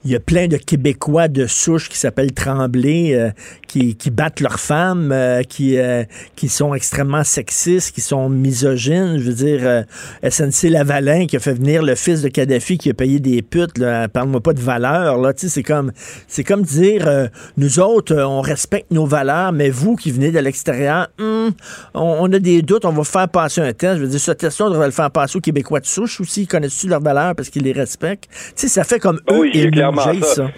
[0.05, 3.31] il y a plein de Québécois de souche qui s'appellent Tremblay, euh,
[3.69, 6.05] qui, qui battent leurs femmes, euh, qui, euh,
[6.37, 9.19] qui sont extrêmement sexistes, qui sont misogynes.
[9.19, 9.83] Je veux dire, euh,
[10.29, 13.79] SNC Lavalin qui a fait venir le fils de Kadhafi qui a payé des putes.
[13.79, 15.19] Là, parle-moi pas de valeurs.
[15.19, 15.93] Là, tu sais, c'est comme,
[16.27, 20.33] c'est comme dire, euh, nous autres, euh, on respecte nos valeurs, mais vous qui venez
[20.33, 21.53] de l'extérieur, hum,
[21.95, 23.99] on, on a des doutes, on va faire passer un test.
[23.99, 26.43] Je veux dire, ce test-là, on devrait le faire passer aux Québécois de souche aussi.
[26.43, 28.29] Ils connaissent-tu leurs valeurs parce qu'ils les respectent?
[28.31, 30.35] Tu sais, ça fait comme eux oui, et nous, clairement j'ai ça.
[30.35, 30.51] ça.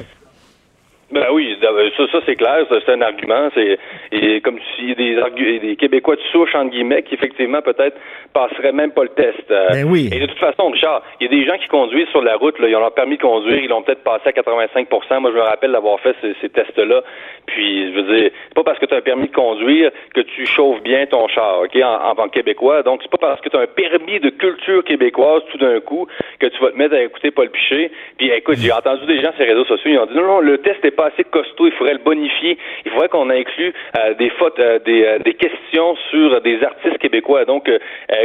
[1.14, 3.48] Ben oui, ça, ça c'est clair, c'est un argument.
[3.54, 3.78] C'est
[4.12, 5.16] et comme si des
[5.60, 7.96] des Québécois de souche entre guillemets qui effectivement peut-être
[8.32, 9.50] passeraient même pas le test.
[9.50, 9.68] euh.
[9.70, 10.10] Ben oui.
[10.12, 12.58] Et de toute façon, Richard, il y a des gens qui conduisent sur la route,
[12.58, 15.36] là, ils ont leur permis de conduire, ils l'ont peut-être passé à 85% Moi, je
[15.36, 17.02] me rappelle d'avoir fait ces, ces tests-là.
[17.46, 20.20] Puis, je veux dire, c'est pas parce que tu as un permis de conduire que
[20.20, 22.82] tu chauffes bien ton char, ok, en, en tant que québécois.
[22.82, 26.06] Donc, c'est pas parce que tu as un permis de culture québécoise tout d'un coup
[26.40, 27.90] que tu vas te mettre à écouter Paul Piché.
[28.18, 30.40] Puis, écoute, j'ai entendu des gens sur les réseaux sociaux, ils ont dit non, non,
[30.40, 32.58] le test est pas assez costaud, il faudrait le bonifier.
[32.84, 36.98] Il faudrait qu'on inclue euh, des fautes, euh, des, euh, des questions sur des artistes
[36.98, 37.44] québécois.
[37.44, 37.78] Donc, euh,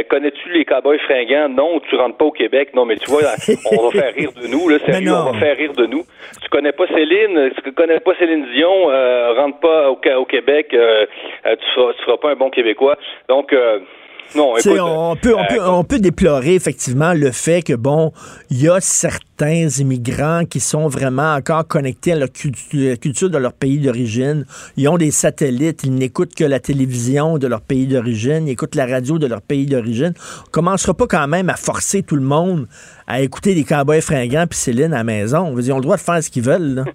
[0.08, 1.48] connais-tu les cowboys fringants?
[1.48, 2.70] Non, tu rentres pas au Québec.
[2.74, 3.22] Non, mais tu vois,
[3.72, 6.04] on va faire rire de nous, là, sérieux, on va faire rire de nous.
[6.42, 8.86] Tu connais pas Céline, tu connais pas Céline Dion,
[9.36, 10.76] rentre pas au, au Québec, tu,
[11.74, 12.96] seras, tu seras pas un bon Québécois.
[13.28, 13.54] Donc,
[14.36, 17.62] non, Tu sais, écoute, on, peut, on, euh, peut, on peut déplorer effectivement le fait
[17.62, 18.12] que, bon,
[18.50, 22.28] il y a certains immigrants qui sont vraiment encore connectés à leur
[22.72, 24.44] la culture de leur pays d'origine.
[24.76, 28.74] Ils ont des satellites, ils n'écoutent que la télévision de leur pays d'origine, ils écoutent
[28.74, 30.14] la radio de leur pays d'origine.
[30.46, 32.68] On commencera pas quand même à forcer tout le monde
[33.06, 35.38] à écouter des cowboys fringants puis Céline à la maison.
[35.40, 36.84] On veut dire, ils ont le droit de faire ce qu'ils veulent, là.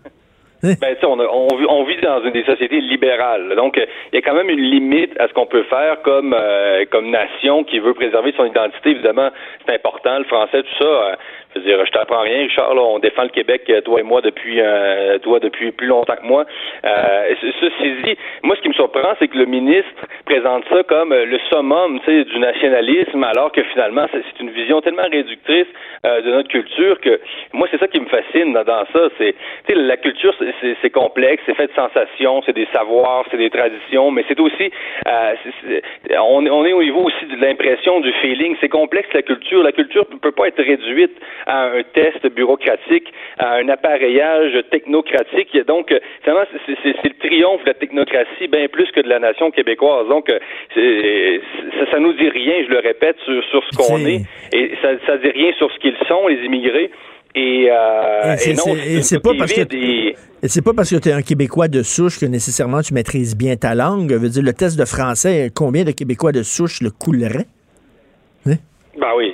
[0.63, 3.55] Ben, tu sais, on, a- on on vit dans une des sociétés libérales.
[3.55, 6.33] Donc, euh, il y a quand même une limite à ce qu'on peut faire comme
[6.37, 8.91] euh, comme nation qui veut préserver son identité.
[8.91, 9.29] Évidemment,
[9.65, 10.85] c'est important, le français, tout ça.
[10.85, 11.15] euh,
[11.55, 12.73] je veux dire, je t'apprends rien, Richard.
[12.75, 16.15] Là, on défend le Québec, euh, toi et moi, depuis euh, toi depuis plus longtemps
[16.15, 16.45] que moi.
[16.85, 19.89] Euh, ce- ceci dit, moi, ce qui me surprend, c'est que le ministre
[20.25, 25.07] présente ça comme euh, le summum, du nationalisme, alors que finalement, c'est une vision tellement
[25.11, 25.67] réductrice
[26.05, 27.19] euh, de notre culture que
[27.53, 29.09] moi, c'est ça qui me fascine dans, ça.
[29.17, 29.35] C'est,
[29.69, 34.23] la culture, c'est- complexe, c'est fait de sensations, c'est des savoirs, c'est des traditions, mais
[34.27, 34.71] c'est aussi,
[35.07, 35.33] euh,
[35.67, 38.55] c'est- on, est- on est au niveau aussi de l'impression, du feeling.
[38.61, 39.61] C'est complexe la culture.
[39.63, 41.11] La culture ne peut pas être réduite
[41.45, 45.55] à un test bureaucratique, à un appareillage technocratique.
[45.67, 49.09] Donc, euh, finalement, c'est- c'est c'est le triomphe de la technocratie bien plus que de
[49.09, 50.07] la nation québécoise.
[50.07, 50.39] Donc, euh,
[50.73, 51.39] c'est-
[51.79, 54.21] ça, ça nous dit rien, je le répète, sur, sur ce qu'on est,
[54.53, 56.89] et ça, ça dit rien sur ce qu'ils sont, les immigrés.
[57.37, 60.63] Et, euh, Et c'est- et non, c'est- et c'est pas parce que et- Et c'est
[60.63, 63.73] pas parce que tu es un Québécois de souche que nécessairement tu maîtrises bien ta
[63.75, 64.09] langue.
[64.11, 67.45] Je veux dire, le test de français, combien de Québécois de souche le coulerait?
[68.45, 69.33] Ben oui,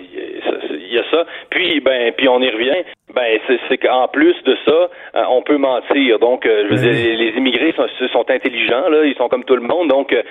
[1.11, 1.25] ça.
[1.49, 2.83] Puis, ben, puis on y revient.
[3.13, 4.71] Ben, c'est, qu'en plus de ça,
[5.15, 6.17] euh, on peut mentir.
[6.19, 9.43] Donc, euh, je veux dire, les, les immigrés sont, sont intelligents, là, ils sont comme
[9.43, 9.89] tout le monde.
[9.89, 10.21] Donc, euh,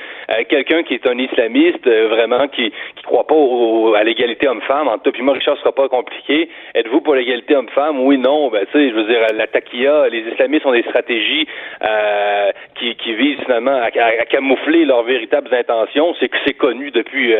[0.48, 4.92] quelqu'un qui est un islamiste, vraiment, qui qui croit pas au- à l'égalité homme-femme, en
[4.96, 6.48] tout cas, puis moi, Richard, ce sera pas compliqué.
[6.74, 8.00] Êtes-vous pour l'égalité homme-femme?
[8.00, 8.48] Oui, non.
[8.48, 11.46] Ben, tu sais, je veux dire, la taquilla, les islamistes ont des stratégies
[12.76, 16.14] qui, qui visent finalement à, à- à camoufler leurs véritables intentions.
[16.18, 17.34] C'est c'est connu depuis.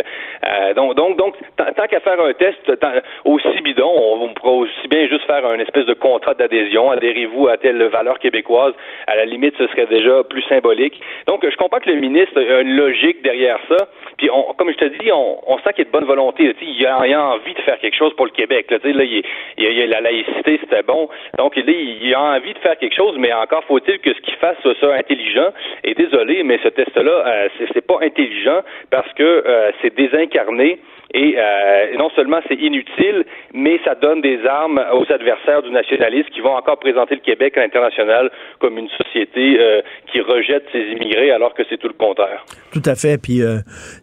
[0.76, 2.92] donc, donc, donc, tant, tant qu'à faire un test tant-
[3.32, 6.90] aussi bidon, on, on pourra aussi bien juste faire un espèce de contrat d'adhésion.
[6.90, 8.74] Adhérez-vous à telle valeur québécoise.
[9.06, 11.00] À la limite, ce serait déjà plus symbolique.
[11.26, 13.88] Donc, je comprends que le ministre a une logique derrière ça.
[14.18, 16.54] Puis, on, comme je te dis, on, on sent qu'il y a de bonne volonté.
[16.62, 18.70] Il a, il a envie de faire quelque chose pour le Québec.
[18.70, 19.22] Là, là, il,
[19.58, 21.08] il, il- la laïcité, c'était bon.
[21.38, 24.34] Donc, là, il, a envie de faire quelque chose, mais encore faut-il que ce qu'il
[24.36, 25.48] fasse soit, soit intelligent.
[25.84, 30.78] Et désolé, mais ce test-là, euh, c'est pas intelligent parce que euh, c'est désincarné.
[31.12, 33.19] Et euh, non seulement c'est inutile,
[33.54, 37.56] mais ça donne des armes aux adversaires du nationalisme qui vont encore présenter le Québec
[37.56, 41.94] à l'international comme une société euh, qui rejette ses immigrés alors que c'est tout le
[41.94, 42.44] contraire.
[42.72, 43.20] Tout à fait.
[43.20, 43.58] Puis, euh,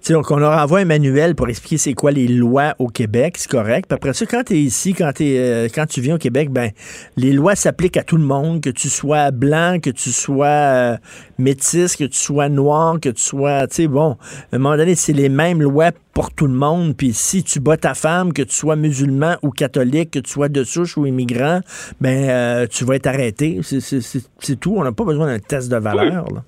[0.10, 3.50] donc, on leur envoie un manuel pour expliquer c'est quoi les lois au Québec, c'est
[3.50, 3.86] correct.
[3.88, 6.70] Puis après ça, quand tu es ici, quand, euh, quand tu viens au Québec, ben,
[7.16, 10.96] les lois s'appliquent à tout le monde, que tu sois blanc, que tu sois euh,
[11.38, 14.18] métis, que tu sois noir, que tu sois, tu sais, bon,
[14.52, 16.98] à un moment donné, c'est les mêmes lois pour tout le monde.
[16.98, 20.50] Puis si tu bats ta femme, que tu sois musulman ou catholique, que tu sois
[20.50, 21.62] de souche ou immigrant,
[22.02, 23.60] ben, euh, tu vas être arrêté.
[23.62, 24.74] C'est, tout.
[24.76, 26.26] On n'a pas besoin d'un test de valeur.
[26.34, 26.44] là.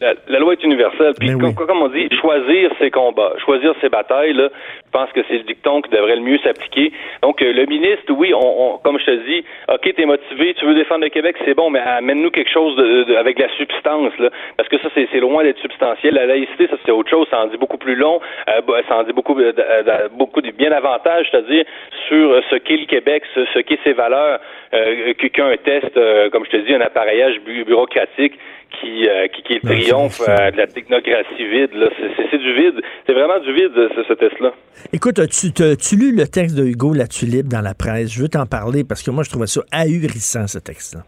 [0.00, 1.14] La, la loi est universelle.
[1.18, 4.48] Puis, comme, comme on dit, choisir ses combats, choisir ses batailles, là,
[4.84, 6.92] je pense que c'est le dicton qui devrait le mieux s'appliquer.
[7.22, 10.66] Donc, euh, le ministre, oui, on, on- comme je te dis, OK, t'es motivé, tu
[10.66, 13.48] veux défendre le Québec, c'est bon, mais amène-nous quelque chose de, de- avec de la
[13.56, 14.28] substance, là,
[14.58, 16.14] parce que ça, c'est loin d'être substantiel.
[16.14, 19.02] La laïcité, ça, c'est autre chose, ça en dit beaucoup plus long, euh, ça en
[19.02, 21.64] dit beaucoup, de, de- de- beaucoup de bien davantage, c'est-à-dire
[22.08, 24.40] sur ce qu'est le Québec, ce, ce qu'est ses valeurs,
[24.74, 28.38] euh, qu'un test, euh, comme je te dis, un appareillage bu- bureaucratique
[28.80, 31.70] qui, euh, qui, qui est le triomphe euh, de la technocratie vide.
[31.74, 31.88] là.
[31.96, 32.80] C'est- C'est c'est du vide.
[33.06, 34.52] C'est vraiment du vide, ce, ce test-là.
[34.92, 38.12] Écoute, as-tu as-tu lu le texte de Hugo La Tulipe dans la presse?
[38.12, 41.02] Je veux t'en parler parce que moi, je trouvais ça ahurissant, ce texte-là.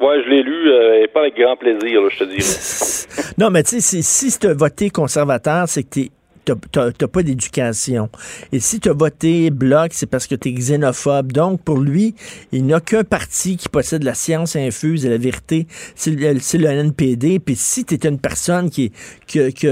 [0.00, 3.34] Ouais, je l'ai lu, euh, et pas avec grand plaisir, là, je te dirais.
[3.38, 6.08] Non, mais tu sais, si, tu as voté conservateur, c'est que tu
[6.52, 8.08] n'as pas d'éducation.
[8.52, 11.32] Et si tu as voté bloc, c'est parce que tu es xénophobe.
[11.32, 12.14] Donc, pour lui,
[12.52, 16.68] il n'y a qu'un parti qui possède la science infuse et la vérité, c'est le,
[16.68, 17.38] NPD.
[17.38, 18.92] Puis si tu es une personne qui,
[19.26, 19.66] qui, qui,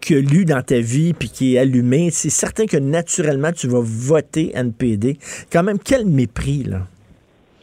[0.00, 3.68] qui a lu dans ta vie puis qui est allumée, c'est certain que naturellement, tu
[3.68, 5.18] vas voter NPD.
[5.52, 6.86] Quand même, quel mépris, là.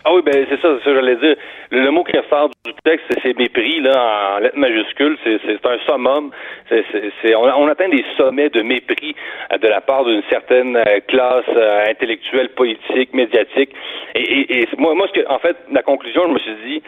[0.10, 1.36] Ah oui, ben c'est ça, c'est ça j'allais dire.
[1.70, 5.16] Le, mot qui ressort du texte, c'est mépris, là, en lettres majuscules.
[5.24, 6.32] C'est un summum.
[6.68, 6.84] C'est
[7.22, 9.16] c'est- on, on atteint des sommets de mépris
[9.54, 13.70] euh, de la part d'une certaine euh, classe euh, intellectuelle, politique, médiatique.
[14.16, 16.84] Et, et, et moi, moi, ce que, en fait, la conclusion, je me suis dit,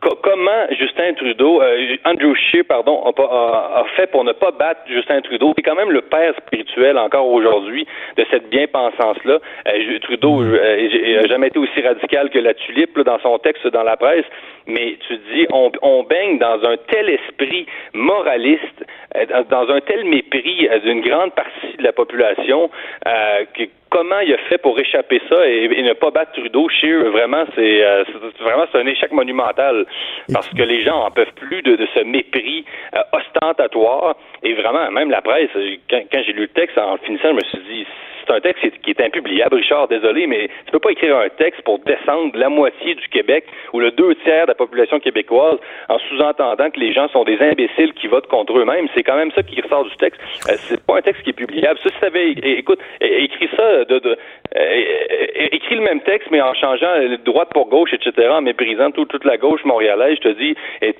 [0.00, 4.80] comment Justin Trudeau, euh, Andrew Scheer, pardon, a, a- a fait pour ne pas battre
[4.86, 7.86] Justin Trudeau, qui est quand même le père spirituel encore aujourd'hui
[8.16, 9.38] de cette bien-pensance-là.
[9.68, 13.82] Euh, Trudeau n'a jamais été aussi radical que la tulipe là, dans son texte dans
[13.82, 14.24] la presse,
[14.66, 18.84] mais tu dis, on, on baigne dans un tel esprit moraliste,
[19.16, 22.70] euh, dans, un tel mépris euh, d'une grande partie de la population,
[23.06, 27.10] euh, que comment il a fait pour échapper ça et, ne pas battre Trudeau, Scheer,
[27.10, 28.04] vraiment, c'est euh,
[28.40, 29.84] vraiment c'est un échec monumental
[30.32, 32.64] parce que les gens en peuvent plus de, de ce mépris
[32.94, 35.50] euh, ostentatoire et vraiment, même la presse,
[35.90, 37.86] quand, quand j'ai lu le texte en finissant, je me suis dit
[38.26, 41.62] c'est un texte qui est- impubliable, Richard, désolé, mais tu peux pas écrire un texte
[41.62, 45.58] pour descendre la moitié du Québec ou le deux tiers de la population québécoise
[45.88, 48.86] en sous-entendant que les gens sont des imbéciles qui votent contre eux-mêmes.
[48.94, 50.20] C'est quand même ça qui ressort du texte.
[50.50, 51.80] Euh, c'est pas un texte qui est publiable.
[51.82, 54.16] Ça, si t'avais, é- écoute, écrit ça, de, de
[54.56, 56.88] euh, le même texte, mais en changeant
[57.24, 60.54] droite pour gauche, etc., en méprisant tout- toute la gauche montréalaise, je te dis,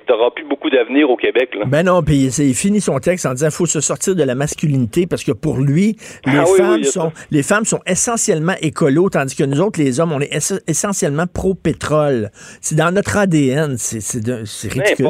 [0.07, 1.65] t'auras plus beaucoup d'avenir au Québec, là.
[1.67, 5.07] Ben non, puis il finit son texte en disant faut se sortir de la masculinité
[5.07, 5.95] parce que pour lui,
[6.25, 9.79] les Ah oui, femmes oui, sont les femmes sont essentiellement écolos tandis que nous autres
[9.79, 12.29] les hommes on est ess- essentiellement pro pétrole.
[12.61, 15.07] C'est dans notre ADN, c'est ridicule.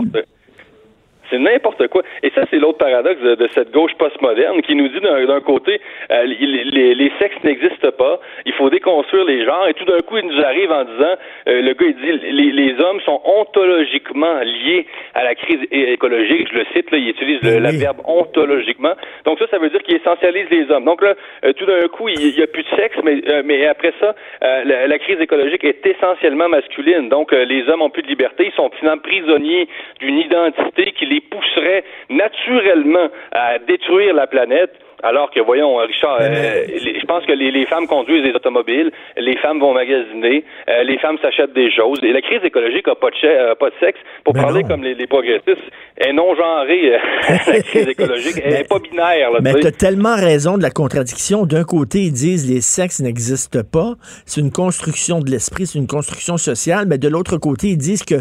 [1.31, 2.03] C'est n'importe quoi.
[2.23, 5.79] Et ça, c'est l'autre paradoxe de, de cette gauche postmoderne qui nous dit d'un côté,
[6.11, 10.27] euh, les, sexes n'existent pas, il faut déconstruire les genres, et tout d'un coup, il
[10.27, 11.15] nous arrive en disant,
[11.47, 16.49] euh, le gars, il dit, les, les hommes sont ontologiquement liés à la crise écologique.
[16.51, 18.93] Je le cite, là, il utilise le, la verbe ontologiquement.
[19.25, 20.85] Donc ça, ça veut dire qu'il essentialise les hommes.
[20.85, 23.93] Donc là, euh, tout d'un coup, il n'y a plus de sexe, mais, mais après
[23.99, 27.09] ça, la, la crise écologique est essentiellement masculine.
[27.09, 29.67] Donc les hommes ont plus de liberté, ils sont finalement prisonniers
[29.99, 34.71] d'une identité qui les pousserait naturellement à détruire la planète.
[35.03, 38.91] Alors que, voyons, Richard, euh, les- je pense que les, les femmes conduisent des automobiles,
[39.17, 41.97] les femmes vont magasiner, euh, les femmes s'achètent des choses.
[42.03, 43.97] Et la crise écologique n'a pas, euh, pas de sexe.
[44.23, 45.57] Pour parler comme les, les progressistes,
[45.97, 46.99] est non genrée, euh,
[47.47, 48.35] la crise écologique.
[48.43, 49.31] Elle n'est pas binaire.
[49.31, 51.47] Là, Mais tu as tellement raison de la contradiction.
[51.47, 53.93] D'un côté, ils disent les sexes n'existent pas,
[54.27, 58.03] c'est une construction de l'esprit, c'est une construction sociale, mais de l'autre côté, ils disent
[58.05, 58.15] que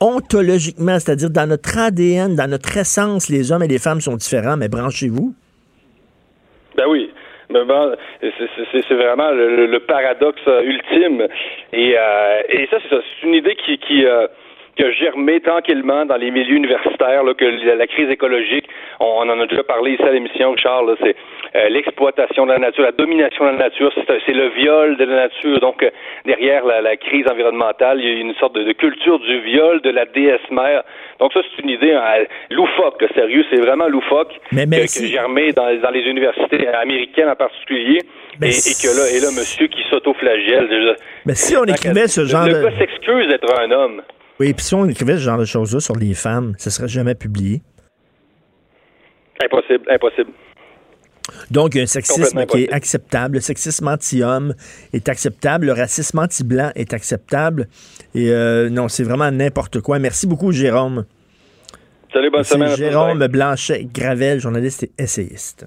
[0.00, 4.56] ontologiquement, c'est-à-dire dans notre ADN, dans notre essence, les hommes et les femmes sont différents,
[4.56, 5.34] mais branchez-vous.
[6.76, 7.10] Ben oui.
[7.48, 11.28] Mais bon, c'est- vraiment le, paradoxe ultime.
[11.72, 13.00] Et, euh, et ça, c'est ça.
[13.02, 14.26] C'est une idée qui, qui, euh,
[14.76, 18.66] qui a germé tranquillement dans les milieux universitaires, là, que la, crise écologique,
[19.00, 21.16] on, on en a déjà parlé ici à l'émission, Richard, là, c'est
[21.54, 23.90] euh, l'exploitation de la nature, la domination de la nature,
[24.26, 25.60] c'est le viol de la nature.
[25.60, 25.90] Donc, euh,
[26.26, 29.80] derrière la, la crise environnementale, il y a une sorte de, de culture du viol
[29.80, 30.82] de la déesse mère.
[31.20, 35.00] Donc ça, c'est une idée hein, loufoque, sérieux, c'est vraiment loufoque Mais que, merci.
[35.04, 38.00] que germé dans, dans les universités américaines en particulier.
[38.42, 40.68] Et, et que là, et là, monsieur qui s'autoflagelle.
[40.68, 40.94] déjà.
[41.24, 44.02] Mais si on écrivait ce le- genre le de- gars s'excuse d'être un homme.
[44.38, 47.14] Oui, puis si on écrivait ce genre de choses-là sur les femmes, ce serait jamais
[47.14, 47.62] publié.
[49.42, 50.30] Impossible, impossible.
[51.50, 53.36] Donc, il y a un sexisme qui est acceptable.
[53.36, 54.54] Le sexisme anti-homme
[54.92, 55.66] est acceptable.
[55.66, 57.68] Le racisme anti-blanc est acceptable.
[58.14, 59.98] Et euh, non, c'est vraiment n'importe quoi.
[59.98, 61.04] Merci beaucoup, Jérôme.
[62.12, 62.76] Salut, bonne semaine.
[62.76, 65.66] Jérôme Blanchet-Gravel, journaliste et essayiste.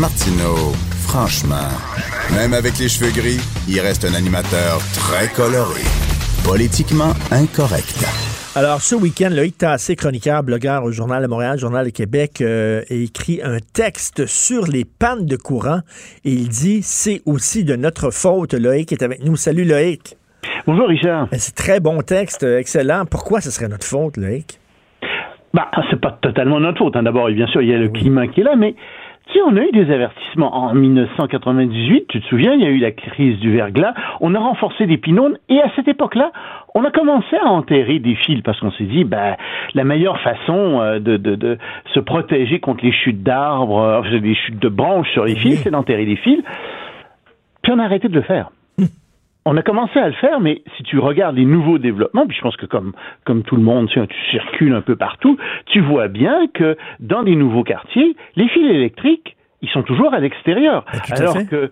[0.00, 0.72] Martineau,
[1.06, 1.68] franchement,
[2.34, 3.36] même avec les cheveux gris,
[3.68, 5.84] il reste un animateur très coloré.
[6.42, 8.00] Politiquement incorrect.
[8.56, 12.80] Alors, ce week-end, Loïc Tassé, chroniqueur, blogueur au Journal de Montréal, Journal de Québec, euh,
[12.88, 15.80] a écrit un texte sur les pannes de courant
[16.24, 18.54] et il dit c'est aussi de notre faute.
[18.54, 19.36] Loïc est avec nous.
[19.36, 20.16] Salut Loïc.
[20.66, 21.28] Bonjour Richard.
[21.32, 23.04] C'est très bon texte, euh, excellent.
[23.04, 24.60] Pourquoi ce serait notre faute, Loïc?
[25.52, 26.96] Bah, c'est pas totalement notre faute.
[26.96, 27.02] hein.
[27.02, 28.74] D'abord, bien sûr, il y a le climat qui est là, mais
[29.34, 32.06] sais, on a eu des avertissements en 1998.
[32.08, 33.94] Tu te souviens, il y a eu la crise du verglas.
[34.20, 36.32] On a renforcé des pylônes et à cette époque-là,
[36.74, 39.36] on a commencé à enterrer des fils parce qu'on s'est dit, bah,
[39.74, 41.58] la meilleure façon euh, de, de, de
[41.94, 45.70] se protéger contre les chutes d'arbres, euh, les chutes de branches sur les fils, c'est
[45.70, 46.42] d'enterrer les fils.
[47.62, 48.50] Puis on a arrêté de le faire.
[49.46, 52.42] On a commencé à le faire, mais si tu regardes les nouveaux développements, puis je
[52.42, 52.92] pense que comme,
[53.24, 54.00] comme tout le monde, tu,
[54.30, 59.36] circules un peu partout, tu vois bien que dans des nouveaux quartiers, les fils électriques,
[59.62, 60.84] ils sont toujours à l'extérieur.
[60.92, 61.70] à Alors que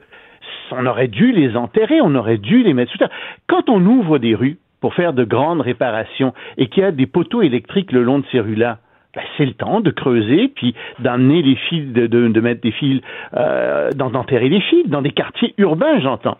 [0.71, 3.11] on aurait dû les enterrer, on aurait dû les mettre sous terre.
[3.47, 7.07] Quand on ouvre des rues pour faire de grandes réparations et qu'il y a des
[7.07, 8.79] poteaux électriques le long de ces rues-là,
[9.15, 12.73] ben, c'est le temps de creuser, puis d'emmener les fils, de, de, de mettre des
[12.73, 13.01] fils,
[13.35, 16.39] euh, d'enterrer les fils dans des quartiers urbains, j'entends.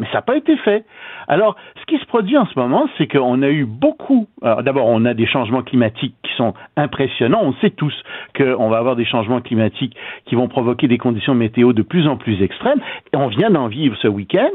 [0.00, 0.84] Mais ça n'a pas été fait.
[1.28, 4.26] Alors, ce qui se produit en ce moment, c'est qu'on a eu beaucoup.
[4.42, 7.42] D'abord, on a des changements climatiques qui sont impressionnants.
[7.42, 7.94] On sait tous
[8.36, 12.16] qu'on va avoir des changements climatiques qui vont provoquer des conditions météo de plus en
[12.16, 12.80] plus extrêmes.
[13.12, 14.50] Et on vient d'en vivre ce week-end.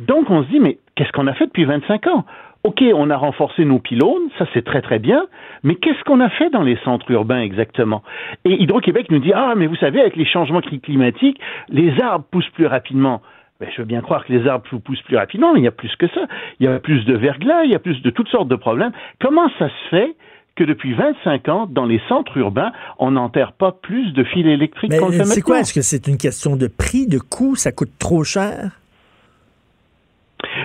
[0.00, 2.24] Donc, on se dit, mais qu'est-ce qu'on a fait depuis 25 ans?
[2.64, 5.26] OK, on a renforcé nos pylônes, ça c'est très très bien,
[5.64, 8.02] mais qu'est-ce qu'on a fait dans les centres urbains exactement?
[8.46, 11.38] Et Hydro-Québec nous dit, ah, mais vous savez, avec les changements climatiques,
[11.68, 13.20] les arbres poussent plus rapidement.
[13.64, 15.72] Ben, je veux bien croire que les arbres poussent plus rapidement, mais il y a
[15.72, 16.26] plus que ça.
[16.60, 18.92] Il y a plus de verglas, il y a plus de toutes sortes de problèmes.
[19.20, 20.16] Comment ça se fait
[20.54, 24.96] que depuis 25 ans, dans les centres urbains, on n'enterre pas plus de fils électriques
[24.96, 25.60] qu'on le fait C'est quoi?
[25.60, 27.56] Est-ce que c'est une question de prix, de coût?
[27.56, 28.78] Ça coûte trop cher?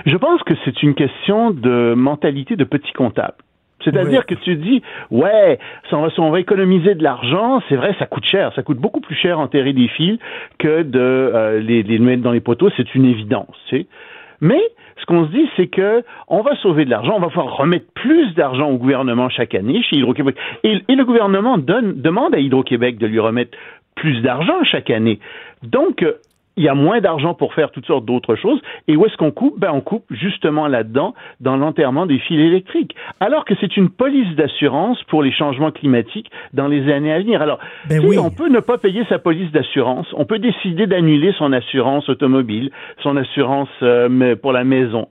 [0.06, 3.34] Je pense que c'est une question de mentalité de petit comptable.
[3.84, 5.58] C'est-à-dire que tu dis, ouais,
[5.92, 9.00] on, va, on va économiser de l'argent, c'est vrai, ça coûte cher, ça coûte beaucoup
[9.00, 10.18] plus cher enterrer des fils
[10.58, 13.56] que de euh, les, les, mettre dans les poteaux, c'est une évidence.
[13.68, 13.86] Tu sais.
[14.40, 14.60] Mais
[14.98, 17.86] ce qu'on se dit, c'est que on va sauver de l'argent, on va pouvoir remettre
[17.94, 20.36] plus d'argent au gouvernement chaque année chez Hydro-Québec.
[20.64, 23.56] Et, et, le gouvernement donne, demande à Hydro-Québec de lui remettre
[23.94, 25.20] plus d'argent chaque année.
[25.62, 26.04] Donc,
[26.56, 28.60] il y a moins d'argent pour faire toutes sortes d'autres choses.
[28.88, 29.58] Et où est-ce qu'on coupe?
[29.58, 32.94] Ben, on coupe justement là-dedans, dans l'enterrement des fils électriques.
[33.20, 37.40] Alors que c'est une police d'assurance pour les changements climatiques dans les années à venir.
[37.40, 37.58] Alors,
[37.88, 38.18] ben oui.
[38.18, 40.06] on peut ne pas payer sa police d'assurance.
[40.14, 42.70] On peut décider d'annuler son assurance automobile,
[43.02, 45.08] son assurance euh, pour la maison.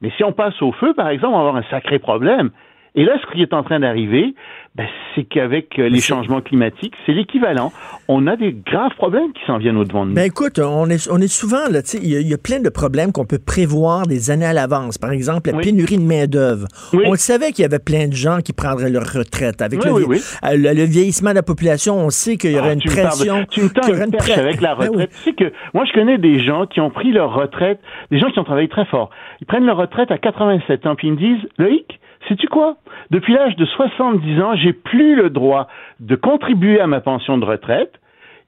[0.00, 2.50] Mais si on passe au feu, par exemple, on va avoir un sacré problème.
[2.94, 4.34] Et là, ce qui est en train d'arriver,
[4.74, 7.72] ben, c'est qu'avec euh, les changements climatiques, c'est l'équivalent.
[8.08, 10.14] On a des graves problèmes qui s'en viennent au-devant de nous.
[10.14, 13.10] Ben écoute, on est, on est souvent, là, il y, y, a plein de problèmes
[13.12, 14.98] qu'on peut prévoir des années à l'avance.
[14.98, 15.64] Par exemple, la Oui.
[15.64, 16.66] pénurie de main-d'œuvre.
[16.92, 17.02] Oui.
[17.06, 19.62] On le savait qu'il y avait plein de gens qui prendraient leur retraite.
[19.62, 22.70] Avec Oui, le, euh, le- le vieillissement de la population, on sait qu'il y aurait
[22.70, 23.44] Ah, une tu me pression.
[23.50, 25.10] tu me tends y aurait une une perche pre- avec la Ben retraite.
[25.12, 28.30] Tu sais que moi, je connais des gens qui ont pris leur retraite, des gens
[28.30, 29.08] qui ont travaillé très fort.
[29.40, 32.76] Ils prennent leur retraite à 87 ans, puis ils me disent, Loïc, sais-tu quoi?
[33.10, 35.68] Depuis l'âge de 70 ans, j'ai plus le droit
[36.00, 37.92] de contribuer à ma pension de retraite.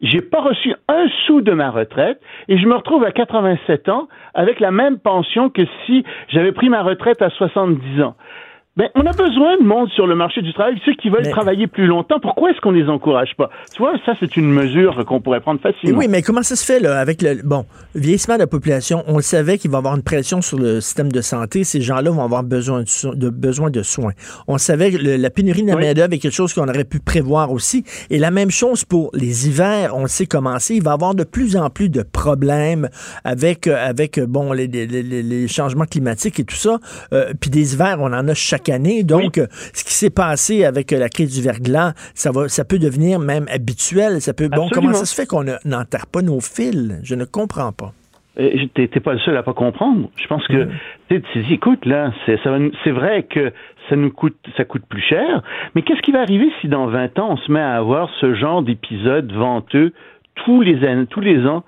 [0.01, 4.09] J'ai pas reçu un sou de ma retraite et je me retrouve à 87 ans
[4.34, 8.14] avec la même pension que si j'avais pris ma retraite à 70 ans.
[8.76, 11.68] Ben, on a besoin de monde sur le marché du travail, ceux qui veulent travailler
[11.68, 12.18] plus longtemps.
[12.20, 13.48] Pourquoi est-ce qu'on les encourage pas?
[13.72, 15.96] Tu vois, ça, c'est une mesure qu'on pourrait prendre facilement.
[15.96, 19.05] oui, mais comment ça se fait, là, avec le bon vieillissement de la population?
[19.06, 21.62] On le savait qu'il va y avoir une pression sur le système de santé.
[21.62, 24.10] Ces gens-là vont avoir besoin de, so- de, besoin de soins.
[24.48, 26.98] On savait que le- la pénurie de la main-d'œuvre est quelque chose qu'on aurait pu
[26.98, 27.84] prévoir aussi.
[28.10, 29.94] Et la même chose pour les hivers.
[29.96, 30.74] On le sait commencer.
[30.74, 32.88] Il va y avoir de plus en plus de problèmes
[33.22, 36.80] avec, euh, avec euh, bon, les, les- les- les changements climatiques et tout ça.
[37.12, 39.03] Euh, Puis des hivers, on en a chaque année.
[39.03, 42.65] Donc, euh, ce qui s'est passé avec euh, la crise du verglas, ça, va, ça
[42.65, 44.20] peut devenir même habituel.
[44.20, 46.99] Ça peut, bon, comment ça se fait qu'on ne- n'enterre pas nos fils?
[47.03, 47.93] Je ne comprends pas.
[48.41, 50.11] Euh, T'es pas le seul à pas comprendre.
[50.20, 50.65] Je pense que
[51.09, 53.53] tu sais, tu dis, écoute là, c'est vrai que
[53.89, 55.43] ça nous coûte ça coûte plus cher,
[55.74, 58.35] mais qu'est-ce qui va arriver si dans 20 ans on se met à avoir ce
[58.35, 59.93] genre d'épisode venteux
[60.45, 60.81] tous les
[61.11, 61.62] tous les ans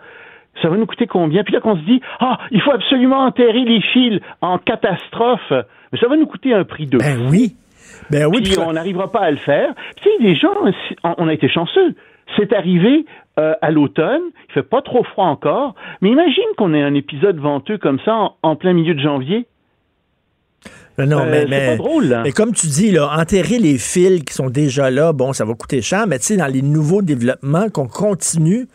[0.62, 1.44] ça va nous coûter combien?
[1.44, 5.52] Puis là qu'on se dit, ah, il faut absolument enterrer les fils en catastrophe,
[5.92, 7.56] mais ça va nous coûter un prix de Ben oui.
[8.10, 8.42] Ben oui.
[8.42, 9.74] puis on n'arrivera pas à le faire.
[9.96, 10.52] Tu sais, les gens,
[11.04, 11.94] on on a été chanceux.
[12.36, 13.06] C'est arrivé
[13.38, 17.38] euh, à l'automne, il fait pas trop froid encore, mais imagine qu'on ait un épisode
[17.38, 19.46] venteux comme ça en, en plein milieu de janvier.
[20.98, 22.22] Ben non, Euh, mais, c'est mais, pas drôle, là.
[22.24, 25.54] mais comme tu dis, là, enterrer les fils qui sont déjà là, bon, ça va
[25.54, 28.66] coûter cher, mais tu sais, dans les nouveaux développements, qu'on continue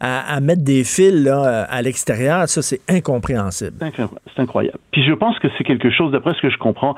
[0.00, 3.76] à, à mettre des fils là, à l'extérieur, ça, c'est incompréhensible.
[4.34, 4.78] C'est incroyable.
[4.92, 6.94] Puis je pense que c'est quelque chose, d'après ce que je comprends,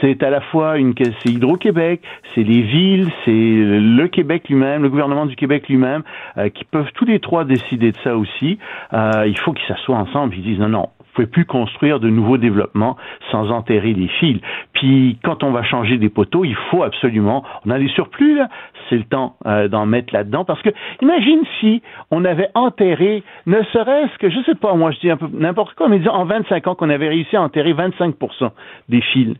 [0.00, 2.00] c'est à la fois une, c'est Hydro-Québec,
[2.34, 6.02] c'est les villes, c'est le Québec lui-même, le gouvernement du Québec lui-même,
[6.38, 8.58] euh, qui peuvent tous les trois décider de ça aussi.
[8.92, 12.38] Euh, il faut qu'ils s'assoient ensemble ils disent non, non, pouvez plus construire de nouveaux
[12.38, 12.96] développements
[13.30, 14.40] sans enterrer les fils.
[14.72, 18.48] Puis quand on va changer des poteaux, il faut absolument, on a des surplus là,
[18.88, 20.70] c'est le temps euh, d'en mettre là-dedans parce que
[21.00, 25.16] imagine si on avait enterré, ne serait-ce que, je sais pas, moi je dis un
[25.16, 28.50] peu n'importe quoi, mais disons en 25 ans qu'on avait réussi à enterrer 25%
[28.88, 29.36] des fils.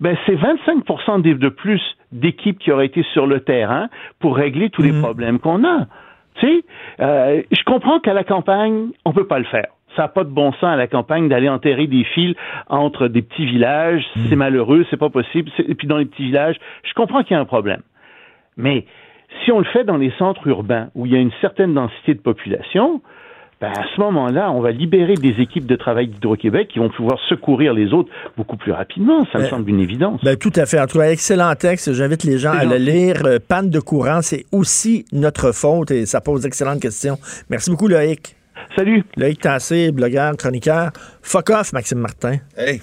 [0.00, 3.88] Ben c'est 25% de de plus d'équipes qui auraient été sur le terrain
[4.20, 5.86] pour régler tous les problèmes qu'on a.
[6.36, 6.64] Tu sais,
[7.00, 9.68] euh, je comprends qu'à la campagne, on peut pas le faire.
[9.96, 12.36] Ça n'a pas de bon sens à la campagne d'aller enterrer des fils
[12.68, 14.04] entre des petits villages.
[14.28, 15.50] C'est malheureux, c'est pas possible.
[15.66, 17.80] Et puis dans les petits villages, je comprends qu'il y a un problème.
[18.56, 18.84] Mais
[19.44, 22.14] si on le fait dans les centres urbains où il y a une certaine densité
[22.14, 23.00] de population,
[23.60, 27.18] ben, à ce moment-là, on va libérer des équipes de travail d'Hydro-Québec qui vont pouvoir
[27.28, 29.24] secourir les autres beaucoup plus rapidement.
[29.32, 30.22] Ça me Ben, semble une évidence.
[30.22, 30.78] Ben, tout à fait.
[30.78, 31.94] En tout cas, excellent texte.
[31.94, 33.22] J'invite les gens à le lire.
[33.24, 37.16] Euh, panne de courant, c'est aussi notre faute et ça pose d'excellentes questions.
[37.48, 38.35] Merci beaucoup, Loïc.
[38.74, 39.04] Salut.
[39.16, 40.90] Loïc Tassé, blogueur, chroniqueur.
[41.22, 42.38] Fuck off, Maxime Martin.
[42.56, 42.80] Hey.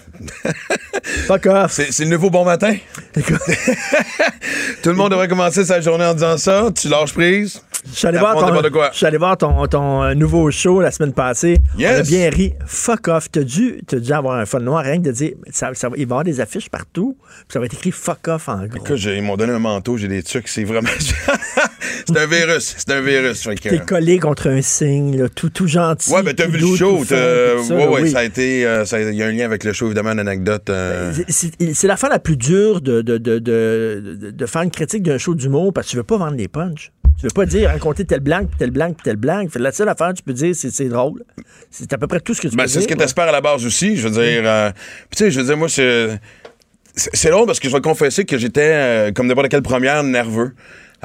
[1.27, 1.71] Fuck off.
[1.71, 2.75] C'est le nouveau bon matin?
[4.83, 6.69] Tout le monde devrait commencer sa journée en disant ça.
[6.75, 7.61] Tu lâches prise.
[7.85, 8.89] Je suis allé voir, ton, n'importe quoi.
[8.93, 11.57] je suis allé voir ton, ton, euh, nouveau show la semaine passée.
[11.77, 11.97] Yes.
[11.97, 12.53] On a bien ri.
[12.65, 13.29] Fuck off.
[13.29, 15.97] T'as dû, t'as dû avoir un fun noir, rien que de dire, ça, ça va-
[15.97, 17.17] il va y avoir des affiches partout.
[17.19, 18.77] puis Ça va être écrit fuck off en gros.
[18.77, 20.89] Écoute, ils m'ont donné un manteau, j'ai des trucs, c'est vraiment.
[22.07, 22.75] c'est un virus.
[22.77, 23.47] C'est un virus.
[23.61, 26.11] T'es collé contre un signe, là, tout, tout gentil.
[26.11, 26.97] Ouais, ben t'as tout vu le show.
[26.99, 28.11] tout fin, tout ouais, ouais, oui.
[28.11, 28.65] ça a été.
[28.65, 30.69] euh, Il y a un lien avec le show, évidemment, une anecdote.
[30.69, 35.03] euh, C'est- C'est c'est l'affaire la plus dure de, de, de, de, faire une critique
[35.03, 36.91] d'un show d'humour parce que tu veux pas vendre des punchs.
[37.19, 39.49] Tu veux pas dire raconter telle blague, puis telle blague, puis telle blague.
[39.55, 41.23] La seule affaire que tu peux dire, c'est c'est drôle.
[41.69, 42.97] C'est à peu près tout ce que tu Ben, peux c'est ce que dire.
[42.97, 43.95] tu espères à la base aussi.
[43.95, 44.71] Je veux dire, euh,
[45.11, 46.19] tu sais, je veux dire, moi, c'est.
[46.95, 50.03] C'est c'est drôle parce que je vais confesser que j'étais, euh, comme n'importe quelle première,
[50.03, 50.51] nerveux.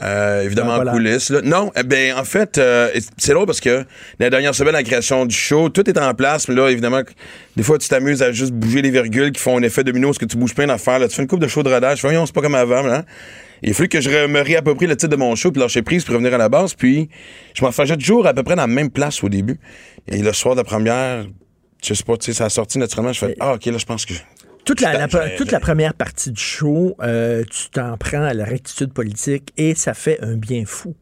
[0.02, 0.92] Euh, évidemment, voilà.
[0.92, 1.30] en coulisses.
[1.30, 1.40] là.
[1.42, 3.84] Non, eh ben, en fait, euh, c'est drôle parce que
[4.18, 6.48] la dernière semaine, la création du show, tout est en place.
[6.48, 7.02] Mais là, évidemment,
[7.56, 10.18] des fois, tu t'amuses à juste bouger les virgules qui font un effet domino, parce
[10.18, 10.98] que tu bouges plein d'affaires.
[10.98, 12.00] Là, tu fais une coupe de show de rodage.
[12.02, 12.82] Voyons, c'est pas comme avant.
[12.82, 13.04] Là.
[13.62, 16.04] Il a fallu que je me réapproprie le titre de mon show, puis lâcher prise,
[16.04, 16.74] pour revenir à la base.
[16.74, 17.08] Puis,
[17.54, 19.58] je m'en faisais toujours à peu près dans la même place au début.
[20.06, 21.26] Et le soir de la première,
[21.84, 23.12] je sais pas, tu sais, ça a sorti naturellement.
[23.12, 24.14] Je fais, ah, OK, là, je pense que.
[24.68, 25.08] Toute la,
[25.38, 29.74] toute la première partie du show, euh, tu t'en prends à la rectitude politique et
[29.74, 30.94] ça fait un bien fou.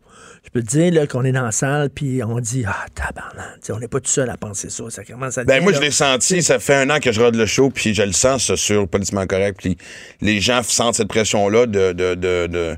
[0.44, 3.58] Je peux te dire là, qu'on est dans la salle puis on dit Ah, tabarnak,
[3.70, 4.84] on n'est pas tout seul à penser ça.
[4.88, 7.10] Ça commence à Ben dire, moi là, je l'ai senti, ça fait un an que
[7.10, 9.76] je rôde le show, puis je le sens ça, sur politiquement correct, puis
[10.20, 12.76] les gens sentent cette pression là de de, de de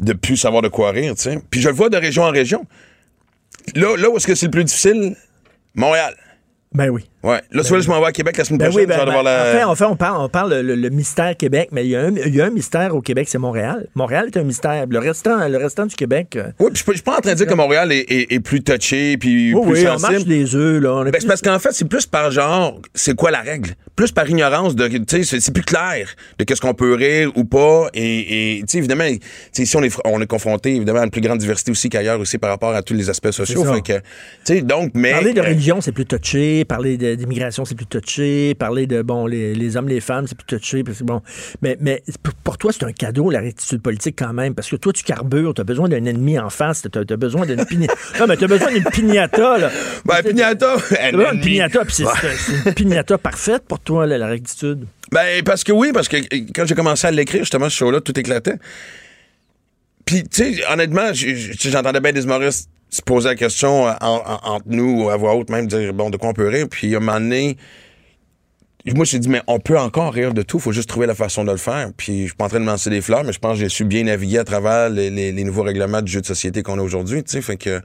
[0.00, 1.38] de plus savoir de quoi rire, tu sais.
[1.48, 2.66] Puis je le vois de région en région.
[3.76, 5.14] Là là où est-ce que c'est le plus difficile?
[5.76, 6.16] Montréal.
[6.72, 7.08] Ben oui.
[7.24, 7.40] Ouais.
[7.50, 8.88] Là, tu vois, je m'en vais à Québec la semaine Ben prochaine.
[8.90, 11.36] oui, ben, ben, la- en fait, en fait, on parle, on parle le, le mystère
[11.36, 13.86] Québec, mais il y, a un, il y a un mystère au Québec, c'est Montréal.
[13.94, 14.84] Montréal est un mystère.
[14.88, 16.36] Le restant, le restant du Québec.
[16.36, 17.90] euh, Oui, puis je suis pas- je suis pas en train de dire que Montréal
[17.92, 21.04] est, est- est plus touché puis Oui, plus oui, on marche les œufs, là.
[21.04, 23.70] Ben, c'est parce qu'en fait, c'est plus par genre, c'est quoi la règle?
[23.96, 27.44] Plus par ignorance de, tu sais, c'est- plus clair de qu'est-ce qu'on peut rire ou
[27.44, 27.88] pas.
[27.94, 29.04] Et, et, tu sais, évidemment,
[29.56, 32.36] ici, on est, on est confronté, évidemment, à une plus grande diversité aussi qu'ailleurs aussi
[32.38, 33.64] par rapport à tous les aspects sociaux.
[33.72, 34.02] Fait que, tu
[34.44, 35.12] sais, donc, mais.
[35.12, 36.64] Parler de euh, religion, c'est plus touché.
[36.64, 38.54] Parler de- d'immigration, c'est plus touché.
[38.54, 40.82] Parler de, bon, les, les hommes, les femmes, c'est plus touché.
[40.84, 41.22] Parce que, bon,
[41.62, 42.02] mais, mais
[42.42, 44.54] pour- toi, c'est un cadeau, la rectitude politique, quand même.
[44.54, 45.54] Parce que toi, tu carbures.
[45.54, 46.82] Tu as besoin d'un ennemi en face.
[46.90, 47.94] Tu as, besoin d'une pignata.
[48.20, 49.70] non, mais tu as besoin d'une pignata, là.
[50.04, 51.40] Ben, pignata, T'as un besoin d'une ennemi.
[51.42, 51.84] pignata.
[51.84, 52.62] Puis c'est Ouais.
[52.66, 54.86] une pignata parfaite pour toi, là, la rectitude.
[55.12, 56.16] Ben, parce que oui, parce que
[56.54, 58.56] quand j'ai commencé à l'écrire, justement, ce show-là, tout éclatait.
[60.04, 64.52] Puis, tu sais, honnêtement, j'entendais bien des humoristes se poser la question euh, en- en-
[64.54, 66.66] entre nous, à voix haute, même dire, bon, de quoi on peut rire.
[66.70, 67.56] Puis, à un moment donné,
[68.86, 71.06] moi, je me suis dit, mais on peut encore rire de tout, faut juste trouver
[71.06, 71.90] la façon de le faire.
[71.96, 73.68] Puis, je suis pas en train de lancer des fleurs, mais je pense que j'ai
[73.70, 76.78] su bien naviguer à travers les, les- les nouveaux règlements du jeu de société qu'on
[76.78, 77.42] a aujourd'hui, tu sais.
[77.42, 77.80] Fait que,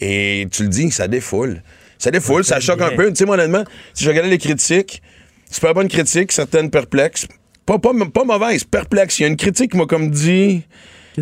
[0.00, 1.62] et tu le dis, ça défoule.
[1.98, 3.08] Ça défoule, ça choque un peu.
[3.10, 3.64] Tu sais, moi, honnêtement,
[3.94, 5.02] si je regardais les critiques,
[5.50, 7.26] super bonne critique, certaines perplexes.
[7.66, 9.18] Pas, pas, pas mauvaise, perplexe.
[9.18, 10.62] Il y a une critique qui m'a comme dit.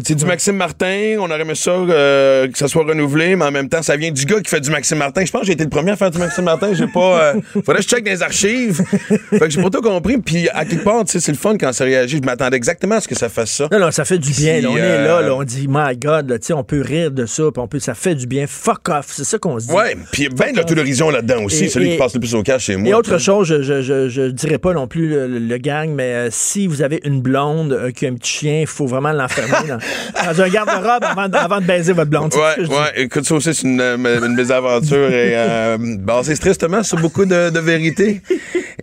[0.04, 3.50] C'est du Maxime Martin, on aurait aimé ça euh, que ça soit renouvelé, mais en
[3.50, 5.24] même temps, ça vient du gars qui fait du Maxime Martin.
[5.24, 6.74] Je pense que j'ai été le premier à faire du Maxime Martin.
[6.74, 7.22] J'ai pas.
[7.34, 8.82] euh, faudrait que je check dans les archives.
[9.30, 10.18] fait que j'ai pas tout compris.
[10.18, 12.18] Puis à quelque part, tu sais, c'est le fun quand ça réagit.
[12.18, 13.68] Je m'attendais exactement à ce que ça fasse ça.
[13.72, 14.60] Non, non, ça fait du bien.
[14.60, 14.68] là.
[14.70, 17.10] on est là, euh, là, on dit, my God, là, tu sais, on peut rire
[17.10, 18.46] de ça, puis on peut, ça fait du bien.
[18.46, 19.72] Fuck off, c'est ça qu'on se dit.
[19.72, 21.64] Ouais, puis il y a bien de là-dedans aussi.
[21.64, 22.88] Et- celui et- qui passe le plus au cash, c'est moi.
[22.88, 26.12] Et autre chose, je, je, je, je dirais pas non plus le, le gang, mais
[26.14, 29.12] euh, si vous avez une blonde euh, qui a un petit chien, il faut vraiment
[29.12, 29.72] l'enfermer
[30.14, 32.34] dans, un garde-robe avant, de- avant de baiser votre blonde.
[32.34, 33.96] Ouais, ouais, écoute, ça aussi, c'est une, euh,
[34.26, 38.20] une mésaventure et euh, basée tristement sur beaucoup de, de vérité.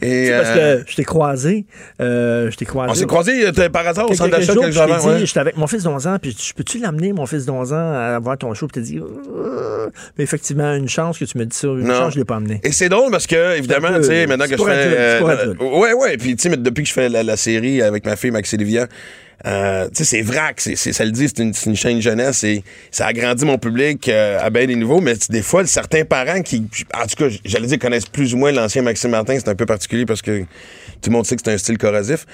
[0.02, 1.66] Et, parce euh, que je t'ai croisé.
[2.02, 2.92] euh, je t'ai croisé.
[2.92, 5.18] on s'est croisés euh, par hasard au centre d'achat quelques jours.
[5.24, 8.20] J'étais avec mon fils d'11 ans, puis je peux-tu l'amener, mon fils d'11 ans, à
[8.20, 8.68] voir ton show?
[8.68, 11.68] Puis t'as dit, Euh, mais effectivement, une chance que tu me dis ça.
[11.68, 11.94] Une Non.
[11.94, 12.60] chance, je l'ai pas amené.
[12.64, 15.22] Et c'est drôle parce que, évidemment, tu sais, maintenant que je fais.
[15.22, 16.18] ouais, ouais.
[16.18, 18.88] Puis, tu sais, depuis que je fais la, la série avec ma fille Maxi Livia,
[19.46, 23.46] euh, c'est vrac, c'est, ça le dit, c'est une, une chaîne jeunesse et ça agrandit
[23.46, 27.16] mon public euh, à bien des niveaux, mais des fois, certains parents qui, en tout
[27.18, 30.22] cas, j'allais dire, connaissent plus ou moins l'ancien Maxime Martin, c'est un peu particulier parce
[30.22, 30.42] que
[31.02, 32.26] tout le monde sait que c'est un style corrosif,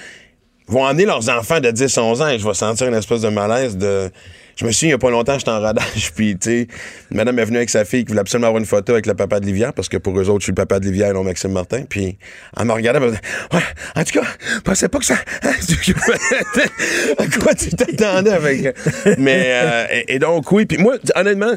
[0.70, 3.28] vont emmener leurs enfants de 10, 11 ans et je vais sentir une espèce de
[3.28, 4.10] malaise de...
[4.56, 6.68] Je me souviens, il y a pas longtemps, j'étais en radage, puis, tu sais,
[7.10, 9.40] madame est venue avec sa fille qui voulait absolument avoir une photo avec le papa
[9.40, 11.24] de Livière, parce que pour eux autres, je suis le papa de Livière et non
[11.24, 12.18] Maxime Martin, puis
[12.58, 13.22] elle me regardait, elle me disait,
[13.52, 13.62] ouais,
[13.96, 14.26] en tout cas,
[14.56, 15.14] je pensais pas que ça...
[17.18, 18.76] à quoi tu t'attendais avec...
[19.18, 21.54] Mais, euh, et, et donc, oui, puis moi, honnêtement,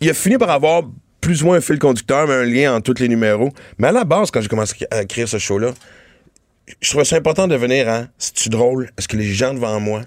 [0.00, 0.84] il a fini par avoir
[1.20, 3.50] plus ou moins un fil conducteur, mais un lien entre tous les numéros.
[3.78, 5.72] Mais à la base, quand j'ai commencé à écrire ce show-là,
[6.80, 8.90] je trouvais ça important de venir à c'est-tu drôle?
[8.98, 10.02] Est-ce que les gens devant moi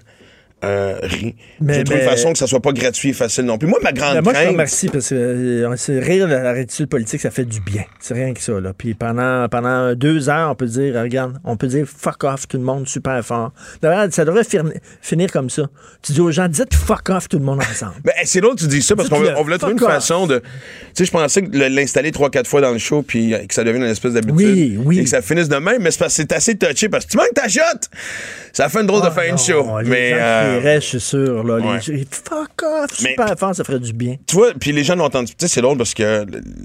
[0.66, 1.34] euh, rient?
[1.60, 3.68] Mais- J'ai trouvé mais- une façon que ça soit pas gratuit et facile non plus.
[3.68, 4.48] Moi, ma grande moi, je te crainte.
[4.52, 7.84] remercie parce que euh, rire de la rétitude politique, ça fait du bien.
[8.00, 8.60] C'est rien que ça.
[8.60, 8.72] Là.
[8.76, 12.56] Puis pendant, pendant deux heures, on peut dire, regarde, on peut dire fuck off tout
[12.58, 13.52] le monde super fort.
[13.82, 14.44] D'ailleurs, ça devrait
[15.00, 15.62] finir, comme ça.
[16.02, 17.92] Tu dis aux gens, dites fuck off tout le monde ensemble.
[18.04, 19.90] Ben, c'est que tu dis ça parce qu'on voulait trouver une off.
[19.90, 20.38] façon de.
[20.38, 20.44] Tu
[20.94, 23.54] sais, je pensais que le- l'installer trois, quatre fois dans le show puis euh, que
[23.54, 24.36] ça devienne une espèce d'habitude.
[24.36, 24.98] Oui, oui.
[25.00, 27.10] Et que ça finisse de même, mais c'est parce que c'est assez touché parce que
[27.10, 27.60] tu manques ta shot!
[28.52, 29.66] Ça fait une drôle de fin de show.
[29.84, 30.12] Mais.
[30.14, 31.44] euh, je suis sûr.
[31.44, 31.80] Là, les ouais.
[31.80, 34.16] gens- fuck off Mais- super fort, ça ferait du bien.
[34.26, 35.32] Tu vois, puis les gens l'ont entendu.
[35.32, 36.24] Tu sais, c'est drôle parce que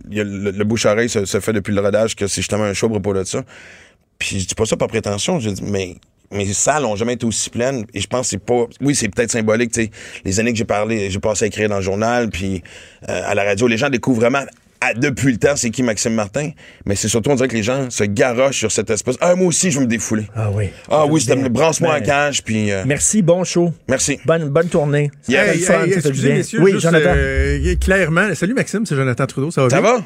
[0.10, 2.88] le, le, le bouche-oreille se, se fait depuis le rodage que c'est justement un show
[2.88, 3.44] à propos de ça.
[4.20, 5.96] Puis je dis pas ça par prétention, je dis, mais
[6.32, 9.10] mes salles ont jamais été aussi pleines et je pense que c'est pas oui c'est
[9.10, 9.92] peut-être symbolique tu sais
[10.24, 12.64] les années que j'ai parlé j'ai passé à écrire dans le journal puis
[13.10, 14.44] euh, à la radio les gens découvrent vraiment
[14.82, 16.50] à- depuis le temps c'est qui Maxime Martin?
[16.86, 19.48] Mais c'est surtout on dirait que les gens se garochent sur cette espèce ah moi
[19.48, 22.84] aussi je veux me défouler ah oui ah oui c'était branche-moi en cage puis euh,
[22.86, 23.74] Merci, bon show.
[23.88, 24.20] Merci.
[24.26, 25.12] Bonne, bonne tournée.
[25.28, 25.54] Yeah.
[25.54, 26.38] Hey, fun, hey, excusez, bien.
[26.38, 27.14] messieurs, oui, juste, Jonathan.
[27.16, 28.34] euh, clairement.
[28.36, 29.94] Salut Maxime, c'est Jonathan Trudeau, ça va Ça bien?
[29.94, 30.04] va?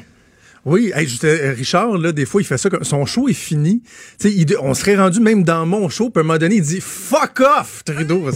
[0.66, 2.68] Oui, hey, juste, euh, Richard, là, des fois, il fait ça.
[2.68, 3.82] Comme, son show est fini.
[4.24, 6.80] Il on serait rendu même dans mon show, puis à un moment donné, il dit
[6.80, 8.24] Fuck off, Trudeau.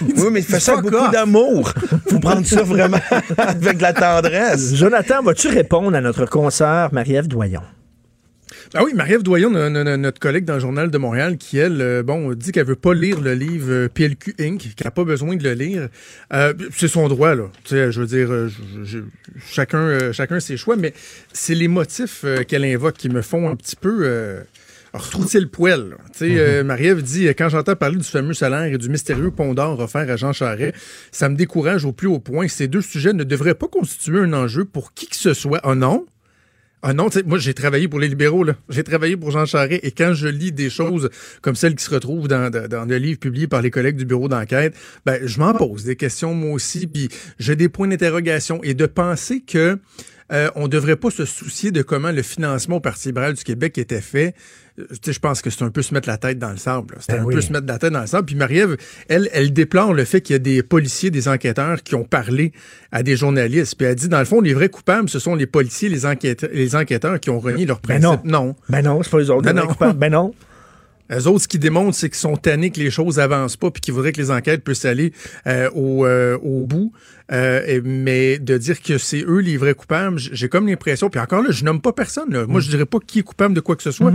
[0.00, 1.72] oui mais il fait ça avec beaucoup d'amour
[2.08, 3.00] faut prendre ça vraiment
[3.36, 7.62] avec de la tendresse Jonathan, vas-tu répondre à notre concert Marie-Ève Doyon?
[8.74, 11.58] Ah oui, Marie-Ève Doyon, no- no- no- notre collègue dans le Journal de Montréal, qui,
[11.58, 14.90] elle, euh, bon, dit qu'elle veut pas lire le livre euh, PLQ Inc., qu'elle n'a
[14.90, 15.88] pas besoin de le lire.
[16.32, 17.44] Euh, c'est son droit, là.
[17.64, 18.98] Tu sais, je veux dire, je- je-
[19.50, 20.92] chacun, chacun ses choix, mais
[21.32, 24.00] c'est les motifs qu'elle invoque qui me font un petit peu...
[24.02, 24.40] Euh,
[24.94, 25.90] retrousser le poil.
[25.90, 25.96] là.
[26.12, 29.52] Tu sais, euh, Marie-Ève dit, quand j'entends parler du fameux salaire et du mystérieux pont
[29.52, 30.72] d'or offert à Jean Charest,
[31.12, 32.48] ça me décourage au plus haut point.
[32.48, 35.60] Ces deux sujets ne devraient pas constituer un enjeu pour qui que ce soit.
[35.64, 36.06] Oh non?
[36.82, 38.54] Ah non, moi j'ai travaillé pour les libéraux, là.
[38.68, 39.84] J'ai travaillé pour Jean Charest.
[39.84, 41.10] Et quand je lis des choses
[41.42, 44.04] comme celles qui se retrouvent dans, dans, dans le livre publié par les collègues du
[44.04, 47.08] bureau d'enquête, ben je m'en pose des questions moi aussi, puis
[47.40, 48.60] j'ai des points d'interrogation.
[48.62, 49.78] Et de penser que
[50.32, 53.78] euh, on devrait pas se soucier de comment le financement au Parti libéral du Québec
[53.78, 54.34] était fait.
[54.78, 56.96] Euh, je pense que c'est un peu se mettre la tête dans le sable.
[57.00, 57.34] C'est Ben un oui.
[57.34, 58.26] peu se mettre la tête dans le sable.
[58.26, 58.76] Puis Marie-Ève,
[59.08, 62.52] elle, elle déplore le fait qu'il y a des policiers, des enquêteurs qui ont parlé
[62.92, 63.74] à des journalistes.
[63.76, 66.50] Puis elle dit, dans le fond, les vrais coupables, ce sont les policiers, les enquêteurs,
[66.52, 68.24] les enquêteurs qui ont renié leurs Ben principes.
[68.24, 68.46] non.
[68.46, 68.56] non.
[68.68, 69.42] Ben non, c'est pas les autres.
[69.44, 69.68] Ben les non.
[69.68, 69.98] coupables.
[69.98, 70.34] Ben non.
[71.10, 73.80] Eux autres, ce qu'ils démontrent, c'est qu'ils sont tannés que les choses avancent pas puis
[73.80, 75.12] qu'ils voudraient que les enquêtes puissent aller
[75.46, 76.92] euh, au, euh, au bout.
[77.30, 81.42] Euh, mais de dire que c'est eux les vrais coupables, j'ai comme l'impression, puis encore
[81.42, 82.32] là, je nomme pas personne.
[82.32, 82.46] là.
[82.46, 84.12] Moi, je dirais pas qui est coupable de quoi que ce soit,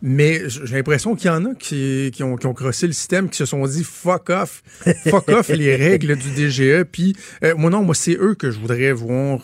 [0.00, 2.94] mais j- j'ai l'impression qu'il y en a qui, qui, ont, qui ont crossé le
[2.94, 4.62] système, qui se sont dit fuck off,
[5.06, 6.84] fuck off les règles du DGE.
[6.90, 7.14] Puis
[7.58, 9.40] moi non, moi c'est eux que je voudrais voir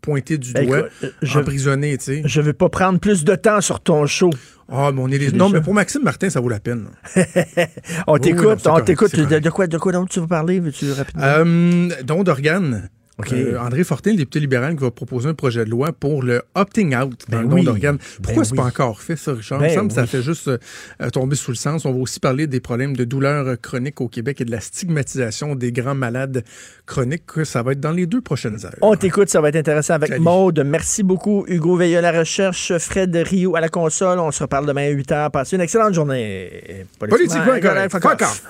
[0.00, 0.88] pointer du Ben, doigt,
[1.20, 2.22] je- emprisonner, tu sais.
[2.24, 4.30] Je vais pas prendre plus de temps sur ton show.
[4.70, 5.30] Ah, mais on est les...
[5.30, 6.88] J'ai Non, mais pour Maxime Martin, ça vaut la peine.
[8.06, 9.16] On oui, t'écoute, on t'écoute.
[9.16, 10.60] de quoi, de quoi donc tu veux parler?
[10.60, 11.22] Veux-tu rapidement?
[11.24, 12.90] Euh, don d'organes.
[13.32, 16.42] Euh, André Fortin, le député libéral, qui va proposer un projet de loi pour le
[16.54, 17.64] opting out dans Ben le don oui.
[17.64, 17.98] d'organes.
[18.22, 18.56] Pourquoi Ben c'est oui.
[18.58, 19.58] pas encore fait, ça, Richard?
[19.58, 20.58] Ben Il me semble que ça fait juste euh,
[21.02, 21.84] euh, tomber sous le sens.
[21.84, 25.54] On va aussi parler des problèmes de douleurs chroniques au Québec et de la stigmatisation
[25.56, 26.44] des grands malades
[26.86, 27.24] chroniques.
[27.44, 28.74] Ça va être dans les deux prochaines heures.
[28.82, 30.22] On t'écoute, ça va être intéressant avec Salut.
[30.22, 30.62] Maude.
[30.64, 31.44] Merci beaucoup.
[31.48, 34.20] Hugo Veilleux à la recherche, Fred Rio à la console.
[34.20, 35.30] On se reparle demain à 8 h.
[35.30, 36.86] Passez une excellente journée.
[36.98, 37.90] Politiquement correct.
[37.90, 38.22] Fuck off.
[38.22, 38.42] off.